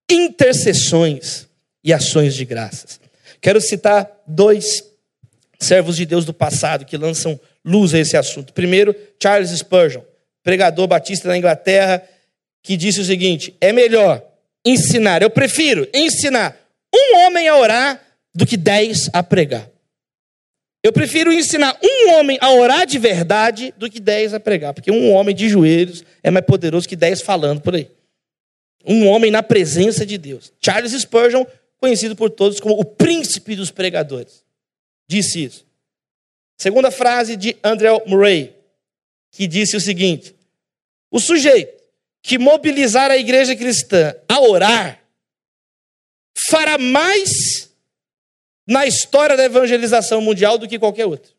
intercessões 0.09 1.47
e 1.83 1.93
ações 1.93 2.33
de 2.33 2.43
graças. 2.43 2.99
Quero 3.39 3.61
citar 3.61 4.11
dois 4.25 4.83
servos 5.59 5.95
de 5.95 6.07
Deus 6.07 6.25
do 6.25 6.33
passado 6.33 6.85
que 6.85 6.97
lançam 6.97 7.39
luz 7.63 7.93
a 7.93 7.99
esse 7.99 8.17
assunto. 8.17 8.51
Primeiro, 8.51 8.95
Charles 9.21 9.51
Spurgeon, 9.51 10.01
pregador 10.41 10.87
batista 10.87 11.27
na 11.27 11.37
Inglaterra, 11.37 12.01
que 12.61 12.77
disse 12.77 12.99
o 12.99 13.05
seguinte: 13.05 13.55
é 13.59 13.71
melhor 13.71 14.23
ensinar, 14.65 15.21
eu 15.21 15.29
prefiro 15.29 15.87
ensinar 15.93 16.57
um 16.93 17.17
homem 17.17 17.47
a 17.47 17.57
orar 17.57 18.01
do 18.33 18.45
que 18.45 18.57
dez 18.57 19.09
a 19.13 19.23
pregar. 19.23 19.69
Eu 20.83 20.91
prefiro 20.91 21.31
ensinar 21.31 21.77
um 21.83 22.13
homem 22.13 22.37
a 22.41 22.51
orar 22.51 22.87
de 22.87 22.97
verdade 22.97 23.73
do 23.77 23.89
que 23.89 23.99
dez 23.99 24.33
a 24.33 24.39
pregar, 24.39 24.73
porque 24.73 24.91
um 24.91 25.11
homem 25.11 25.35
de 25.35 25.47
joelhos 25.47 26.03
é 26.23 26.31
mais 26.31 26.45
poderoso 26.45 26.89
que 26.89 26.95
dez 26.95 27.21
falando 27.21 27.61
por 27.61 27.75
aí. 27.75 27.89
Um 28.83 29.07
homem 29.07 29.29
na 29.29 29.43
presença 29.43 30.05
de 30.05 30.17
Deus. 30.17 30.51
Charles 30.59 30.93
Spurgeon, 30.93 31.45
conhecido 31.77 32.15
por 32.15 32.31
todos 32.31 32.59
como 32.59 32.79
o 32.79 32.83
príncipe 32.83 33.55
dos 33.55 33.69
pregadores, 33.69 34.43
disse 35.07 35.43
isso. 35.43 35.65
Segunda 36.57 36.89
frase 36.89 37.35
de 37.35 37.55
Andrew 37.63 38.01
Murray, 38.07 38.55
que 39.31 39.45
disse 39.45 39.77
o 39.77 39.81
seguinte: 39.81 40.35
o 41.11 41.19
sujeito 41.19 41.80
que 42.21 42.37
mobilizar 42.37 43.09
a 43.09 43.17
igreja 43.17 43.55
cristã 43.55 44.15
a 44.27 44.39
orar 44.41 45.01
fará 46.49 46.77
mais 46.77 47.71
na 48.67 48.85
história 48.85 49.35
da 49.35 49.45
evangelização 49.45 50.21
mundial 50.21 50.57
do 50.57 50.67
que 50.67 50.79
qualquer 50.79 51.05
outro. 51.05 51.33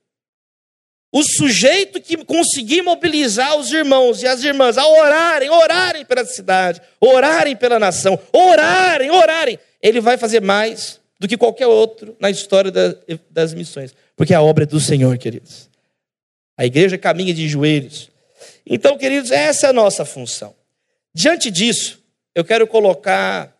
O 1.15 1.23
sujeito 1.23 2.01
que 2.01 2.17
conseguir 2.25 2.81
mobilizar 2.83 3.57
os 3.57 3.71
irmãos 3.71 4.23
e 4.23 4.27
as 4.27 4.43
irmãs 4.43 4.79
a 4.79 4.87
orarem, 4.87 5.51
orarem 5.51 6.05
pela 6.07 6.25
cidade, 6.25 6.81
orarem 6.99 7.55
pela 7.55 7.79
nação, 7.79 8.19
orarem, 8.33 9.11
orarem, 9.11 9.59
ele 9.83 10.01
vai 10.01 10.17
fazer 10.17 10.41
mais 10.41 11.01
do 11.21 11.29
que 11.29 11.37
qualquer 11.37 11.67
outro 11.67 12.17
na 12.19 12.31
história 12.31 12.73
das 13.31 13.53
missões, 13.53 13.95
porque 14.17 14.33
a 14.33 14.43
obra 14.43 14.65
é 14.65 14.67
do 14.67 14.81
Senhor, 14.81 15.17
queridos. 15.19 15.69
A 16.57 16.65
igreja 16.65 16.97
caminha 16.97 17.35
de 17.35 17.47
joelhos. 17.47 18.11
Então, 18.65 18.97
queridos, 18.97 19.31
essa 19.31 19.67
é 19.67 19.71
a 19.71 19.73
nossa 19.73 20.05
função. 20.05 20.55
Diante 21.15 21.51
disso, 21.51 22.03
eu 22.35 22.45
quero 22.45 22.67
colocar 22.67 23.57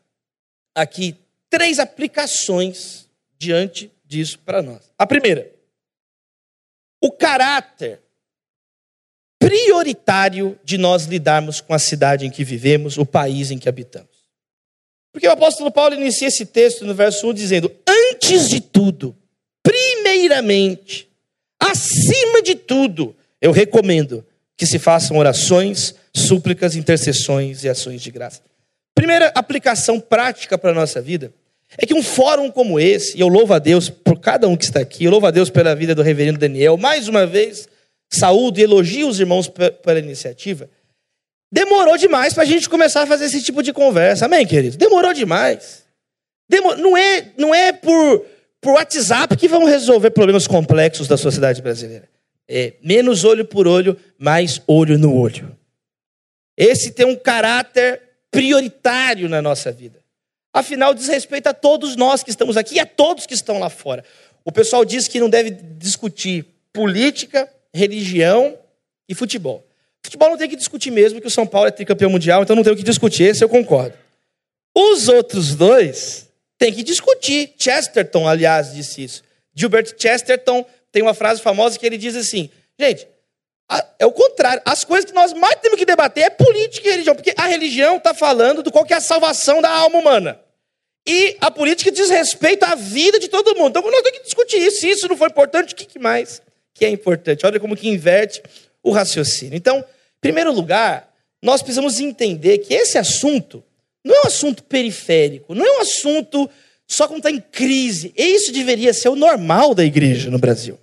aqui 0.75 1.17
três 1.51 1.79
aplicações 1.79 3.09
diante 3.39 3.91
disso 4.05 4.39
para 4.39 4.63
nós. 4.63 4.91
A 4.99 5.07
primeira, 5.07 5.51
o 7.03 7.11
caráter 7.11 8.01
prioritário 9.39 10.59
de 10.65 10.79
nós 10.79 11.05
lidarmos 11.05 11.61
com 11.61 11.75
a 11.75 11.79
cidade 11.79 12.25
em 12.25 12.31
que 12.31 12.45
vivemos, 12.45 12.97
o 12.97 13.05
país 13.05 13.51
em 13.51 13.59
que 13.59 13.69
habitamos. 13.69 14.09
Porque 15.13 15.27
o 15.27 15.33
apóstolo 15.33 15.71
Paulo 15.71 15.95
inicia 15.95 16.29
esse 16.29 16.47
texto 16.47 16.85
no 16.87 16.95
verso 16.95 17.29
1 17.29 17.35
dizendo: 17.35 17.75
Antes 17.87 18.49
de 18.49 18.61
tudo, 18.61 19.15
primeiramente, 19.63 21.09
acima 21.61 22.41
de 22.41 22.55
tudo, 22.55 23.15
eu 23.41 23.53
recomendo 23.53 24.25
que 24.57 24.65
se 24.65 24.79
façam 24.79 25.19
orações, 25.19 25.95
súplicas, 26.15 26.77
intercessões 26.77 27.65
e 27.65 27.69
ações 27.69 28.03
de 28.03 28.11
graça. 28.11 28.41
Primeira 28.95 29.29
aplicação 29.35 29.99
prática 29.99 30.59
para 30.59 30.71
a 30.71 30.75
nossa 30.75 31.01
vida 31.01 31.33
é 31.79 31.87
que 31.87 31.95
um 31.95 32.03
fórum 32.03 32.51
como 32.51 32.79
esse, 32.79 33.17
e 33.17 33.21
eu 33.21 33.29
louvo 33.29 33.55
a 33.55 33.59
Deus 33.59 33.89
por 33.89 34.21
cada 34.21 34.47
um 34.47 34.57
que 34.57 34.65
está 34.65 34.81
aqui, 34.81 35.05
eu 35.05 35.11
louvo 35.11 35.27
a 35.27 35.31
Deus 35.31 35.49
pela 35.49 35.75
vida 35.75 35.95
do 35.95 36.03
reverendo 36.03 36.39
Daniel, 36.39 36.77
mais 36.77 37.09
uma 37.09 37.27
vez, 37.27 37.67
saúdo 38.13 38.61
e 38.61 38.63
elogio 38.63 39.09
os 39.09 39.19
irmãos 39.19 39.49
pela 39.49 39.99
iniciativa, 39.99 40.69
Demorou 41.53 41.99
demais 41.99 42.33
para 42.33 42.45
a 42.45 42.47
gente 42.47 42.67
começar 42.67 43.03
a 43.03 43.07
fazer 43.07 43.27
esse 43.27 43.43
tipo 43.43 43.63
de 43.63 43.75
conversa, 43.75 44.25
amém, 44.25 44.47
querido? 44.47 44.79
Demorou 44.79 45.13
demais. 45.13 45.85
Demor... 46.49 46.79
Não 46.79 46.97
é, 46.97 47.27
não 47.37 47.55
é 47.55 47.73
por, 47.73 48.25
por 48.59 48.73
WhatsApp 48.73 49.37
que 49.37 49.47
vão 49.47 49.67
resolver 49.67 50.11
problemas 50.13 50.47
complexos 50.47 51.07
da 51.07 51.19
sociedade 51.19 51.61
brasileira. 51.61 52.09
É 52.49 52.73
menos 52.83 53.23
olho 53.23 53.45
por 53.45 53.69
olho, 53.69 53.99
mais 54.19 54.63
olho 54.67 54.99
no 54.99 55.15
olho. 55.15 55.55
Esse 56.57 56.93
tem 56.93 57.07
um 57.07 57.17
caráter 57.17 58.01
prioritário 58.31 59.29
na 59.29 59.41
nossa 59.43 59.71
vida. 59.71 60.01
Afinal, 60.53 60.93
diz 60.93 61.09
respeito 61.09 61.47
a 61.47 61.55
todos 61.55 61.97
nós 61.97 62.23
que 62.23 62.31
estamos 62.31 62.57
aqui 62.57 62.75
e 62.75 62.81
a 62.81 62.87
todos 62.87 63.27
que 63.27 63.35
estão 63.35 63.59
lá 63.59 63.71
fora. 63.71 64.05
O 64.45 64.53
pessoal 64.53 64.85
diz 64.85 65.09
que 65.09 65.21
não 65.21 65.31
deve 65.31 65.51
discutir 65.51 66.45
política, 66.73 67.49
religião 67.73 68.59
e 69.09 69.15
futebol. 69.15 69.65
Futebol 70.05 70.31
não 70.31 70.37
tem 70.37 70.49
que 70.49 70.57
discutir 70.57 70.91
mesmo, 70.91 71.21
que 71.21 71.27
o 71.27 71.31
São 71.31 71.47
Paulo 71.47 71.69
é 71.69 71.71
tricampeão 71.71 72.11
mundial, 72.11 72.43
então 72.43 72.57
não 72.57 72.65
tem 72.65 72.73
o 72.73 72.77
que 72.77 72.83
discutir, 72.83 73.25
esse 73.25 73.43
eu 73.43 73.49
concordo. 73.49 73.97
Os 74.75 75.09
outros 75.09 75.55
dois 75.55 76.29
têm 76.59 76.73
que 76.73 76.83
discutir. 76.83 77.55
Chesterton, 77.57 78.27
aliás, 78.27 78.73
disse 78.73 79.05
isso. 79.05 79.23
Gilbert 79.55 79.95
Chesterton 79.97 80.67
tem 80.91 81.03
uma 81.03 81.15
frase 81.15 81.41
famosa 81.41 81.79
que 81.79 81.87
ele 81.87 81.99
diz 81.99 82.17
assim: 82.17 82.51
gente, 82.79 83.07
é 83.99 84.07
o 84.07 84.13
contrário. 84.13 84.63
As 84.65 84.85
coisas 84.85 85.09
que 85.09 85.15
nós 85.15 85.33
mais 85.33 85.57
temos 85.57 85.79
que 85.79 85.85
debater 85.85 86.25
é 86.25 86.31
política 86.31 86.89
e 86.89 86.91
religião, 86.91 87.15
porque 87.15 87.35
a 87.37 87.47
religião 87.47 87.97
está 87.97 88.13
falando 88.13 88.63
do 88.63 88.71
qual 88.71 88.87
é 88.89 88.95
a 88.95 89.01
salvação 89.01 89.63
da 89.63 89.71
alma 89.71 89.99
humana. 89.99 90.41
E 91.07 91.37
a 91.41 91.51
política 91.51 91.91
diz 91.91 92.11
respeito 92.11 92.65
à 92.65 92.75
vida 92.75 93.19
de 93.19 93.29
todo 93.29 93.57
mundo. 93.57 93.71
Então 93.71 93.83
nós 93.83 94.03
temos 94.03 94.19
que 94.19 94.25
discutir 94.25 94.59
isso. 94.59 94.81
Se 94.81 94.91
isso 94.91 95.09
não 95.09 95.17
for 95.17 95.31
importante, 95.31 95.73
o 95.73 95.77
que 95.77 95.99
mais 95.99 96.41
que 96.75 96.85
é 96.85 96.89
importante? 96.89 97.45
Olha 97.45 97.59
como 97.59 97.77
que 97.77 97.89
inverte 97.89 98.43
o 98.83 98.91
raciocínio. 98.91 99.57
Então, 99.57 99.79
em 99.79 100.21
primeiro 100.21 100.53
lugar, 100.53 101.13
nós 101.43 101.63
precisamos 101.63 101.99
entender 101.99 102.59
que 102.59 102.73
esse 102.73 102.99
assunto 102.99 103.65
não 104.05 104.15
é 104.15 104.21
um 104.21 104.27
assunto 104.27 104.63
periférico, 104.65 105.55
não 105.55 105.65
é 105.65 105.79
um 105.79 105.81
assunto 105.81 106.49
só 106.87 107.07
quando 107.07 107.19
está 107.19 107.31
em 107.31 107.41
crise. 107.41 108.13
Isso 108.17 108.53
deveria 108.53 108.93
ser 108.93 109.09
o 109.09 109.17
normal 109.17 109.75
da 109.75 109.85
igreja 109.85 110.31
no 110.31 110.39
Brasil. 110.39 110.79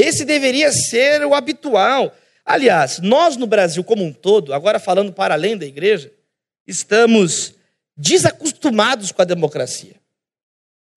Esse 0.00 0.24
deveria 0.24 0.72
ser 0.72 1.24
o 1.24 1.34
habitual. 1.34 2.14
Aliás, 2.44 2.98
nós 3.00 3.36
no 3.36 3.46
Brasil 3.46 3.84
como 3.84 4.02
um 4.02 4.12
todo, 4.12 4.54
agora 4.54 4.78
falando 4.78 5.12
para 5.12 5.34
além 5.34 5.56
da 5.56 5.66
igreja, 5.66 6.10
estamos 6.66 7.54
desacostumados 7.96 9.12
com 9.12 9.20
a 9.20 9.26
democracia. 9.26 9.94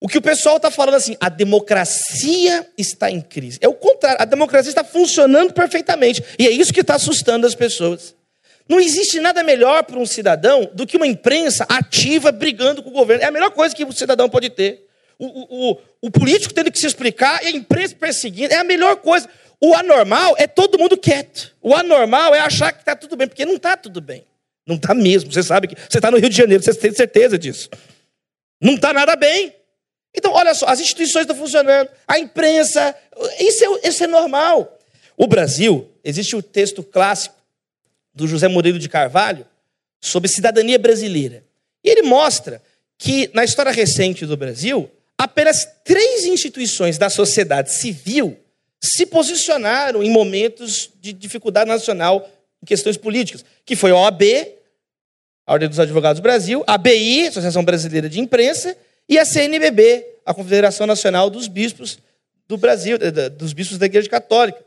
O 0.00 0.08
que 0.08 0.18
o 0.18 0.22
pessoal 0.22 0.56
está 0.56 0.70
falando 0.70 0.94
assim, 0.94 1.16
a 1.20 1.28
democracia 1.28 2.66
está 2.76 3.10
em 3.10 3.20
crise. 3.20 3.58
É 3.60 3.68
o 3.68 3.74
contrário, 3.74 4.20
a 4.20 4.24
democracia 4.24 4.70
está 4.70 4.84
funcionando 4.84 5.52
perfeitamente. 5.52 6.22
E 6.38 6.46
é 6.46 6.50
isso 6.50 6.72
que 6.72 6.80
está 6.80 6.94
assustando 6.94 7.46
as 7.46 7.54
pessoas. 7.54 8.14
Não 8.66 8.80
existe 8.80 9.20
nada 9.20 9.42
melhor 9.42 9.84
para 9.84 9.98
um 9.98 10.06
cidadão 10.06 10.70
do 10.74 10.86
que 10.86 10.96
uma 10.96 11.06
imprensa 11.06 11.66
ativa 11.68 12.32
brigando 12.32 12.82
com 12.82 12.88
o 12.88 12.92
governo. 12.92 13.22
É 13.22 13.26
a 13.26 13.30
melhor 13.30 13.50
coisa 13.50 13.74
que 13.74 13.84
o 13.84 13.92
cidadão 13.92 14.28
pode 14.28 14.48
ter. 14.50 14.83
O, 15.18 15.26
o, 15.26 15.78
o, 16.02 16.10
político 16.10 16.52
tendo 16.52 16.70
que 16.70 16.78
se 16.78 16.86
explicar 16.86 17.42
e 17.44 17.48
a 17.48 17.50
imprensa 17.50 17.94
perseguindo. 17.94 18.52
É 18.52 18.58
a 18.58 18.64
melhor 18.64 18.96
coisa. 18.96 19.28
O 19.60 19.74
anormal 19.74 20.34
é 20.38 20.46
todo 20.46 20.78
mundo 20.78 20.96
quieto. 20.96 21.54
O 21.62 21.74
anormal 21.74 22.34
é 22.34 22.40
achar 22.40 22.72
que 22.72 22.80
está 22.80 22.96
tudo 22.96 23.16
bem, 23.16 23.28
porque 23.28 23.46
não 23.46 23.54
está 23.54 23.76
tudo 23.76 24.00
bem. 24.00 24.24
Não 24.66 24.76
está 24.76 24.94
mesmo. 24.94 25.32
Você 25.32 25.42
sabe 25.42 25.68
que 25.68 25.76
você 25.76 25.98
está 25.98 26.10
no 26.10 26.18
Rio 26.18 26.28
de 26.28 26.36
Janeiro, 26.36 26.62
você 26.62 26.74
tem 26.74 26.92
certeza 26.92 27.38
disso. 27.38 27.68
Não 28.60 28.74
está 28.74 28.92
nada 28.92 29.14
bem. 29.16 29.54
Então, 30.14 30.32
olha 30.32 30.54
só, 30.54 30.66
as 30.66 30.80
instituições 30.80 31.22
estão 31.22 31.36
funcionando, 31.36 31.90
a 32.06 32.18
imprensa, 32.18 32.94
isso 33.40 33.64
é, 33.64 33.88
isso 33.88 34.04
é 34.04 34.06
normal. 34.06 34.78
O 35.16 35.26
Brasil, 35.26 35.90
existe 36.04 36.36
o 36.36 36.42
texto 36.42 36.82
clássico 36.82 37.34
do 38.14 38.28
José 38.28 38.46
Murilo 38.46 38.78
de 38.78 38.88
Carvalho 38.88 39.46
sobre 40.00 40.28
cidadania 40.28 40.78
brasileira. 40.78 41.44
E 41.82 41.88
ele 41.88 42.02
mostra 42.02 42.62
que, 42.96 43.28
na 43.34 43.44
história 43.44 43.72
recente 43.72 44.24
do 44.24 44.36
Brasil, 44.36 44.90
apenas 45.18 45.66
três 45.84 46.24
instituições 46.24 46.98
da 46.98 47.08
sociedade 47.08 47.72
civil 47.72 48.36
se 48.82 49.06
posicionaram 49.06 50.02
em 50.02 50.10
momentos 50.10 50.90
de 51.00 51.12
dificuldade 51.12 51.68
nacional 51.68 52.28
em 52.62 52.66
questões 52.66 52.96
políticas, 52.96 53.44
que 53.64 53.76
foi 53.76 53.90
a 53.90 53.96
OAB, 53.96 54.22
a 55.46 55.52
Ordem 55.52 55.68
dos 55.68 55.78
Advogados 55.78 56.20
do 56.20 56.22
Brasil, 56.22 56.64
a 56.66 56.74
ABI, 56.74 57.28
Associação 57.28 57.64
Brasileira 57.64 58.08
de 58.08 58.20
Imprensa, 58.20 58.76
e 59.08 59.18
a 59.18 59.24
CNBB, 59.24 60.06
a 60.24 60.32
Confederação 60.32 60.86
Nacional 60.86 61.28
dos 61.28 61.48
Bispos 61.48 61.98
do 62.48 62.56
Brasil, 62.56 62.98
dos 63.36 63.52
bispos 63.52 63.78
da 63.78 63.86
Igreja 63.86 64.08
Católica. 64.08 64.62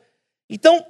Então, 0.49 0.85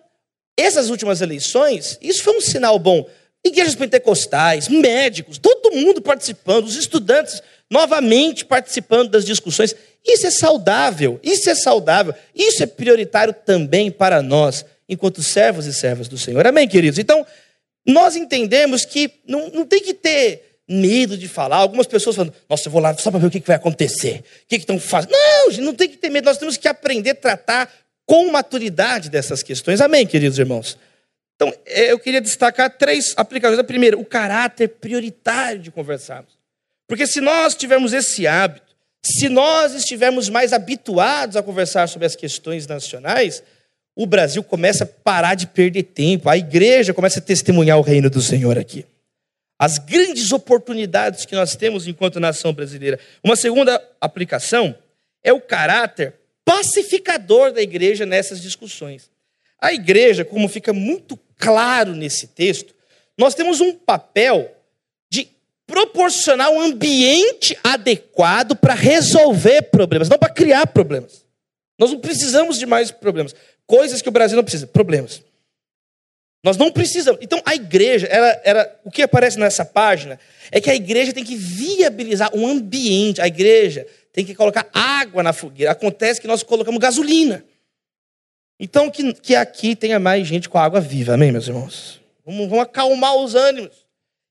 essas 0.55 0.89
últimas 0.89 1.21
eleições, 1.21 1.97
isso 2.01 2.23
foi 2.23 2.37
um 2.37 2.41
sinal 2.41 2.79
bom. 2.79 3.07
Igrejas 3.43 3.75
pentecostais, 3.75 4.67
médicos, 4.67 5.37
todo 5.37 5.75
mundo 5.75 6.01
participando, 6.01 6.65
os 6.65 6.75
estudantes 6.75 7.41
novamente 7.69 8.45
participando 8.45 9.09
das 9.09 9.25
discussões. 9.25 9.75
Isso 10.05 10.25
é 10.25 10.31
saudável, 10.31 11.19
isso 11.21 11.49
é 11.49 11.55
saudável, 11.55 12.13
isso 12.33 12.63
é 12.63 12.65
prioritário 12.65 13.33
também 13.33 13.91
para 13.91 14.21
nós, 14.21 14.65
enquanto 14.87 15.21
servos 15.21 15.65
e 15.65 15.73
servas 15.73 16.07
do 16.07 16.17
Senhor. 16.17 16.45
Amém, 16.47 16.67
queridos? 16.67 16.97
Então, 16.97 17.25
nós 17.85 18.15
entendemos 18.15 18.85
que 18.85 19.11
não, 19.27 19.49
não 19.49 19.65
tem 19.65 19.81
que 19.81 19.93
ter 19.93 20.59
medo 20.67 21.17
de 21.17 21.27
falar. 21.27 21.57
Algumas 21.57 21.87
pessoas 21.87 22.15
falam, 22.15 22.33
nossa, 22.49 22.67
eu 22.67 22.71
vou 22.71 22.81
lá 22.81 22.95
só 22.97 23.09
para 23.09 23.19
ver 23.19 23.27
o 23.27 23.31
que 23.31 23.39
vai 23.39 23.55
acontecer. 23.55 24.23
O 24.43 24.47
que 24.47 24.55
estão 24.57 24.79
fazendo? 24.79 25.11
Não, 25.11 25.51
gente, 25.51 25.63
não 25.63 25.73
tem 25.73 25.87
que 25.87 25.97
ter 25.97 26.09
medo. 26.09 26.25
Nós 26.25 26.37
temos 26.37 26.57
que 26.57 26.67
aprender 26.67 27.11
a 27.11 27.15
tratar 27.15 27.71
com 28.05 28.29
maturidade 28.31 29.09
dessas 29.09 29.43
questões. 29.43 29.81
Amém, 29.81 30.05
queridos 30.05 30.37
irmãos? 30.37 30.77
Então, 31.35 31.53
é, 31.65 31.91
eu 31.91 31.99
queria 31.99 32.19
destacar 32.19 32.77
três 32.77 33.13
aplicações. 33.15 33.59
A 33.59 33.63
primeira, 33.63 33.97
o 33.97 34.05
caráter 34.05 34.69
prioritário 34.69 35.61
de 35.61 35.71
conversarmos. 35.71 36.36
Porque 36.87 37.05
se 37.05 37.19
nós 37.19 37.55
tivermos 37.55 37.93
esse 37.93 38.25
hábito, 38.25 38.75
se 39.03 39.29
nós 39.29 39.73
estivermos 39.73 40.29
mais 40.29 40.53
habituados 40.53 41.35
a 41.35 41.43
conversar 41.43 41.87
sobre 41.87 42.05
as 42.05 42.15
questões 42.15 42.65
nacionais, 42.67 43.43
o 43.95 44.05
Brasil 44.05 44.43
começa 44.43 44.83
a 44.83 44.87
parar 44.87 45.35
de 45.35 45.47
perder 45.47 45.83
tempo, 45.83 46.29
a 46.29 46.37
igreja 46.37 46.93
começa 46.93 47.19
a 47.19 47.21
testemunhar 47.21 47.77
o 47.77 47.81
reino 47.81 48.09
do 48.09 48.21
Senhor 48.21 48.57
aqui 48.57 48.85
as 49.59 49.79
grandes 49.79 50.31
oportunidades 50.31 51.25
que 51.25 51.35
nós 51.35 51.55
temos 51.55 51.87
enquanto 51.87 52.19
nação 52.19 52.53
brasileira. 52.53 52.99
Uma 53.23 53.35
segunda 53.35 53.81
aplicação 53.99 54.77
é 55.23 55.33
o 55.33 55.41
caráter 55.41 56.13
pacificador 56.45 57.51
da 57.51 57.61
igreja 57.61 58.05
nessas 58.05 58.41
discussões. 58.41 59.09
A 59.59 59.73
igreja, 59.73 60.23
como 60.23 60.47
fica 60.47 60.71
muito 60.71 61.17
claro 61.37 61.93
nesse 61.93 62.27
texto, 62.27 62.75
nós 63.17 63.33
temos 63.33 63.59
um 63.59 63.73
papel 63.73 64.55
proporcionar 65.67 66.49
um 66.49 66.61
ambiente 66.61 67.57
adequado 67.61 68.55
para 68.55 68.73
resolver 68.73 69.63
problemas, 69.63 70.07
não 70.07 70.17
para 70.17 70.33
criar 70.33 70.65
problemas. 70.67 71.25
Nós 71.77 71.91
não 71.91 71.99
precisamos 71.99 72.57
de 72.57 72.65
mais 72.65 72.89
problemas. 72.89 73.35
Coisas 73.67 74.01
que 74.01 74.09
o 74.09 74.11
Brasil 74.11 74.37
não 74.37 74.43
precisa, 74.43 74.65
problemas. 74.65 75.21
Nós 76.43 76.55
não 76.55 76.71
precisamos. 76.71 77.19
Então, 77.21 77.41
a 77.45 77.53
igreja, 77.53 78.07
ela, 78.07 78.41
ela, 78.43 78.79
o 78.85 78.89
que 78.89 79.01
aparece 79.01 79.37
nessa 79.37 79.65
página 79.65 80.17
é 80.51 80.61
que 80.61 80.69
a 80.69 80.75
igreja 80.75 81.11
tem 81.11 81.23
que 81.23 81.35
viabilizar 81.35 82.33
um 82.33 82.47
ambiente. 82.47 83.21
A 83.21 83.27
igreja 83.27 83.85
tem 84.13 84.23
que 84.23 84.33
colocar 84.33 84.67
água 84.73 85.21
na 85.21 85.33
fogueira. 85.33 85.71
Acontece 85.71 86.21
que 86.21 86.27
nós 86.27 86.43
colocamos 86.43 86.79
gasolina. 86.79 87.43
Então, 88.59 88.89
que, 88.89 89.13
que 89.13 89.35
aqui 89.35 89.75
tenha 89.75 89.99
mais 89.99 90.25
gente 90.25 90.47
com 90.47 90.57
água 90.57 90.79
viva. 90.79 91.13
Amém, 91.13 91.31
meus 91.31 91.47
irmãos? 91.47 91.99
Vamos, 92.25 92.47
vamos 92.47 92.63
acalmar 92.63 93.15
os 93.17 93.35
ânimos. 93.35 93.86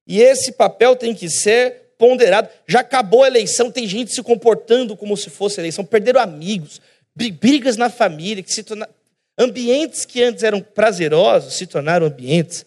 E 0.06 0.20
esse 0.20 0.52
papel 0.52 0.94
tem 0.94 1.14
que 1.14 1.28
ser 1.28 1.92
ponderado. 1.98 2.48
Já 2.66 2.80
acabou 2.80 3.24
a 3.24 3.26
eleição, 3.26 3.70
tem 3.70 3.86
gente 3.86 4.14
se 4.14 4.22
comportando 4.22 4.96
como 4.96 5.16
se 5.16 5.30
fosse 5.30 5.60
eleição, 5.60 5.84
perderam 5.84 6.20
amigos, 6.20 6.80
brigas 7.14 7.76
na 7.76 7.88
família, 7.88 8.42
que 8.42 8.52
se 8.52 8.62
tornaram 8.62 8.92
Ambientes 9.38 10.06
que 10.06 10.22
antes 10.22 10.42
eram 10.42 10.62
prazerosos 10.62 11.54
se 11.54 11.66
tornaram 11.66 12.06
ambientes 12.06 12.64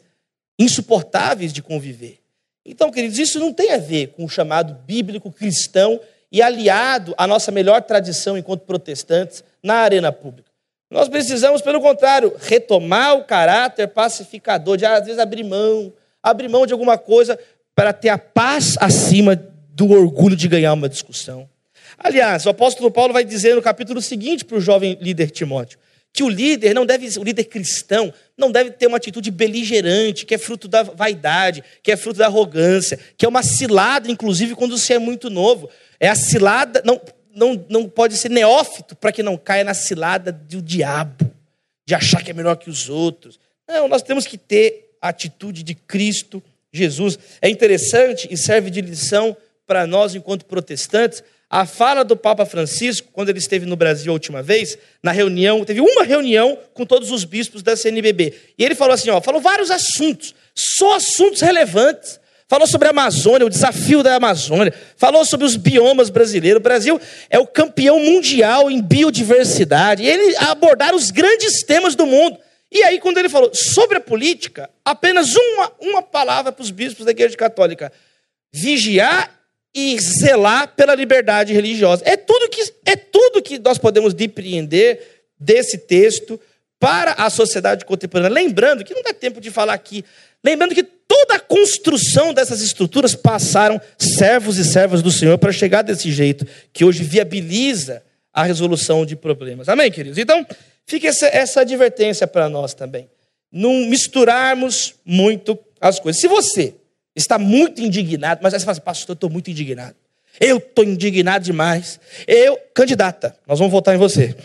insuportáveis 0.59 1.51
de 1.51 1.63
conviver. 1.63 2.19
Então, 2.63 2.91
queridos, 2.91 3.17
isso 3.17 3.39
não 3.39 3.51
tem 3.51 3.71
a 3.71 3.77
ver 3.77 4.09
com 4.09 4.23
o 4.23 4.29
chamado 4.29 4.75
bíblico 4.85 5.31
cristão 5.31 5.99
e 6.31 6.41
aliado 6.41 7.15
à 7.17 7.25
nossa 7.25 7.51
melhor 7.51 7.81
tradição 7.81 8.37
enquanto 8.37 8.61
protestantes 8.61 9.43
na 9.63 9.75
arena 9.75 10.11
pública. 10.11 10.51
Nós 10.91 11.09
precisamos, 11.09 11.61
pelo 11.61 11.81
contrário, 11.81 12.35
retomar 12.39 13.15
o 13.15 13.23
caráter 13.23 13.87
pacificador, 13.87 14.77
de 14.77 14.85
às 14.85 15.05
vezes 15.05 15.19
abrir 15.19 15.43
mão, 15.43 15.91
abrir 16.22 16.49
mão 16.49 16.65
de 16.65 16.74
alguma 16.74 16.97
coisa 16.97 17.39
para 17.76 17.93
ter 17.93 18.09
a 18.09 18.17
paz 18.17 18.76
acima 18.80 19.36
do 19.36 19.91
orgulho 19.91 20.36
de 20.36 20.47
ganhar 20.47 20.74
uma 20.74 20.89
discussão. 20.89 21.49
Aliás, 21.97 22.45
o 22.45 22.49
apóstolo 22.49 22.91
Paulo 22.91 23.13
vai 23.13 23.24
dizer 23.24 23.55
no 23.55 23.61
capítulo 23.61 24.01
seguinte 24.01 24.45
para 24.45 24.57
o 24.57 24.61
jovem 24.61 24.97
líder 25.01 25.32
Timóteo: 25.32 25.80
que 26.11 26.24
o 26.24 26.30
líder 26.30 26.74
não 26.74 26.86
deve, 26.86 27.07
o 27.20 27.24
líder 27.24 27.45
cristão 27.45 28.13
não 28.38 28.51
deve 28.51 28.72
ter 28.72 28.88
uma 28.88 28.97
atitude 28.97 29.32
beligerante, 29.32 30.26
que 30.26 30.34
é 30.34 30.38
fruto 30.38 30.67
da 30.67 30.84
vaidade, 30.84 31.63
que 31.84 31.91
é 31.91 31.97
fruto 31.97 32.20
da 32.20 32.26
arrogância, 32.26 32.99
que 33.17 33.26
é 33.26 33.30
uma 33.30 33.43
cilada, 33.43 34.09
inclusive 34.09 34.55
quando 34.55 34.78
você 34.78 34.93
é 34.93 34.99
muito 34.99 35.30
novo. 35.30 35.70
É 35.99 36.09
a 36.09 36.15
cilada, 36.15 36.82
não, 36.86 36.99
não, 37.34 37.65
não 37.70 37.89
pode 37.89 38.17
ser 38.17 38.30
neófito 38.30 38.95
para 38.95 39.11
que 39.11 39.24
não 39.24 39.38
caia 39.38 39.63
na 39.63 39.74
cilada 39.74 40.32
do 40.32 40.61
diabo, 40.61 41.30
de 41.88 41.95
achar 41.95 42.24
que 42.24 42.32
é 42.32 42.34
melhor 42.34 42.55
que 42.55 42.70
os 42.70 42.89
outros. 42.89 43.39
Não, 43.67 43.88
nós 43.88 44.01
temos 44.01 44.26
que 44.26 44.38
ter 44.38 44.88
a 45.01 45.09
atitude 45.09 45.63
de 45.63 45.75
Cristo 45.75 46.41
Jesus. 46.71 47.17
É 47.41 47.49
interessante 47.49 48.27
e 48.29 48.37
serve 48.37 48.69
de 48.69 48.81
lição 48.81 49.35
para 49.65 49.85
nós, 49.85 50.15
enquanto 50.15 50.45
protestantes, 50.45 51.23
a 51.49 51.65
fala 51.65 52.03
do 52.03 52.15
Papa 52.15 52.45
Francisco, 52.45 53.09
quando 53.11 53.29
ele 53.29 53.39
esteve 53.39 53.65
no 53.65 53.75
Brasil 53.75 54.11
a 54.11 54.13
última 54.13 54.43
vez, 54.43 54.77
na 55.01 55.11
reunião, 55.11 55.65
teve 55.65 55.81
uma 55.81 56.03
reunião 56.03 56.57
com 56.75 56.85
todos 56.85 57.11
os 57.11 57.23
bispos 57.23 57.63
da 57.63 57.75
CNBB. 57.75 58.33
E 58.57 58.63
ele 58.63 58.75
falou 58.75 58.93
assim: 58.93 59.09
ó, 59.09 59.19
falou 59.19 59.41
vários 59.41 59.71
assuntos, 59.71 60.35
só 60.53 60.95
assuntos 60.95 61.41
relevantes. 61.41 62.19
Falou 62.47 62.67
sobre 62.67 62.87
a 62.87 62.91
Amazônia, 62.91 63.45
o 63.45 63.49
desafio 63.49 64.01
da 64.01 64.15
Amazônia. 64.15 64.73
Falou 64.97 65.23
sobre 65.23 65.45
os 65.45 65.55
biomas 65.55 66.09
brasileiros. 66.09 66.59
O 66.59 66.63
Brasil 66.63 66.99
é 67.29 67.37
o 67.37 67.45
campeão 67.45 67.99
mundial 67.99 68.71
em 68.71 68.81
biodiversidade. 68.81 70.01
E 70.01 70.07
ele 70.07 70.35
abordaram 70.37 70.97
os 70.97 71.11
grandes 71.11 71.61
temas 71.61 71.93
do 71.93 72.07
mundo. 72.07 72.39
E 72.72 72.84
aí, 72.84 72.99
quando 72.99 73.17
ele 73.17 73.30
falou 73.30 73.53
sobre 73.53 73.97
a 73.97 74.01
política, 74.01 74.70
apenas 74.86 75.36
uma, 75.36 75.72
uma 75.80 76.01
palavra 76.01 76.51
para 76.51 76.61
os 76.61 76.72
bispos 76.72 77.05
da 77.05 77.11
Igreja 77.11 77.36
Católica: 77.36 77.91
vigiar 78.53 79.39
e 79.74 79.99
zelar 79.99 80.76
pela 80.76 80.95
liberdade 80.95 81.53
religiosa. 81.53 82.03
É 82.05 82.17
tudo 82.17 82.49
que, 82.49 82.61
é 82.86 82.95
tudo 82.95 83.41
que 83.41 83.59
nós 83.59 83.78
podemos 83.78 84.13
depreender 84.13 85.24
desse 85.39 85.78
texto 85.78 86.39
para 86.80 87.13
a 87.13 87.30
sociedade 87.30 87.86
contemporânea. 87.86 88.34
Lembrando 88.34 88.84
que 88.84 88.93
não 88.93 89.03
dá 89.03 89.13
tempo 89.13 89.41
de 89.41 89.51
falar 89.51 89.74
aqui, 89.74 90.03
lembrando 90.43 90.74
que 90.74 90.84
toda 90.84 91.36
a 91.36 91.39
construção 91.39 92.34
dessas 92.34 92.61
estruturas 92.61 93.15
passaram 93.15 93.82
servos 93.97 94.57
e 94.57 94.65
servas 94.65 95.01
do 95.01 95.11
Senhor 95.11 95.38
para 95.38 95.51
chegar 95.51 95.82
desse 95.82 96.11
jeito, 96.11 96.45
que 96.72 96.86
hoje 96.86 97.03
viabiliza 97.03 98.03
a 98.34 98.43
resolução 98.43 99.05
de 99.05 99.15
problemas. 99.15 99.67
Amém, 99.67 99.91
queridos? 99.91 100.17
Então, 100.17 100.45
fica 100.89 101.07
essa, 101.07 101.27
essa 101.27 101.61
advertência 101.61 102.25
para 102.25 102.49
nós 102.49 102.73
também. 102.73 103.07
Não 103.51 103.73
misturarmos 103.85 104.95
muito 105.05 105.57
as 105.79 105.99
coisas. 105.99 106.19
Se 106.19 106.27
você 106.27 106.73
está 107.15 107.37
muito 107.37 107.79
indignado, 107.81 108.41
mas 108.41 108.53
aí 108.53 108.59
você 108.59 108.65
fala 108.65 108.73
assim, 108.73 108.81
pastor, 108.81 109.09
eu 109.09 109.13
estou 109.13 109.29
muito 109.29 109.51
indignado. 109.51 109.95
Eu 110.39 110.57
estou 110.57 110.83
indignado 110.83 111.45
demais. 111.45 111.99
Eu, 112.27 112.57
candidata, 112.73 113.37
nós 113.47 113.59
vamos 113.59 113.71
votar 113.71 113.93
em 113.93 113.97
você. 113.97 114.35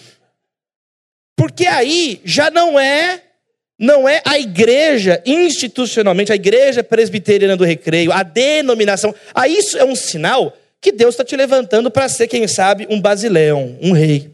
Porque 1.34 1.66
aí 1.66 2.20
já 2.24 2.51
não 2.51 2.78
é 2.78 3.22
não 3.76 4.09
é 4.09 4.22
a 4.24 4.38
igreja 4.38 5.20
institucionalmente, 5.26 6.30
a 6.30 6.36
igreja 6.36 6.84
presbiteriana 6.84 7.57
do 7.57 7.64
recreio, 7.64 8.12
a 8.12 8.22
denominação. 8.22 9.12
Aí 9.34 9.57
isso 9.57 9.76
é 9.76 9.84
um 9.84 9.97
sinal 9.97 10.57
que 10.80 10.92
Deus 10.92 11.14
está 11.14 11.24
te 11.24 11.34
levantando 11.34 11.90
para 11.90 12.09
ser, 12.09 12.28
quem 12.28 12.47
sabe, 12.47 12.86
um 12.88 13.01
basileão, 13.01 13.76
um 13.80 13.92
rei. 13.92 14.34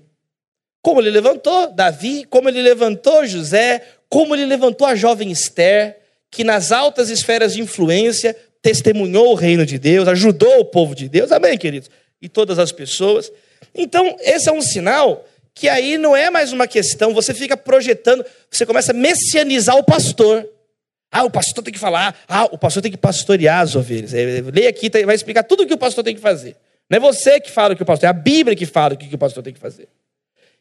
Como 0.83 1.01
ele 1.01 1.11
levantou 1.11 1.73
Davi, 1.73 2.25
como 2.25 2.49
ele 2.49 2.63
levantou 2.63 3.27
José, 3.27 3.83
como 4.09 4.35
ele 4.35 4.47
levantou 4.47 4.87
a 4.87 4.95
jovem 4.95 5.31
Esther, 5.31 5.97
que 6.31 6.45
nas 6.45 6.73
altas 6.73 7.11
esferas 7.11 7.55
de 7.55 7.61
influência 7.61 8.37
testemunhou 8.63 9.33
o 9.33 9.35
reino 9.35 9.65
de 9.67 9.79
Deus, 9.79 10.09
ajudou 10.09 10.61
o 10.61 10.65
povo 10.65 10.95
de 10.95 11.09
Deus. 11.09 11.33
Amém, 11.33 11.57
queridos? 11.57 11.91
E 12.21 12.29
todas 12.29 12.59
as 12.59 12.73
pessoas. 12.73 13.33
Então, 13.75 14.17
esse 14.21 14.49
é 14.49 14.53
um 14.53 14.63
sinal 14.63 15.27
que 15.55 15.69
aí 15.69 15.99
não 15.99 16.17
é 16.17 16.31
mais 16.31 16.53
uma 16.53 16.67
questão, 16.67 17.13
você 17.13 17.35
fica 17.35 17.57
projetando, 17.57 18.25
você 18.51 18.65
começa 18.65 18.93
a 18.93 18.95
messianizar 18.95 19.77
o 19.77 19.85
pastor. 19.85 20.49
Ah, 21.13 21.25
o 21.25 21.31
pastor 21.31 21.63
tem 21.63 21.73
que 21.73 21.79
falar, 21.79 22.17
ah, 22.29 22.45
o 22.45 22.57
pastor 22.57 22.83
tem 22.83 22.91
que 22.91 22.97
pastorear 22.97 23.61
as 23.61 23.75
ovelhas. 23.75 24.15
É, 24.15 24.43
leia 24.53 24.71
aqui, 24.71 24.89
tá, 24.89 24.99
vai 25.05 25.15
explicar 25.15 25.43
tudo 25.43 25.65
o 25.65 25.67
que 25.67 25.75
o 25.75 25.79
pastor 25.79 26.05
tem 26.05 26.15
que 26.15 26.21
fazer. 26.21 26.57
Não 26.89 26.97
é 26.97 27.01
você 27.01 27.41
que 27.41 27.51
fala 27.51 27.75
o 27.75 27.77
que 27.77 27.83
o 27.83 27.87
pastor, 27.87 28.07
é 28.07 28.11
a 28.11 28.13
Bíblia 28.13 28.57
que 28.57 28.65
fala 28.65 28.95
o 28.95 28.97
que 28.97 29.13
o 29.15 29.19
pastor 29.19 29.43
tem 29.43 29.53
que 29.53 29.61
fazer. 29.61 29.89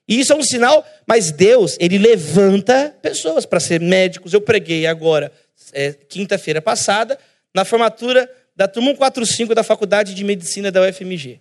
E 0.10 0.20
isso 0.20 0.34
é 0.34 0.36
um 0.36 0.41
sinal, 0.41 0.84
mas 1.05 1.32
Deus, 1.32 1.78
ele 1.80 1.99
levanta 1.99 2.95
pessoas 2.99 3.45
para 3.45 3.60
ser 3.60 3.80
médicos. 3.80 4.34
Eu 4.34 4.41
preguei 4.41 4.88
agora, 4.88 5.32
é, 5.72 5.93
quinta-feira 5.93 6.60
passada, 6.60 7.16
na 7.53 7.64
formatura 7.64 8.28
da 8.55 8.68
turma 8.68 8.89
145 8.89 9.53
da 9.53 9.64
Faculdade 9.64 10.16
de 10.16 10.24
Medicina 10.24 10.72
da 10.72 10.82
UFMG. 10.82 11.39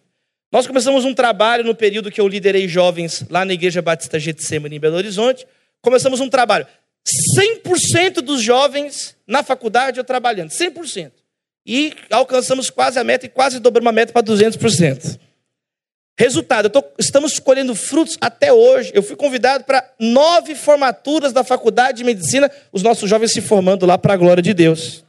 Nós 0.53 0.67
começamos 0.67 1.07
um 1.07 1.15
trabalho 1.15 1.65
no 1.65 1.75
período 1.75 2.11
que 2.11 2.21
eu 2.21 2.29
liderei 2.29 2.69
jovens 2.69 3.25
lá 3.31 3.43
na 3.43 3.55
Igreja 3.55 3.81
Batista 3.81 4.19
Getsemane 4.19 4.77
em 4.77 4.81
Belo 4.81 4.97
Horizonte. 4.97 5.47
Começamos 5.81 6.21
um 6.21 6.29
trabalho. 6.29 6.67
100% 7.39 8.21
dos 8.21 8.43
jovens 8.43 9.17
na 9.27 9.43
faculdade 9.43 9.99
eu 9.99 10.05
trabalhando, 10.05 10.51
100%. 10.51 11.13
E 11.67 11.95
alcançamos 12.11 12.69
quase 12.69 12.99
a 12.99 13.05
meta 13.05 13.25
e 13.25 13.31
quase 13.31 13.61
dobramos 13.61 13.89
a 13.89 13.93
meta 13.93 14.13
para 14.13 14.23
200%. 14.23 15.19
Resultado, 16.19 16.69
tô, 16.69 16.83
estamos 16.99 17.39
colhendo 17.39 17.77
frutos 17.77 18.19
até 18.21 18.53
hoje. 18.53 18.91
Eu 18.93 19.05
fui 19.05 19.15
convidado 19.15 19.63
para 19.63 19.89
nove 20.01 20.57
formaturas 20.57 21.33
da 21.33 21.45
faculdade 21.45 21.99
de 21.99 22.05
medicina, 22.05 22.51
os 22.73 22.83
nossos 22.83 23.09
jovens 23.09 23.33
se 23.33 23.41
formando 23.41 23.87
lá 23.87 23.97
para 23.97 24.15
a 24.15 24.17
glória 24.17 24.43
de 24.43 24.53
Deus. 24.53 25.05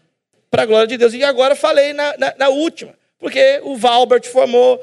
Para 0.52 0.62
a 0.62 0.66
glória 0.68 0.86
de 0.86 0.98
Deus. 0.98 1.16
E 1.16 1.24
agora 1.24 1.56
falei 1.56 1.94
na, 1.94 2.16
na, 2.16 2.36
na 2.38 2.50
última, 2.50 2.94
porque 3.18 3.60
o 3.64 3.76
Valbert 3.76 4.28
formou, 4.28 4.80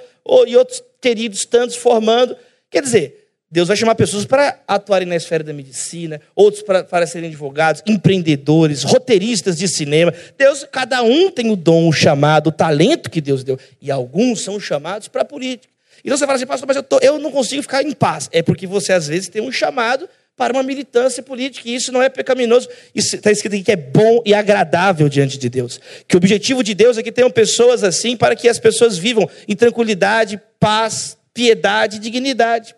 e 0.48 0.56
outros 0.56 0.82
queridos 1.00 1.46
tantos 1.46 1.76
formando. 1.76 2.36
Quer 2.68 2.82
dizer, 2.82 3.28
Deus 3.48 3.68
vai 3.68 3.76
chamar 3.76 3.94
pessoas 3.94 4.24
para 4.24 4.58
atuarem 4.66 5.06
na 5.06 5.14
esfera 5.14 5.44
da 5.44 5.52
medicina, 5.52 6.20
outros 6.34 6.60
para, 6.60 6.82
para 6.82 7.06
serem 7.06 7.28
advogados, 7.28 7.84
empreendedores, 7.86 8.82
roteiristas 8.82 9.56
de 9.56 9.68
cinema. 9.68 10.12
Deus, 10.36 10.66
cada 10.72 11.04
um 11.04 11.30
tem 11.30 11.52
o 11.52 11.56
dom, 11.56 11.88
o 11.88 11.92
chamado, 11.92 12.48
o 12.48 12.52
talento 12.52 13.08
que 13.08 13.20
Deus 13.20 13.44
deu. 13.44 13.56
E 13.80 13.92
alguns 13.92 14.42
são 14.42 14.58
chamados 14.58 15.06
para 15.06 15.22
a 15.22 15.24
política. 15.24 15.75
Então 16.06 16.16
você 16.16 16.24
fala 16.24 16.36
assim, 16.36 16.46
pastor, 16.46 16.68
mas 16.68 16.76
eu, 16.76 16.84
tô, 16.84 17.00
eu 17.00 17.18
não 17.18 17.32
consigo 17.32 17.60
ficar 17.62 17.82
em 17.82 17.90
paz. 17.90 18.28
É 18.30 18.40
porque 18.40 18.64
você, 18.64 18.92
às 18.92 19.08
vezes, 19.08 19.28
tem 19.28 19.42
um 19.42 19.50
chamado 19.50 20.08
para 20.36 20.52
uma 20.52 20.62
militância 20.62 21.20
política, 21.20 21.68
e 21.68 21.74
isso 21.74 21.90
não 21.90 22.00
é 22.00 22.08
pecaminoso. 22.08 22.68
Isso 22.94 23.16
está 23.16 23.32
escrito 23.32 23.54
aqui 23.54 23.64
que 23.64 23.72
é 23.72 23.76
bom 23.76 24.22
e 24.24 24.32
agradável 24.32 25.08
diante 25.08 25.36
de 25.36 25.48
Deus. 25.48 25.80
Que 26.06 26.14
o 26.14 26.18
objetivo 26.18 26.62
de 26.62 26.74
Deus 26.74 26.96
é 26.96 27.02
que 27.02 27.10
tenham 27.10 27.28
pessoas 27.28 27.82
assim 27.82 28.16
para 28.16 28.36
que 28.36 28.48
as 28.48 28.60
pessoas 28.60 28.96
vivam 28.96 29.28
em 29.48 29.56
tranquilidade, 29.56 30.40
paz, 30.60 31.18
piedade 31.34 31.96
e 31.96 31.98
dignidade. 31.98 32.76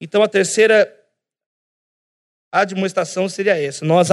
Então 0.00 0.22
a 0.22 0.28
terceira 0.28 0.90
demonstração 2.66 3.28
seria 3.28 3.60
essa: 3.60 3.84
nós 3.84 4.08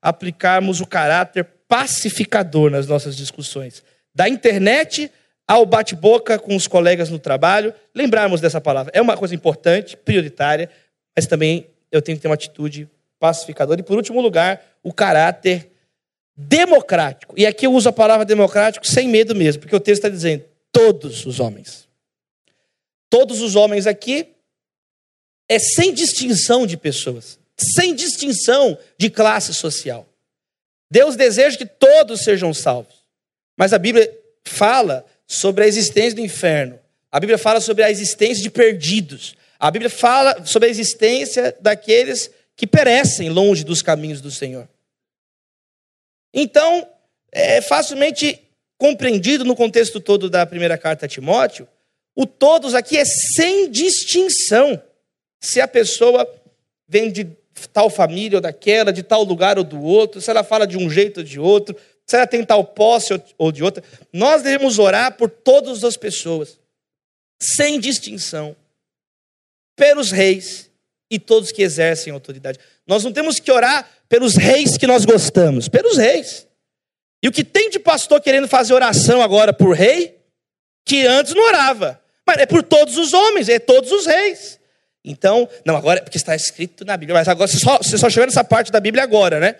aplicarmos 0.00 0.80
o 0.80 0.86
caráter 0.86 1.44
pacificador 1.66 2.70
nas 2.70 2.86
nossas 2.86 3.16
discussões. 3.16 3.82
Da 4.14 4.28
internet 4.28 5.10
ao 5.48 5.64
bate-boca 5.64 6.38
com 6.38 6.54
os 6.54 6.66
colegas 6.66 7.08
no 7.08 7.18
trabalho, 7.18 7.72
lembrarmos 7.94 8.38
dessa 8.38 8.60
palavra. 8.60 8.92
É 8.94 9.00
uma 9.00 9.16
coisa 9.16 9.34
importante, 9.34 9.96
prioritária, 9.96 10.68
mas 11.16 11.26
também 11.26 11.66
eu 11.90 12.02
tenho 12.02 12.18
que 12.18 12.22
ter 12.22 12.28
uma 12.28 12.34
atitude 12.34 12.86
pacificadora. 13.18 13.80
E, 13.80 13.82
por 13.82 13.96
último 13.96 14.20
lugar, 14.20 14.62
o 14.82 14.92
caráter 14.92 15.70
democrático. 16.36 17.34
E 17.36 17.46
aqui 17.46 17.66
eu 17.66 17.72
uso 17.72 17.88
a 17.88 17.92
palavra 17.92 18.26
democrático 18.26 18.86
sem 18.86 19.08
medo 19.08 19.34
mesmo, 19.34 19.62
porque 19.62 19.74
o 19.74 19.80
texto 19.80 20.04
está 20.04 20.08
dizendo 20.10 20.44
todos 20.70 21.24
os 21.24 21.40
homens. 21.40 21.88
Todos 23.08 23.40
os 23.40 23.56
homens 23.56 23.86
aqui 23.86 24.34
é 25.48 25.58
sem 25.58 25.94
distinção 25.94 26.66
de 26.66 26.76
pessoas, 26.76 27.40
sem 27.56 27.94
distinção 27.94 28.78
de 28.98 29.08
classe 29.08 29.54
social. 29.54 30.06
Deus 30.90 31.16
deseja 31.16 31.56
que 31.56 31.66
todos 31.66 32.20
sejam 32.20 32.52
salvos. 32.52 33.06
Mas 33.56 33.72
a 33.72 33.78
Bíblia 33.78 34.14
fala 34.44 35.04
sobre 35.28 35.62
a 35.62 35.66
existência 35.68 36.14
do 36.14 36.22
inferno. 36.22 36.80
A 37.12 37.20
Bíblia 37.20 37.36
fala 37.36 37.60
sobre 37.60 37.84
a 37.84 37.90
existência 37.90 38.42
de 38.42 38.50
perdidos. 38.50 39.36
A 39.60 39.70
Bíblia 39.70 39.90
fala 39.90 40.44
sobre 40.46 40.68
a 40.68 40.70
existência 40.70 41.54
daqueles 41.60 42.30
que 42.56 42.66
perecem 42.66 43.28
longe 43.28 43.62
dos 43.62 43.82
caminhos 43.82 44.20
do 44.22 44.30
Senhor. 44.30 44.66
Então, 46.32 46.88
é 47.30 47.60
facilmente 47.60 48.40
compreendido 48.78 49.44
no 49.44 49.54
contexto 49.54 50.00
todo 50.00 50.30
da 50.30 50.46
primeira 50.46 50.78
carta 50.78 51.06
a 51.06 51.08
Timóteo, 51.08 51.68
o 52.14 52.26
todos 52.26 52.74
aqui 52.74 52.96
é 52.96 53.04
sem 53.04 53.70
distinção. 53.70 54.80
Se 55.40 55.60
a 55.60 55.68
pessoa 55.68 56.26
vem 56.88 57.12
de 57.12 57.24
tal 57.72 57.90
família 57.90 58.38
ou 58.38 58.40
daquela, 58.40 58.92
de 58.92 59.02
tal 59.02 59.22
lugar 59.22 59.58
ou 59.58 59.64
do 59.64 59.80
outro, 59.82 60.20
se 60.20 60.30
ela 60.30 60.42
fala 60.42 60.66
de 60.66 60.76
um 60.76 60.88
jeito 60.88 61.18
ou 61.18 61.24
de 61.24 61.38
outro, 61.38 61.76
se 62.08 62.16
ela 62.16 62.26
tem 62.26 62.42
tal 62.42 62.64
posse 62.64 63.22
ou 63.36 63.52
de 63.52 63.62
outra, 63.62 63.84
nós 64.10 64.42
devemos 64.42 64.78
orar 64.78 65.14
por 65.18 65.28
todas 65.28 65.84
as 65.84 65.94
pessoas, 65.94 66.58
sem 67.38 67.78
distinção, 67.78 68.56
pelos 69.76 70.10
reis 70.10 70.70
e 71.10 71.18
todos 71.18 71.52
que 71.52 71.62
exercem 71.62 72.10
autoridade. 72.10 72.58
Nós 72.86 73.04
não 73.04 73.12
temos 73.12 73.38
que 73.38 73.52
orar 73.52 73.86
pelos 74.08 74.36
reis 74.36 74.78
que 74.78 74.86
nós 74.86 75.04
gostamos, 75.04 75.68
pelos 75.68 75.98
reis. 75.98 76.46
E 77.22 77.28
o 77.28 77.32
que 77.32 77.44
tem 77.44 77.68
de 77.68 77.78
pastor 77.78 78.22
querendo 78.22 78.48
fazer 78.48 78.72
oração 78.72 79.20
agora 79.20 79.52
por 79.52 79.76
rei, 79.76 80.18
que 80.86 81.06
antes 81.06 81.34
não 81.34 81.46
orava, 81.46 82.00
mas 82.26 82.38
é 82.38 82.46
por 82.46 82.62
todos 82.62 82.96
os 82.96 83.12
homens, 83.12 83.50
é 83.50 83.58
todos 83.58 83.92
os 83.92 84.06
reis. 84.06 84.58
Então, 85.04 85.46
não, 85.62 85.76
agora, 85.76 86.00
porque 86.00 86.16
está 86.16 86.34
escrito 86.34 86.86
na 86.86 86.96
Bíblia, 86.96 87.18
mas 87.18 87.28
agora 87.28 87.46
você 87.46 87.58
só, 87.58 87.76
você 87.76 87.98
só 87.98 88.08
chegou 88.08 88.26
nessa 88.26 88.42
parte 88.44 88.72
da 88.72 88.80
Bíblia 88.80 89.04
agora, 89.04 89.38
né? 89.38 89.56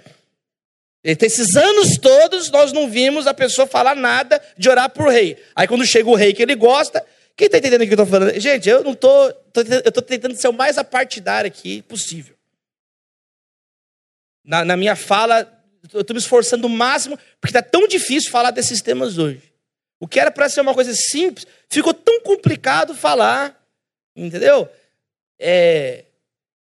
Esses 1.03 1.57
anos 1.57 1.97
todos 1.99 2.51
nós 2.51 2.73
não 2.73 2.91
vimos 2.91 3.27
a 3.27 3.35
pessoa 3.35 3.67
falar 3.67 3.95
nada 3.95 4.43
de 4.57 4.69
orar 4.69 4.91
por 4.91 5.09
rei. 5.09 5.37
Aí 5.55 5.67
quando 5.67 5.87
chega 5.87 6.09
o 6.09 6.15
rei 6.15 6.33
que 6.33 6.43
ele 6.43 6.55
gosta, 6.55 7.05
quem 7.37 7.47
está 7.47 7.59
entendendo 7.59 7.83
o 7.83 7.87
que 7.87 7.93
eu 7.93 8.03
estou 8.03 8.07
falando? 8.07 8.41
Gente, 8.41 8.69
eu 8.69 8.83
não 8.83 8.93
estou. 8.93 9.29
Eu 9.55 9.89
estou 9.89 10.03
tentando 10.03 10.35
ser 10.37 10.49
o 10.49 10.53
mais 10.53 10.77
apartidário 10.77 11.47
aqui 11.47 11.83
possível. 11.83 12.35
Na, 14.45 14.65
na 14.65 14.77
minha 14.77 14.97
fala, 14.97 15.47
eu 15.93 16.01
estou 16.01 16.15
me 16.15 16.21
esforçando 16.21 16.67
o 16.67 16.71
máximo, 16.71 17.17
porque 17.41 17.57
está 17.57 17.63
tão 17.63 17.87
difícil 17.87 18.31
falar 18.31 18.51
desses 18.51 18.83
temas 18.83 19.19
hoje. 19.19 19.53
O 20.01 20.09
que 20.09 20.19
era 20.19 20.31
para 20.31 20.49
ser 20.49 20.61
uma 20.61 20.75
coisa 20.75 20.93
simples, 20.95 21.47
ficou 21.69 21.93
tão 21.93 22.21
complicado 22.21 22.95
falar, 22.95 23.61
entendeu? 24.17 24.69
É, 25.39 26.05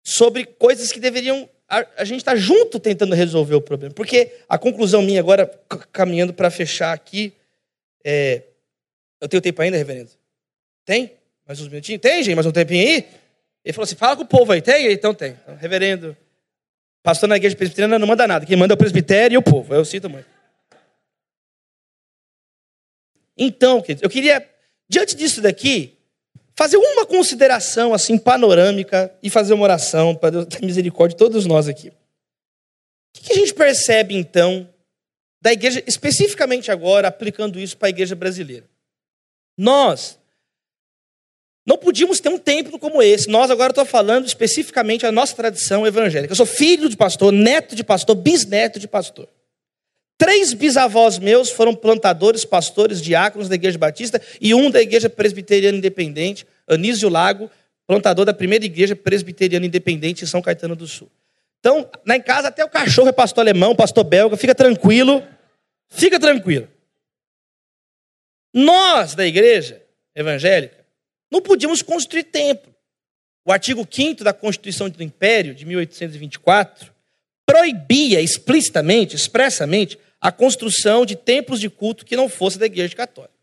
sobre 0.03 0.45
coisas 0.45 0.91
que 0.91 0.99
deveriam. 0.99 1.49
A, 1.73 1.87
a 1.97 2.05
gente 2.05 2.19
está 2.19 2.35
junto 2.35 2.79
tentando 2.79 3.15
resolver 3.15 3.55
o 3.55 3.61
problema. 3.61 3.95
Porque 3.95 4.31
a 4.47 4.59
conclusão 4.59 5.01
minha 5.01 5.19
agora, 5.19 5.47
caminhando 5.91 6.31
para 6.31 6.51
fechar 6.51 6.93
aqui, 6.93 7.33
é, 8.05 8.43
eu 9.19 9.27
tenho 9.27 9.41
tempo 9.41 9.59
ainda, 9.59 9.75
reverendo? 9.75 10.11
Tem? 10.85 11.13
Mais 11.47 11.59
uns 11.59 11.67
minutinhos? 11.67 11.99
Tem, 11.99 12.21
gente? 12.21 12.35
Mais 12.35 12.45
um 12.45 12.51
tempinho 12.51 12.87
aí? 12.87 13.07
Ele 13.65 13.73
falou 13.73 13.85
assim: 13.85 13.95
fala 13.95 14.15
com 14.15 14.21
o 14.21 14.27
povo 14.27 14.51
aí. 14.51 14.61
Tem? 14.61 14.91
Então 14.91 15.15
tem. 15.15 15.31
Então, 15.31 15.55
reverendo, 15.55 16.15
pastor 17.01 17.27
na 17.27 17.37
igreja 17.37 17.55
presbiteriana 17.55 17.97
não 17.97 18.05
manda 18.05 18.27
nada. 18.27 18.45
Quem 18.45 18.55
manda 18.55 18.73
é 18.73 18.75
o 18.75 18.77
presbitério 18.77 19.33
e 19.33 19.37
o 19.37 19.41
povo. 19.41 19.73
Eu 19.73 19.83
sinto 19.83 20.07
muito. 20.07 20.27
Então, 23.35 23.83
eu 23.99 24.09
queria, 24.11 24.47
diante 24.87 25.15
disso 25.15 25.41
daqui, 25.41 25.97
fazer 26.55 26.77
uma 26.77 27.05
consideração 27.05 27.93
assim 27.93 28.17
panorâmica 28.17 29.13
e 29.21 29.29
fazer 29.29 29.53
uma 29.53 29.63
oração 29.63 30.15
para 30.15 30.29
Deus 30.29 30.45
ter 30.45 30.65
misericórdia 30.65 31.15
de 31.15 31.19
todos 31.19 31.45
nós 31.45 31.67
aqui. 31.67 31.89
O 31.89 31.93
que 33.21 33.33
a 33.33 33.35
gente 33.35 33.53
percebe 33.53 34.15
então 34.15 34.69
da 35.41 35.51
igreja, 35.51 35.83
especificamente 35.85 36.71
agora, 36.71 37.07
aplicando 37.07 37.59
isso 37.59 37.77
para 37.77 37.87
a 37.87 37.89
igreja 37.89 38.15
brasileira? 38.15 38.65
Nós 39.57 40.17
não 41.65 41.77
podíamos 41.77 42.19
ter 42.19 42.29
um 42.29 42.37
templo 42.37 42.77
como 42.77 43.01
esse. 43.01 43.29
Nós 43.29 43.49
agora 43.49 43.71
estou 43.71 43.85
falando 43.85 44.25
especificamente 44.25 45.05
a 45.05 45.11
nossa 45.11 45.35
tradição 45.35 45.87
evangélica. 45.87 46.31
Eu 46.31 46.35
sou 46.35 46.45
filho 46.45 46.89
de 46.89 46.97
pastor, 46.97 47.31
neto 47.31 47.75
de 47.75 47.83
pastor, 47.83 48.15
bisneto 48.15 48.79
de 48.79 48.87
pastor. 48.87 49.29
Três 50.23 50.53
bisavós 50.53 51.19
meus 51.19 51.49
foram 51.49 51.75
plantadores, 51.75 52.45
pastores, 52.45 53.01
diáconos 53.01 53.49
da 53.49 53.55
Igreja 53.55 53.77
Batista 53.77 54.21
e 54.39 54.55
um 54.55 54.71
da 54.71 54.81
Igreja 54.81 55.09
Presbiteriana 55.09 55.77
Independente, 55.77 56.47
Anísio 56.65 57.09
Lago, 57.09 57.51
plantador 57.85 58.23
da 58.23 58.33
primeira 58.33 58.63
Igreja 58.63 58.95
Presbiteriana 58.95 59.65
Independente 59.65 60.23
em 60.23 60.25
São 60.25 60.41
Caetano 60.41 60.77
do 60.77 60.87
Sul. 60.87 61.11
Então, 61.59 61.91
lá 62.07 62.15
em 62.15 62.21
casa, 62.21 62.47
até 62.47 62.63
o 62.63 62.69
cachorro 62.69 63.09
é 63.09 63.11
pastor 63.11 63.41
alemão, 63.41 63.75
pastor 63.75 64.05
belga, 64.05 64.37
fica 64.37 64.55
tranquilo, 64.55 65.21
fica 65.89 66.17
tranquilo. 66.17 66.69
Nós, 68.53 69.15
da 69.15 69.27
igreja 69.27 69.81
evangélica, 70.15 70.85
não 71.29 71.41
podíamos 71.41 71.81
construir 71.81 72.23
templo. 72.23 72.73
O 73.43 73.51
artigo 73.51 73.85
5 73.91 74.23
da 74.23 74.31
Constituição 74.31 74.89
do 74.89 75.03
Império, 75.03 75.53
de 75.53 75.65
1824, 75.65 76.93
proibia 77.45 78.21
explicitamente, 78.21 79.17
expressamente, 79.17 79.99
a 80.23 80.31
construção 80.31 81.05
de 81.05 81.17
templos 81.17 81.59
de 81.59 81.69
culto 81.69 82.05
que 82.05 82.15
não 82.15 82.29
fosse 82.29 82.57
da 82.57 82.65
Igreja 82.65 82.95
Católica. 82.95 83.33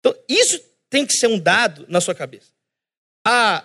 Então, 0.00 0.12
isso 0.28 0.60
tem 0.90 1.06
que 1.06 1.12
ser 1.12 1.28
um 1.28 1.38
dado 1.38 1.86
na 1.88 2.00
sua 2.00 2.16
cabeça. 2.16 2.48
Há 3.24 3.64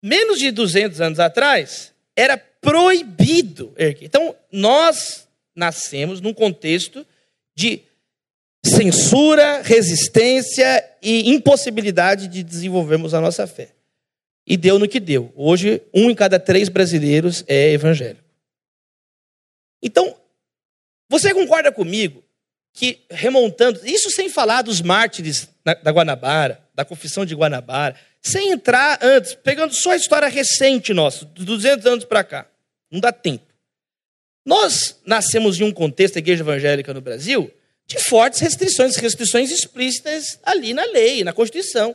menos 0.00 0.38
de 0.38 0.52
200 0.52 1.00
anos 1.00 1.18
atrás, 1.18 1.92
era 2.14 2.38
proibido 2.38 3.74
erguer. 3.76 4.04
Então, 4.04 4.36
nós 4.52 5.26
nascemos 5.52 6.20
num 6.20 6.32
contexto 6.32 7.04
de 7.56 7.82
censura, 8.64 9.62
resistência 9.62 10.88
e 11.02 11.28
impossibilidade 11.34 12.28
de 12.28 12.44
desenvolvermos 12.44 13.14
a 13.14 13.20
nossa 13.20 13.48
fé. 13.48 13.70
E 14.46 14.56
deu 14.56 14.78
no 14.78 14.88
que 14.88 15.00
deu. 15.00 15.32
Hoje, 15.34 15.82
um 15.92 16.08
em 16.08 16.14
cada 16.14 16.38
três 16.38 16.68
brasileiros 16.68 17.42
é 17.48 17.72
evangélico. 17.72 18.22
Então, 19.82 20.16
você 21.08 21.32
concorda 21.32 21.70
comigo 21.70 22.24
que, 22.72 23.04
remontando, 23.10 23.80
isso 23.84 24.10
sem 24.10 24.28
falar 24.28 24.62
dos 24.62 24.80
mártires 24.80 25.48
da 25.64 25.90
Guanabara, 25.90 26.60
da 26.74 26.84
confissão 26.84 27.24
de 27.24 27.34
Guanabara, 27.34 27.94
sem 28.20 28.50
entrar 28.50 28.98
antes, 29.02 29.34
pegando 29.34 29.72
só 29.74 29.92
a 29.92 29.96
história 29.96 30.28
recente 30.28 30.92
nossa, 30.92 31.24
dos 31.24 31.44
200 31.44 31.86
anos 31.86 32.04
para 32.04 32.24
cá. 32.24 32.46
Não 32.90 32.98
dá 32.98 33.12
tempo. 33.12 33.44
Nós 34.44 35.00
nascemos 35.06 35.58
em 35.58 35.64
um 35.64 35.72
contexto 35.72 36.14
da 36.14 36.20
igreja 36.20 36.42
evangélica 36.42 36.92
no 36.92 37.00
Brasil 37.00 37.50
de 37.86 37.98
fortes 37.98 38.40
restrições, 38.40 38.96
restrições 38.96 39.50
explícitas 39.50 40.38
ali 40.42 40.74
na 40.74 40.84
lei, 40.84 41.22
na 41.22 41.32
Constituição. 41.32 41.94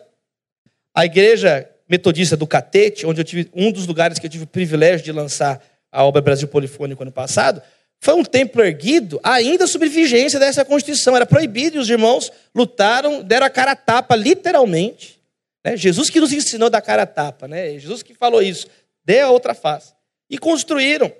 A 0.94 1.06
igreja 1.06 1.70
metodista 1.88 2.38
do 2.38 2.48
Catete, 2.48 3.06
onde 3.06 3.20
eu 3.20 3.26
tive 3.26 3.50
um 3.54 3.72
dos 3.72 3.88
lugares 3.88 4.20
que 4.20 4.28
eu 4.28 4.30
tive 4.30 4.44
o 4.44 4.48
privilégio 4.48 5.04
de 5.04 5.12
lançar 5.12 5.64
a 5.92 6.04
obra 6.04 6.22
Brasil 6.22 6.48
Polifônico 6.48 7.02
ano 7.02 7.12
passado, 7.12 7.62
foi 8.02 8.14
um 8.14 8.24
templo 8.24 8.64
erguido 8.64 9.20
ainda 9.22 9.68
sob 9.68 9.88
vigência 9.90 10.40
dessa 10.40 10.64
Constituição. 10.64 11.16
Era 11.16 11.26
proibido 11.26 11.78
e 11.78 11.80
os 11.80 11.90
irmãos 11.90 12.32
lutaram, 12.56 13.22
deram 13.22 13.46
a 13.46 13.50
cara 13.50 13.72
a 13.72 13.76
tapa, 13.76 14.16
literalmente. 14.16 15.20
Né? 15.64 15.76
Jesus 15.76 16.10
que 16.10 16.20
nos 16.20 16.32
ensinou 16.32 16.68
a 16.68 16.70
dar 16.70 16.82
cara 16.82 17.04
a 17.04 17.08
tapa, 17.08 17.48
né? 17.48 17.78
Jesus 17.78 18.02
que 18.02 18.14
falou 18.14 18.42
isso. 18.42 18.68
Dê 19.04 19.20
a 19.20 19.30
outra 19.30 19.54
face. 19.54 19.94
E 20.30 20.38
construíram. 20.38 21.12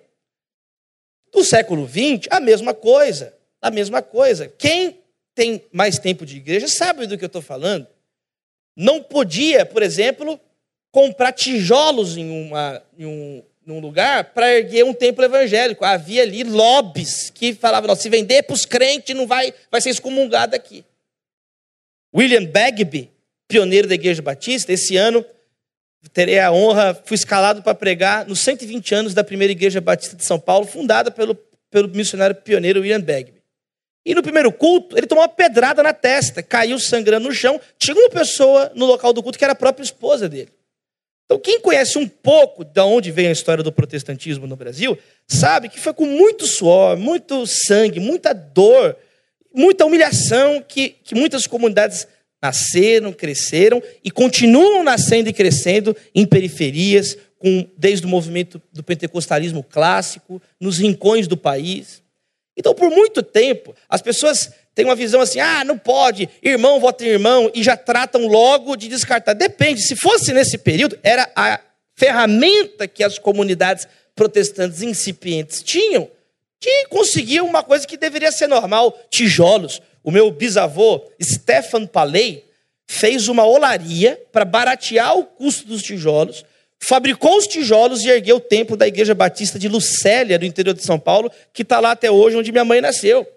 No 1.36 1.44
século 1.44 1.88
XX, 1.88 2.28
a 2.30 2.40
mesma 2.40 2.74
coisa. 2.74 3.34
A 3.62 3.70
mesma 3.70 4.02
coisa. 4.02 4.48
Quem 4.48 5.00
tem 5.36 5.66
mais 5.74 6.00
tempo 6.00 6.26
de 6.26 6.38
igreja 6.38 6.68
sabe 6.68 7.08
do 7.08 7.18
que 7.18 7.26
eu 7.26 7.28
estou 7.28 7.42
falando. 7.42 7.88
Não 8.76 9.04
podia, 9.04 9.66
por 9.66 9.84
exemplo, 9.84 10.40
comprar 10.92 11.34
tijolos 11.34 12.16
em, 12.16 12.30
uma, 12.30 12.82
em 12.98 13.06
um, 13.06 13.44
num 13.70 13.80
lugar 13.80 14.34
para 14.34 14.52
erguer 14.52 14.84
um 14.84 14.94
templo 14.94 15.24
evangélico. 15.24 15.86
Havia 15.86 16.24
ali 16.24 16.44
lobbies 16.44 17.30
que 17.30 17.54
falavam: 17.54 17.96
se 17.96 18.10
vender 18.10 18.44
para 18.44 18.56
os 18.56 18.66
crentes, 18.66 19.16
não 19.16 19.28
vai, 19.28 19.54
vai 19.72 19.80
ser 19.80 19.92
excomungado 19.92 20.56
aqui. 20.56 20.84
William 22.14 22.46
Bagby, 22.46 23.12
pioneiro 23.48 23.88
da 23.88 23.94
Igreja 23.94 24.22
Batista, 24.22 24.74
esse 24.74 24.98
ano 24.98 25.24
terei 26.12 26.40
a 26.40 26.52
honra, 26.52 27.00
fui 27.06 27.16
escalado 27.16 27.62
para 27.62 27.76
pregar 27.76 28.26
nos 28.26 28.40
120 28.40 28.96
anos 28.96 29.14
da 29.14 29.24
primeira 29.24 29.52
Igreja 29.52 29.80
Batista 29.80 30.16
de 30.16 30.26
São 30.26 30.40
Paulo, 30.40 30.66
fundada 30.66 31.12
pelo, 31.12 31.36
pelo 31.70 31.88
missionário 31.90 32.36
pioneiro 32.36 32.82
William 32.82 33.02
Bagby. 33.02 33.40
E 34.04 34.16
no 34.16 34.24
primeiro 34.24 34.52
culto, 34.52 34.98
ele 34.98 35.06
tomou 35.06 35.24
uma 35.24 35.30
pedrada 35.30 35.84
na 35.84 35.94
testa, 35.94 36.42
caiu 36.42 36.80
sangrando 36.80 37.28
no 37.28 37.36
chão. 37.36 37.62
Tinha 37.78 37.96
uma 37.96 38.10
pessoa 38.10 38.72
no 38.74 38.86
local 38.86 39.14
do 39.14 39.22
culto 39.22 39.38
que 39.38 39.44
era 39.44 39.54
a 39.54 39.56
própria 39.56 39.84
esposa 39.84 40.28
dele. 40.28 40.50
Então, 41.30 41.38
quem 41.38 41.60
conhece 41.60 41.96
um 42.00 42.08
pouco 42.08 42.66
de 42.66 42.82
onde 42.82 43.12
vem 43.12 43.28
a 43.28 43.32
história 43.32 43.64
do 43.64 43.72
protestantismo 43.72 44.48
no 44.48 44.56
Brasil, 44.56 44.98
sabe 45.28 45.70
que 45.70 45.80
foi 45.80 45.94
com 45.94 46.08
muito 46.08 46.48
suor, 46.48 46.98
muito 46.98 47.46
sangue, 47.46 48.00
muita 48.00 48.34
dor, 48.34 48.98
muita 49.54 49.86
humilhação 49.86 50.60
que, 50.68 50.90
que 50.90 51.14
muitas 51.14 51.46
comunidades 51.46 52.08
nasceram, 52.42 53.14
cresceram 53.14 53.80
e 54.04 54.10
continuam 54.10 54.84
nascendo 54.84 55.30
e 55.30 55.34
crescendo 55.34 55.96
em 56.16 56.26
periferias, 56.26 57.16
com, 57.38 57.70
desde 57.78 58.08
o 58.08 58.10
movimento 58.10 58.60
do 58.74 58.82
pentecostalismo 58.82 59.62
clássico, 59.62 60.42
nos 60.60 60.80
rincões 60.80 61.28
do 61.28 61.38
país. 61.38 62.02
Então, 62.58 62.74
por 62.74 62.90
muito 62.90 63.22
tempo, 63.22 63.76
as 63.88 64.02
pessoas 64.02 64.52
têm 64.80 64.86
uma 64.86 64.96
visão 64.96 65.20
assim: 65.20 65.42
ah, 65.42 65.66
não 65.66 65.78
pode, 65.78 66.30
irmão 66.42 66.80
vota 66.80 67.04
em 67.04 67.10
irmão, 67.10 67.52
e 67.54 67.62
já 67.62 67.76
tratam 67.76 68.28
logo 68.28 68.78
de 68.78 68.88
descartar. 68.88 69.34
Depende, 69.34 69.82
se 69.82 69.94
fosse 69.98 70.32
nesse 70.32 70.58
período, 70.58 70.98
era 71.04 71.30
a 71.36 71.60
ferramenta 71.98 72.88
que 72.88 73.04
as 73.04 73.20
comunidades 73.20 73.86
protestantes 74.16 74.82
incipientes 74.82 75.62
tinham 75.62 76.10
de 76.62 76.88
conseguir 76.88 77.42
uma 77.42 77.62
coisa 77.62 77.86
que 77.86 77.98
deveria 77.98 78.32
ser 78.32 78.48
normal: 78.48 78.98
tijolos. 79.10 79.82
O 80.02 80.12
meu 80.12 80.32
bisavô, 80.32 81.04
Stefan 81.22 81.86
Paley, 81.86 82.46
fez 82.88 83.28
uma 83.28 83.46
olaria 83.46 84.18
para 84.32 84.46
baratear 84.46 85.18
o 85.18 85.26
custo 85.26 85.68
dos 85.68 85.84
tijolos 85.84 86.46
fabricou 86.82 87.38
os 87.38 87.46
tijolos 87.46 88.06
e 88.06 88.10
ergueu 88.10 88.38
o 88.38 88.40
templo 88.40 88.78
da 88.78 88.88
Igreja 88.88 89.14
Batista 89.14 89.60
de 89.60 89.68
Lucélia, 89.68 90.40
do 90.40 90.46
interior 90.46 90.74
de 90.74 90.82
São 90.82 90.98
Paulo, 90.98 91.30
que 91.52 91.64
está 91.64 91.78
lá 91.82 91.92
até 91.92 92.10
hoje, 92.10 92.38
onde 92.38 92.54
minha 92.54 92.64
mãe 92.64 92.80
nasceu. 92.80 93.28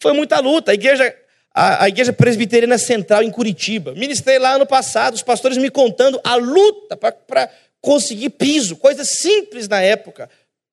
Foi 0.00 0.12
muita 0.12 0.40
luta. 0.40 0.70
A 0.70 0.74
igreja, 0.74 1.14
a, 1.54 1.84
a 1.84 1.88
igreja 1.88 2.12
presbiteriana 2.12 2.78
central 2.78 3.22
em 3.22 3.30
Curitiba. 3.30 3.92
Ministrei 3.94 4.38
lá 4.38 4.54
ano 4.54 4.66
passado, 4.66 5.14
os 5.14 5.22
pastores 5.22 5.58
me 5.58 5.70
contando 5.70 6.20
a 6.24 6.34
luta 6.36 6.96
para 6.96 7.50
conseguir 7.80 8.30
piso, 8.30 8.76
coisas 8.76 9.08
simples 9.10 9.68
na 9.68 9.80
época, 9.80 10.28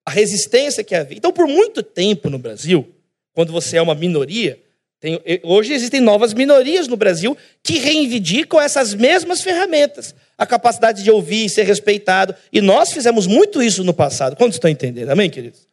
a 0.06 0.12
resistência 0.12 0.84
que 0.84 0.96
havia. 0.96 1.18
Então, 1.18 1.32
por 1.32 1.48
muito 1.48 1.84
tempo 1.84 2.30
no 2.30 2.38
Brasil, 2.38 2.88
quando 3.34 3.52
você 3.52 3.78
é 3.78 3.82
uma 3.82 3.96
minoria, 3.96 4.60
tem, 5.00 5.22
hoje 5.44 5.74
existem 5.74 6.02
novas 6.02 6.34
minorias 6.34 6.88
no 6.88 6.98
Brasil 6.98 7.38
que 7.62 7.78
reivindicam 7.78 8.60
essas 8.60 8.94
mesmas 8.94 9.42
ferramentas. 9.42 10.16
A 10.38 10.46
capacidade 10.46 11.04
de 11.04 11.12
ouvir 11.12 11.46
e 11.46 11.50
ser 11.50 11.64
respeitado. 11.64 12.36
E 12.52 12.62
nós 12.62 12.92
fizemos 12.92 13.28
muito 13.28 13.62
isso 13.62 13.84
no 13.84 13.94
passado. 13.94 14.36
Quantos 14.36 14.56
estão 14.56 14.70
entendendo? 14.70 15.10
Amém, 15.10 15.30
queridos? 15.30 15.68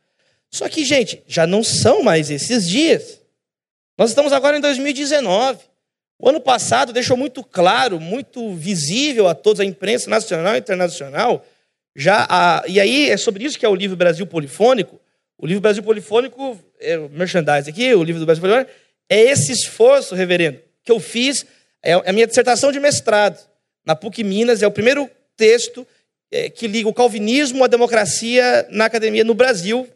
Só 0.51 0.69
que, 0.69 0.85
gente, 0.85 1.23
já 1.27 1.47
não 1.47 1.63
são 1.63 2.03
mais 2.03 2.31
esses 2.31 2.69
dias. 2.69 3.24
Nós 3.97 4.11
estamos 4.11 4.33
agora 4.33 4.57
em 4.57 4.61
2019. 4.61 5.61
O 6.19 6.29
ano 6.29 6.41
passado 6.41 6.93
deixou 6.93 7.17
muito 7.17 7.45
claro, 7.45 8.01
muito 8.01 8.53
visível 8.55 9.29
a 9.29 9.35
todos, 9.35 9.61
a 9.61 9.65
imprensa 9.65 10.11
nacional 10.11 10.55
e 10.55 10.59
internacional, 10.59 11.45
já 11.95 12.27
a, 12.29 12.65
e 12.67 12.81
aí 12.81 13.11
é 13.11 13.17
sobre 13.17 13.45
isso 13.45 13.59
que 13.59 13.65
é 13.65 13.69
o 13.69 13.75
livro 13.75 13.97
Brasil 13.97 14.27
Polifônico, 14.27 15.01
O 15.39 15.47
livro 15.47 15.61
Brasil 15.61 15.83
Polifônico, 15.83 16.59
é 16.81 16.99
o 16.99 17.09
merchandise 17.09 17.69
aqui, 17.69 17.95
o 17.95 18.03
livro 18.03 18.21
do 18.21 18.27
Brasil 18.27 18.41
Polifônico, 18.41 18.71
é 19.09 19.21
esse 19.21 19.53
esforço, 19.53 20.15
reverendo, 20.15 20.61
que 20.83 20.91
eu 20.91 20.99
fiz, 20.99 21.45
é 21.83 21.93
a 21.93 22.13
minha 22.13 22.27
dissertação 22.27 22.73
de 22.73 22.81
mestrado. 22.81 23.39
Na 23.85 23.95
PUC 23.95 24.25
Minas, 24.25 24.63
é 24.63 24.67
o 24.67 24.71
primeiro 24.71 25.11
texto 25.37 25.87
é, 26.33 26.49
que 26.49 26.67
liga 26.67 26.89
o 26.89 26.95
calvinismo 26.95 27.63
à 27.63 27.67
democracia 27.67 28.67
na 28.71 28.87
academia 28.87 29.23
no 29.23 29.35
Brasil. 29.35 29.89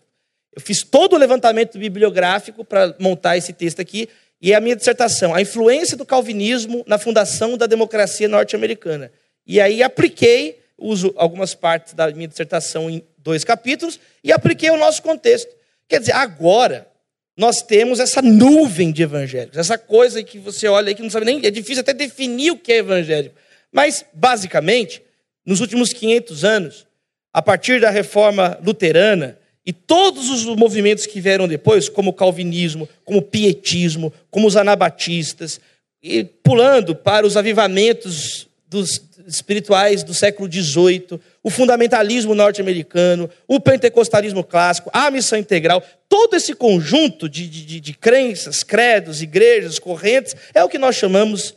Eu 0.59 0.61
fiz 0.61 0.83
todo 0.83 1.13
o 1.13 1.17
levantamento 1.17 1.79
bibliográfico 1.79 2.65
para 2.65 2.93
montar 2.99 3.37
esse 3.37 3.53
texto 3.53 3.81
aqui, 3.81 4.09
e 4.43 4.53
é 4.53 4.57
a 4.57 4.61
minha 4.61 4.75
dissertação, 4.75 5.33
a 5.33 5.41
influência 5.41 5.97
do 5.97 6.05
calvinismo 6.05 6.83
na 6.85 6.99
fundação 6.99 7.57
da 7.57 7.65
democracia 7.65 8.27
norte-americana. 8.27 9.13
E 9.47 9.61
aí 9.61 9.85
apliquei, 9.85 10.59
uso 10.77 11.15
algumas 11.17 11.55
partes 11.55 11.95
da 11.95 12.11
minha 12.11 12.27
dissertação 12.27 12.91
em 12.91 13.05
dois 13.19 13.45
capítulos, 13.45 14.01
e 14.25 14.33
apliquei 14.33 14.69
o 14.71 14.77
nosso 14.77 15.01
contexto. 15.01 15.49
Quer 15.87 16.01
dizer, 16.01 16.17
agora 16.17 16.89
nós 17.37 17.63
temos 17.63 18.01
essa 18.01 18.21
nuvem 18.21 18.91
de 18.91 19.05
evangélicos, 19.05 19.59
essa 19.59 19.79
coisa 19.79 20.25
que 20.25 20.41
você 20.41 20.67
olha 20.67 20.89
aí 20.89 20.95
que 20.97 21.03
não 21.03 21.11
sabe 21.11 21.25
nem, 21.25 21.47
é 21.47 21.53
difícil 21.53 21.83
até 21.83 21.95
definir 21.95 22.51
o 22.51 22.59
que 22.59 22.73
é 22.73 22.79
evangélico. 22.79 23.37
Mas, 23.71 24.05
basicamente, 24.13 25.01
nos 25.47 25.61
últimos 25.61 25.93
500 25.93 26.45
anos, 26.45 26.85
a 27.33 27.41
partir 27.41 27.81
da 27.81 27.91
reforma 27.91 28.59
luterana, 28.61 29.39
e 29.69 29.73
todos 29.75 30.31
os 30.31 30.47
movimentos 30.47 31.05
que 31.05 31.21
vieram 31.21 31.47
depois, 31.47 31.91
como 31.91 32.09
o 32.09 32.15
calvinismo, 32.15 32.89
como 33.05 33.19
o 33.19 33.23
pietismo, 33.23 34.11
como 34.31 34.47
os 34.47 34.57
anabatistas, 34.57 35.61
e 36.03 36.25
pulando 36.25 36.97
para 36.97 37.27
os 37.27 37.37
avivamentos 37.37 38.49
dos 38.67 39.03
espirituais 39.27 40.03
do 40.03 40.15
século 40.15 40.51
XVIII, 40.51 41.21
o 41.43 41.51
fundamentalismo 41.51 42.35
norte-americano, 42.35 43.29
o 43.47 43.61
pentecostalismo 43.61 44.43
clássico, 44.43 44.89
a 44.91 45.11
missão 45.11 45.39
integral, 45.39 45.85
todo 46.09 46.35
esse 46.35 46.55
conjunto 46.55 47.29
de, 47.29 47.47
de, 47.47 47.79
de 47.79 47.93
crenças, 47.93 48.63
credos, 48.63 49.21
igrejas, 49.21 49.79
correntes, 49.79 50.35
é 50.55 50.65
o 50.65 50.69
que 50.71 50.79
nós 50.79 50.97
chamamos 50.97 51.55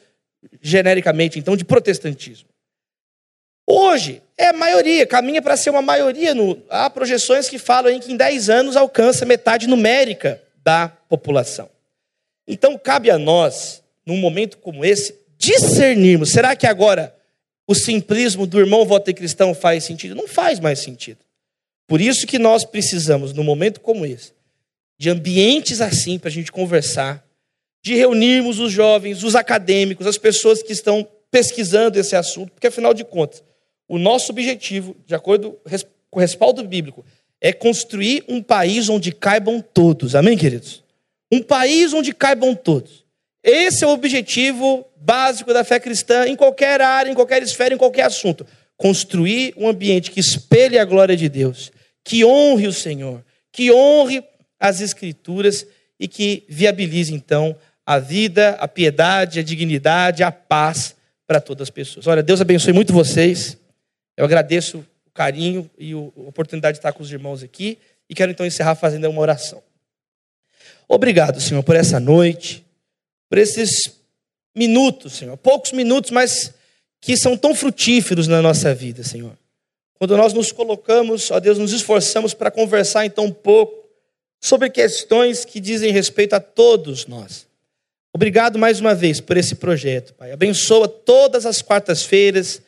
genericamente, 0.61 1.39
então, 1.39 1.55
de 1.55 1.63
protestantismo. 1.63 2.49
Hoje, 3.65 4.21
é 4.41 4.51
maioria, 4.51 5.05
caminha 5.05 5.41
para 5.41 5.55
ser 5.55 5.69
uma 5.69 5.81
maioria. 5.81 6.33
No, 6.33 6.61
há 6.69 6.89
projeções 6.89 7.47
que 7.47 7.57
falam 7.57 7.91
em 7.91 7.99
que 7.99 8.11
em 8.11 8.17
10 8.17 8.49
anos 8.49 8.75
alcança 8.75 9.25
metade 9.25 9.67
numérica 9.67 10.41
da 10.63 10.87
população. 10.87 11.69
Então, 12.47 12.77
cabe 12.77 13.11
a 13.11 13.17
nós, 13.17 13.83
num 14.05 14.17
momento 14.17 14.57
como 14.57 14.83
esse, 14.83 15.15
discernirmos: 15.37 16.31
será 16.31 16.55
que 16.55 16.65
agora 16.65 17.15
o 17.67 17.75
simplismo 17.75 18.47
do 18.47 18.59
irmão 18.59 18.85
voto 18.85 19.13
cristão 19.13 19.53
faz 19.53 19.83
sentido? 19.83 20.15
Não 20.15 20.27
faz 20.27 20.59
mais 20.59 20.79
sentido. 20.79 21.19
Por 21.87 22.01
isso 22.01 22.25
que 22.25 22.39
nós 22.39 22.65
precisamos, 22.65 23.33
num 23.33 23.43
momento 23.43 23.79
como 23.79 24.05
esse, 24.05 24.33
de 24.97 25.09
ambientes 25.09 25.81
assim 25.81 26.17
para 26.17 26.29
a 26.29 26.31
gente 26.31 26.51
conversar, 26.51 27.23
de 27.83 27.95
reunirmos 27.95 28.59
os 28.59 28.71
jovens, 28.71 29.23
os 29.23 29.35
acadêmicos, 29.35 30.07
as 30.07 30.17
pessoas 30.17 30.63
que 30.63 30.71
estão 30.71 31.07
pesquisando 31.29 31.99
esse 31.99 32.15
assunto, 32.15 32.51
porque 32.51 32.67
afinal 32.67 32.93
de 32.93 33.03
contas, 33.03 33.43
o 33.91 33.99
nosso 33.99 34.31
objetivo, 34.31 34.95
de 35.05 35.13
acordo 35.13 35.59
com 36.09 36.17
o 36.17 36.21
respaldo 36.21 36.63
bíblico, 36.63 37.03
é 37.41 37.51
construir 37.51 38.23
um 38.25 38.41
país 38.41 38.87
onde 38.87 39.11
caibam 39.11 39.59
todos. 39.59 40.15
Amém, 40.15 40.37
queridos? 40.37 40.81
Um 41.29 41.43
país 41.43 41.91
onde 41.91 42.13
caibam 42.13 42.55
todos. 42.55 43.03
Esse 43.43 43.83
é 43.83 43.87
o 43.87 43.89
objetivo 43.89 44.85
básico 44.95 45.53
da 45.53 45.65
fé 45.65 45.77
cristã 45.77 46.25
em 46.25 46.37
qualquer 46.37 46.79
área, 46.79 47.11
em 47.11 47.13
qualquer 47.13 47.43
esfera, 47.43 47.75
em 47.75 47.77
qualquer 47.77 48.03
assunto. 48.03 48.47
Construir 48.77 49.53
um 49.57 49.67
ambiente 49.67 50.09
que 50.09 50.21
espelhe 50.21 50.79
a 50.79 50.85
glória 50.85 51.17
de 51.17 51.27
Deus, 51.27 51.69
que 52.01 52.23
honre 52.23 52.67
o 52.67 52.73
Senhor, 52.73 53.21
que 53.51 53.73
honre 53.73 54.23
as 54.57 54.79
Escrituras 54.79 55.67
e 55.99 56.07
que 56.07 56.45
viabilize, 56.47 57.13
então, 57.13 57.57
a 57.85 57.99
vida, 57.99 58.51
a 58.51 58.69
piedade, 58.69 59.39
a 59.39 59.43
dignidade, 59.43 60.23
a 60.23 60.31
paz 60.31 60.95
para 61.27 61.41
todas 61.41 61.63
as 61.63 61.69
pessoas. 61.69 62.07
Olha, 62.07 62.23
Deus 62.23 62.39
abençoe 62.39 62.71
muito 62.71 62.93
vocês. 62.93 63.59
Eu 64.21 64.25
agradeço 64.25 64.85
o 65.07 65.09
carinho 65.15 65.67
e 65.79 65.93
a 65.93 65.97
oportunidade 65.97 66.75
de 66.75 66.77
estar 66.77 66.93
com 66.93 67.01
os 67.01 67.11
irmãos 67.11 67.41
aqui 67.41 67.79
e 68.07 68.13
quero 68.13 68.31
então 68.31 68.45
encerrar 68.45 68.75
fazendo 68.75 69.09
uma 69.09 69.19
oração. 69.19 69.63
Obrigado, 70.87 71.41
Senhor, 71.41 71.63
por 71.63 71.75
essa 71.75 71.99
noite, 71.99 72.63
por 73.27 73.39
esses 73.39 73.95
minutos, 74.55 75.13
Senhor, 75.13 75.35
poucos 75.37 75.71
minutos, 75.71 76.11
mas 76.11 76.53
que 76.99 77.17
são 77.17 77.35
tão 77.35 77.55
frutíferos 77.55 78.27
na 78.27 78.43
nossa 78.43 78.75
vida, 78.75 79.03
Senhor. 79.03 79.35
Quando 79.95 80.15
nós 80.15 80.33
nos 80.33 80.51
colocamos, 80.51 81.31
ó 81.31 81.39
Deus, 81.39 81.57
nos 81.57 81.73
esforçamos 81.73 82.35
para 82.35 82.51
conversar 82.51 83.07
então 83.07 83.25
um 83.25 83.31
pouco 83.31 83.89
sobre 84.39 84.69
questões 84.69 85.43
que 85.43 85.59
dizem 85.59 85.91
respeito 85.91 86.35
a 86.35 86.39
todos 86.39 87.07
nós. 87.07 87.47
Obrigado 88.13 88.59
mais 88.59 88.79
uma 88.79 88.93
vez 88.93 89.19
por 89.19 89.35
esse 89.35 89.55
projeto, 89.55 90.13
Pai. 90.13 90.31
Abençoa 90.31 90.87
todas 90.87 91.47
as 91.47 91.63
quartas-feiras 91.63 92.61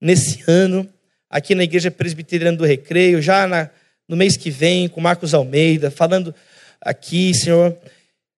nesse 0.00 0.42
ano, 0.46 0.88
aqui 1.30 1.54
na 1.54 1.62
Igreja 1.62 1.90
Presbiteriana 1.90 2.56
do 2.56 2.64
Recreio, 2.64 3.22
já 3.22 3.46
na, 3.46 3.70
no 4.08 4.16
mês 4.16 4.36
que 4.36 4.50
vem, 4.50 4.88
com 4.88 5.00
Marcos 5.00 5.32
Almeida, 5.32 5.90
falando 5.90 6.34
aqui, 6.80 7.32
Senhor. 7.32 7.78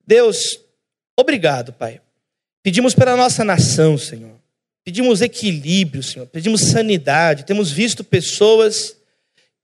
Deus, 0.07 0.61
obrigado, 1.17 1.73
Pai. 1.73 2.01
Pedimos 2.63 2.95
pela 2.95 3.17
nossa 3.17 3.43
nação, 3.43 3.97
Senhor. 3.97 4.37
Pedimos 4.85 5.23
equilíbrio, 5.23 6.03
Senhor. 6.03 6.27
Pedimos 6.27 6.61
sanidade. 6.61 7.45
Temos 7.45 7.71
visto 7.71 8.05
pessoas 8.05 8.97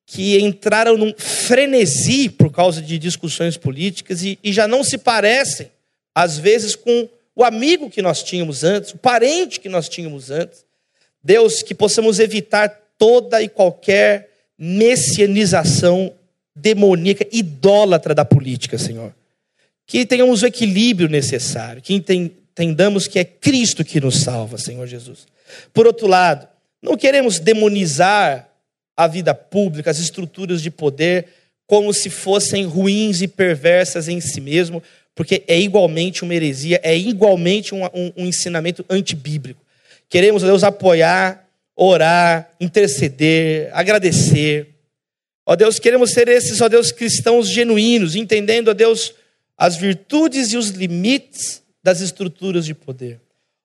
que 0.06 0.38
entraram 0.40 0.96
num 0.96 1.12
frenesi 1.16 2.30
por 2.30 2.50
causa 2.50 2.80
de 2.80 2.98
discussões 2.98 3.58
políticas 3.58 4.22
e, 4.22 4.38
e 4.42 4.52
já 4.52 4.66
não 4.66 4.82
se 4.82 4.96
parecem 4.96 5.70
às 6.14 6.38
vezes 6.38 6.74
com 6.74 7.08
o 7.36 7.44
amigo 7.44 7.90
que 7.90 8.00
nós 8.00 8.22
tínhamos 8.22 8.64
antes, 8.64 8.92
o 8.92 8.98
parente 8.98 9.60
que 9.60 9.68
nós 9.68 9.88
tínhamos 9.88 10.30
antes. 10.30 10.64
Deus, 11.22 11.62
que 11.62 11.74
possamos 11.74 12.18
evitar 12.18 12.87
toda 12.98 13.40
e 13.40 13.48
qualquer 13.48 14.28
messianização 14.58 16.12
demoníaca, 16.54 17.26
idólatra 17.30 18.14
da 18.14 18.24
política, 18.24 18.76
Senhor. 18.76 19.14
Que 19.86 20.04
tenhamos 20.04 20.42
o 20.42 20.46
equilíbrio 20.46 21.08
necessário, 21.08 21.80
que 21.80 21.94
entendamos 21.94 23.06
que 23.06 23.18
é 23.18 23.24
Cristo 23.24 23.84
que 23.84 24.00
nos 24.00 24.20
salva, 24.20 24.58
Senhor 24.58 24.86
Jesus. 24.86 25.26
Por 25.72 25.86
outro 25.86 26.06
lado, 26.06 26.46
não 26.82 26.96
queremos 26.96 27.38
demonizar 27.38 28.48
a 28.96 29.06
vida 29.06 29.32
pública, 29.32 29.90
as 29.90 29.98
estruturas 29.98 30.60
de 30.60 30.70
poder, 30.70 31.26
como 31.66 31.94
se 31.94 32.10
fossem 32.10 32.64
ruins 32.64 33.22
e 33.22 33.28
perversas 33.28 34.08
em 34.08 34.20
si 34.20 34.40
mesmo, 34.40 34.82
porque 35.14 35.42
é 35.46 35.58
igualmente 35.58 36.22
uma 36.22 36.34
heresia, 36.34 36.80
é 36.82 36.96
igualmente 36.96 37.74
um, 37.74 37.84
um, 37.86 38.12
um 38.16 38.26
ensinamento 38.26 38.84
antibíblico. 38.90 39.60
Queremos, 40.08 40.42
Deus, 40.42 40.64
apoiar, 40.64 41.47
orar, 41.78 42.50
interceder, 42.60 43.70
agradecer. 43.72 44.74
Ó 45.46 45.54
Deus, 45.54 45.78
queremos 45.78 46.10
ser 46.10 46.28
esses, 46.28 46.60
ó 46.60 46.68
Deus, 46.68 46.90
cristãos 46.90 47.48
genuínos, 47.48 48.16
entendendo, 48.16 48.68
ó 48.68 48.74
Deus, 48.74 49.14
as 49.56 49.76
virtudes 49.76 50.52
e 50.52 50.56
os 50.56 50.70
limites 50.70 51.62
das 51.82 52.00
estruturas 52.00 52.66
de 52.66 52.74
poder. 52.74 53.20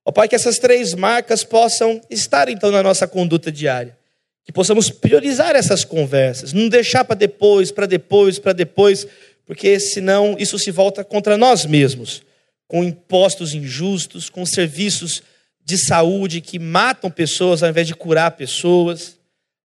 Ó 0.06 0.12
Pai, 0.12 0.28
que 0.28 0.36
essas 0.36 0.60
três 0.60 0.94
marcas 0.94 1.44
possam 1.44 2.00
estar 2.08 2.50
então 2.50 2.70
na 2.72 2.84
nossa 2.84 3.08
conduta 3.08 3.52
diária. 3.52 3.98
Que 4.46 4.52
possamos 4.52 4.92
priorizar 4.92 5.56
essas 5.56 5.84
conversas, 5.84 6.54
não 6.54 6.70
deixar 6.70 7.04
para 7.06 7.16
depois, 7.16 7.72
para 7.72 7.88
depois, 7.88 8.38
para 8.38 8.54
depois, 8.54 9.08
porque 9.46 9.80
senão 9.80 10.36
isso 10.38 10.60
se 10.60 10.70
volta 10.70 11.04
contra 11.04 11.38
nós 11.38 11.66
mesmos, 11.66 12.22
com 12.68 12.84
impostos 12.84 13.54
injustos, 13.54 14.30
com 14.30 14.46
serviços 14.46 15.24
de 15.64 15.78
saúde 15.78 16.42
que 16.42 16.60
matam 16.60 17.10
pessoas 17.10 17.64
ao 17.64 17.70
invés 17.70 17.88
de 17.88 17.96
curar 17.96 18.32
pessoas. 18.32 19.18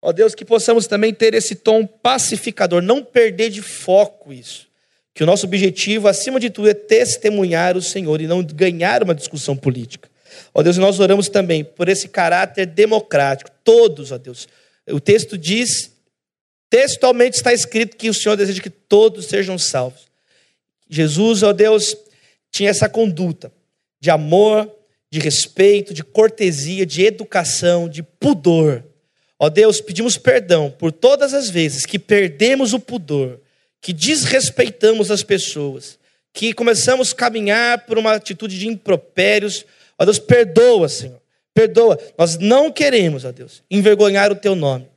Ó 0.02 0.12
Deus, 0.12 0.36
que 0.36 0.46
possamos 0.46 0.88
também 0.88 1.14
ter 1.14 1.34
esse 1.34 1.56
tom 1.56 1.86
pacificador, 1.86 2.82
não 2.82 3.04
perder 3.04 3.50
de 3.50 3.62
foco 3.62 4.32
isso. 4.32 4.68
Que 5.14 5.24
o 5.24 5.26
nosso 5.26 5.46
objetivo, 5.46 6.08
acima 6.08 6.40
de 6.40 6.50
tudo, 6.50 6.70
é 6.70 6.74
testemunhar 6.74 7.76
o 7.76 7.82
Senhor 7.82 8.22
e 8.22 8.28
não 8.28 8.44
ganhar 8.44 9.04
uma 9.04 9.16
discussão 9.16 9.58
política. 9.58 10.10
Ó 10.54 10.62
Deus, 10.62 10.78
nós 10.78 11.00
oramos 11.00 11.28
também 11.28 11.64
por 11.64 11.90
esse 11.90 12.08
caráter 12.08 12.68
democrático. 12.68 13.50
Todos, 13.64 14.12
ó 14.12 14.18
Deus. 14.18 14.48
O 14.88 15.00
texto 15.00 15.38
diz 15.38 15.92
Textualmente 16.70 17.38
está 17.38 17.54
escrito 17.54 17.96
que 17.96 18.10
o 18.10 18.14
Senhor 18.14 18.36
deseja 18.36 18.62
que 18.62 18.70
todos 18.70 19.26
sejam 19.28 19.58
salvos. 19.58 20.08
Jesus, 20.90 21.44
ó 21.44 21.54
Deus, 21.54 21.96
tinha 22.52 22.70
essa 22.70 22.90
conduta 22.90 23.52
de 24.00 24.10
amor, 24.10 24.70
de 25.10 25.20
respeito, 25.20 25.94
de 25.94 26.04
cortesia, 26.04 26.86
de 26.86 27.06
educação, 27.06 27.88
de 27.88 28.04
pudor. 28.04 28.84
Ó 29.40 29.50
Deus, 29.50 29.80
pedimos 29.80 30.18
perdão 30.18 30.70
por 30.70 30.92
todas 30.92 31.34
as 31.34 31.50
vezes 31.50 31.86
que 31.86 32.00
perdemos 32.00 32.74
o 32.74 32.80
pudor, 32.80 33.40
que 33.80 33.94
desrespeitamos 33.94 35.12
as 35.12 35.24
pessoas, 35.24 35.98
que 36.34 36.54
começamos 36.54 37.12
a 37.12 37.16
caminhar 37.16 37.86
por 37.86 37.98
uma 37.98 38.14
atitude 38.14 38.58
de 38.58 38.68
impropérios. 38.68 39.66
Ó 39.98 40.06
Deus, 40.06 40.20
perdoa, 40.20 40.90
Senhor. 40.90 41.22
Perdoa. 41.54 41.98
Nós 42.18 42.38
não 42.38 42.72
queremos, 42.72 43.26
ó 43.26 43.32
Deus, 43.32 43.64
envergonhar 43.70 44.32
o 44.32 44.36
teu 44.36 44.56
nome. 44.56 44.88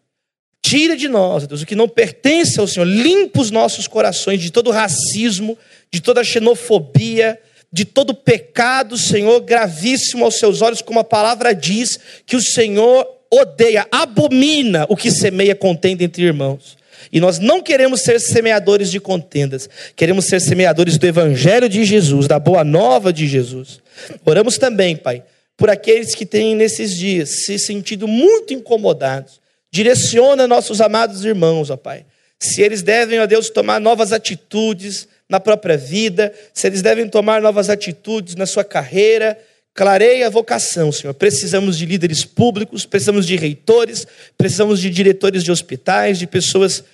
Tira 0.62 0.94
de 0.94 1.08
nós, 1.08 1.46
Deus, 1.46 1.62
o 1.62 1.66
que 1.66 1.74
não 1.74 1.88
pertence 1.88 2.60
ao 2.60 2.66
Senhor. 2.66 2.84
Limpa 2.84 3.40
os 3.40 3.50
nossos 3.50 3.86
corações 3.86 4.40
de 4.40 4.50
todo 4.50 4.70
racismo, 4.70 5.56
de 5.90 6.02
toda 6.02 6.22
xenofobia, 6.22 7.40
de 7.72 7.84
todo 7.84 8.14
pecado, 8.14 8.98
Senhor, 8.98 9.40
gravíssimo 9.40 10.24
aos 10.24 10.36
seus 10.36 10.60
olhos, 10.60 10.82
como 10.82 10.98
a 10.98 11.04
palavra 11.04 11.54
diz, 11.54 11.98
que 12.26 12.36
o 12.36 12.42
Senhor 12.42 13.06
odeia, 13.30 13.86
abomina 13.92 14.86
o 14.88 14.96
que 14.96 15.10
semeia 15.10 15.54
contenda 15.54 16.02
entre 16.02 16.24
irmãos. 16.24 16.76
E 17.12 17.20
nós 17.20 17.38
não 17.38 17.62
queremos 17.62 18.02
ser 18.02 18.20
semeadores 18.20 18.90
de 18.90 19.00
contendas, 19.00 19.68
queremos 19.96 20.26
ser 20.26 20.40
semeadores 20.40 20.98
do 20.98 21.06
Evangelho 21.06 21.68
de 21.68 21.84
Jesus, 21.84 22.26
da 22.26 22.38
boa 22.38 22.64
nova 22.64 23.12
de 23.12 23.26
Jesus. 23.26 23.80
Oramos 24.24 24.58
também, 24.58 24.96
Pai, 24.96 25.22
por 25.56 25.70
aqueles 25.70 26.14
que 26.14 26.26
têm 26.26 26.54
nesses 26.54 26.96
dias 26.96 27.44
se 27.44 27.58
sentido 27.58 28.06
muito 28.06 28.52
incomodados. 28.52 29.40
Direciona 29.70 30.48
nossos 30.48 30.80
amados 30.80 31.24
irmãos, 31.24 31.70
ó 31.70 31.76
Pai. 31.76 32.04
Se 32.38 32.62
eles 32.62 32.82
devem, 32.82 33.20
ó 33.20 33.26
Deus, 33.26 33.50
tomar 33.50 33.80
novas 33.80 34.12
atitudes 34.12 35.06
na 35.30 35.38
própria 35.38 35.76
vida, 35.76 36.32
se 36.52 36.66
eles 36.66 36.82
devem 36.82 37.08
tomar 37.08 37.40
novas 37.40 37.70
atitudes 37.70 38.34
na 38.34 38.44
sua 38.44 38.64
carreira, 38.64 39.38
clareia 39.72 40.26
a 40.26 40.30
vocação, 40.30 40.90
Senhor. 40.90 41.14
Precisamos 41.14 41.78
de 41.78 41.86
líderes 41.86 42.24
públicos, 42.24 42.84
precisamos 42.84 43.26
de 43.26 43.36
reitores, 43.36 44.06
precisamos 44.36 44.80
de 44.80 44.90
diretores 44.90 45.44
de 45.44 45.52
hospitais, 45.52 46.18
de 46.18 46.26
pessoas 46.26 46.84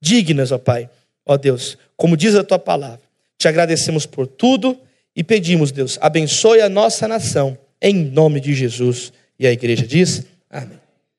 dignas, 0.00 0.52
ó 0.52 0.58
Pai. 0.58 0.88
Ó 1.24 1.36
Deus, 1.36 1.76
como 1.96 2.16
diz 2.16 2.34
a 2.34 2.44
tua 2.44 2.58
palavra, 2.58 3.00
te 3.38 3.48
agradecemos 3.48 4.06
por 4.06 4.26
tudo 4.26 4.78
e 5.16 5.24
pedimos, 5.24 5.72
Deus, 5.72 5.98
abençoe 6.00 6.60
a 6.60 6.68
nossa 6.68 7.08
nação, 7.08 7.58
em 7.80 7.94
nome 7.94 8.40
de 8.40 8.54
Jesus. 8.54 9.12
E 9.38 9.46
a 9.46 9.52
igreja 9.52 9.86
diz: 9.86 10.22
Amém. 10.50 10.85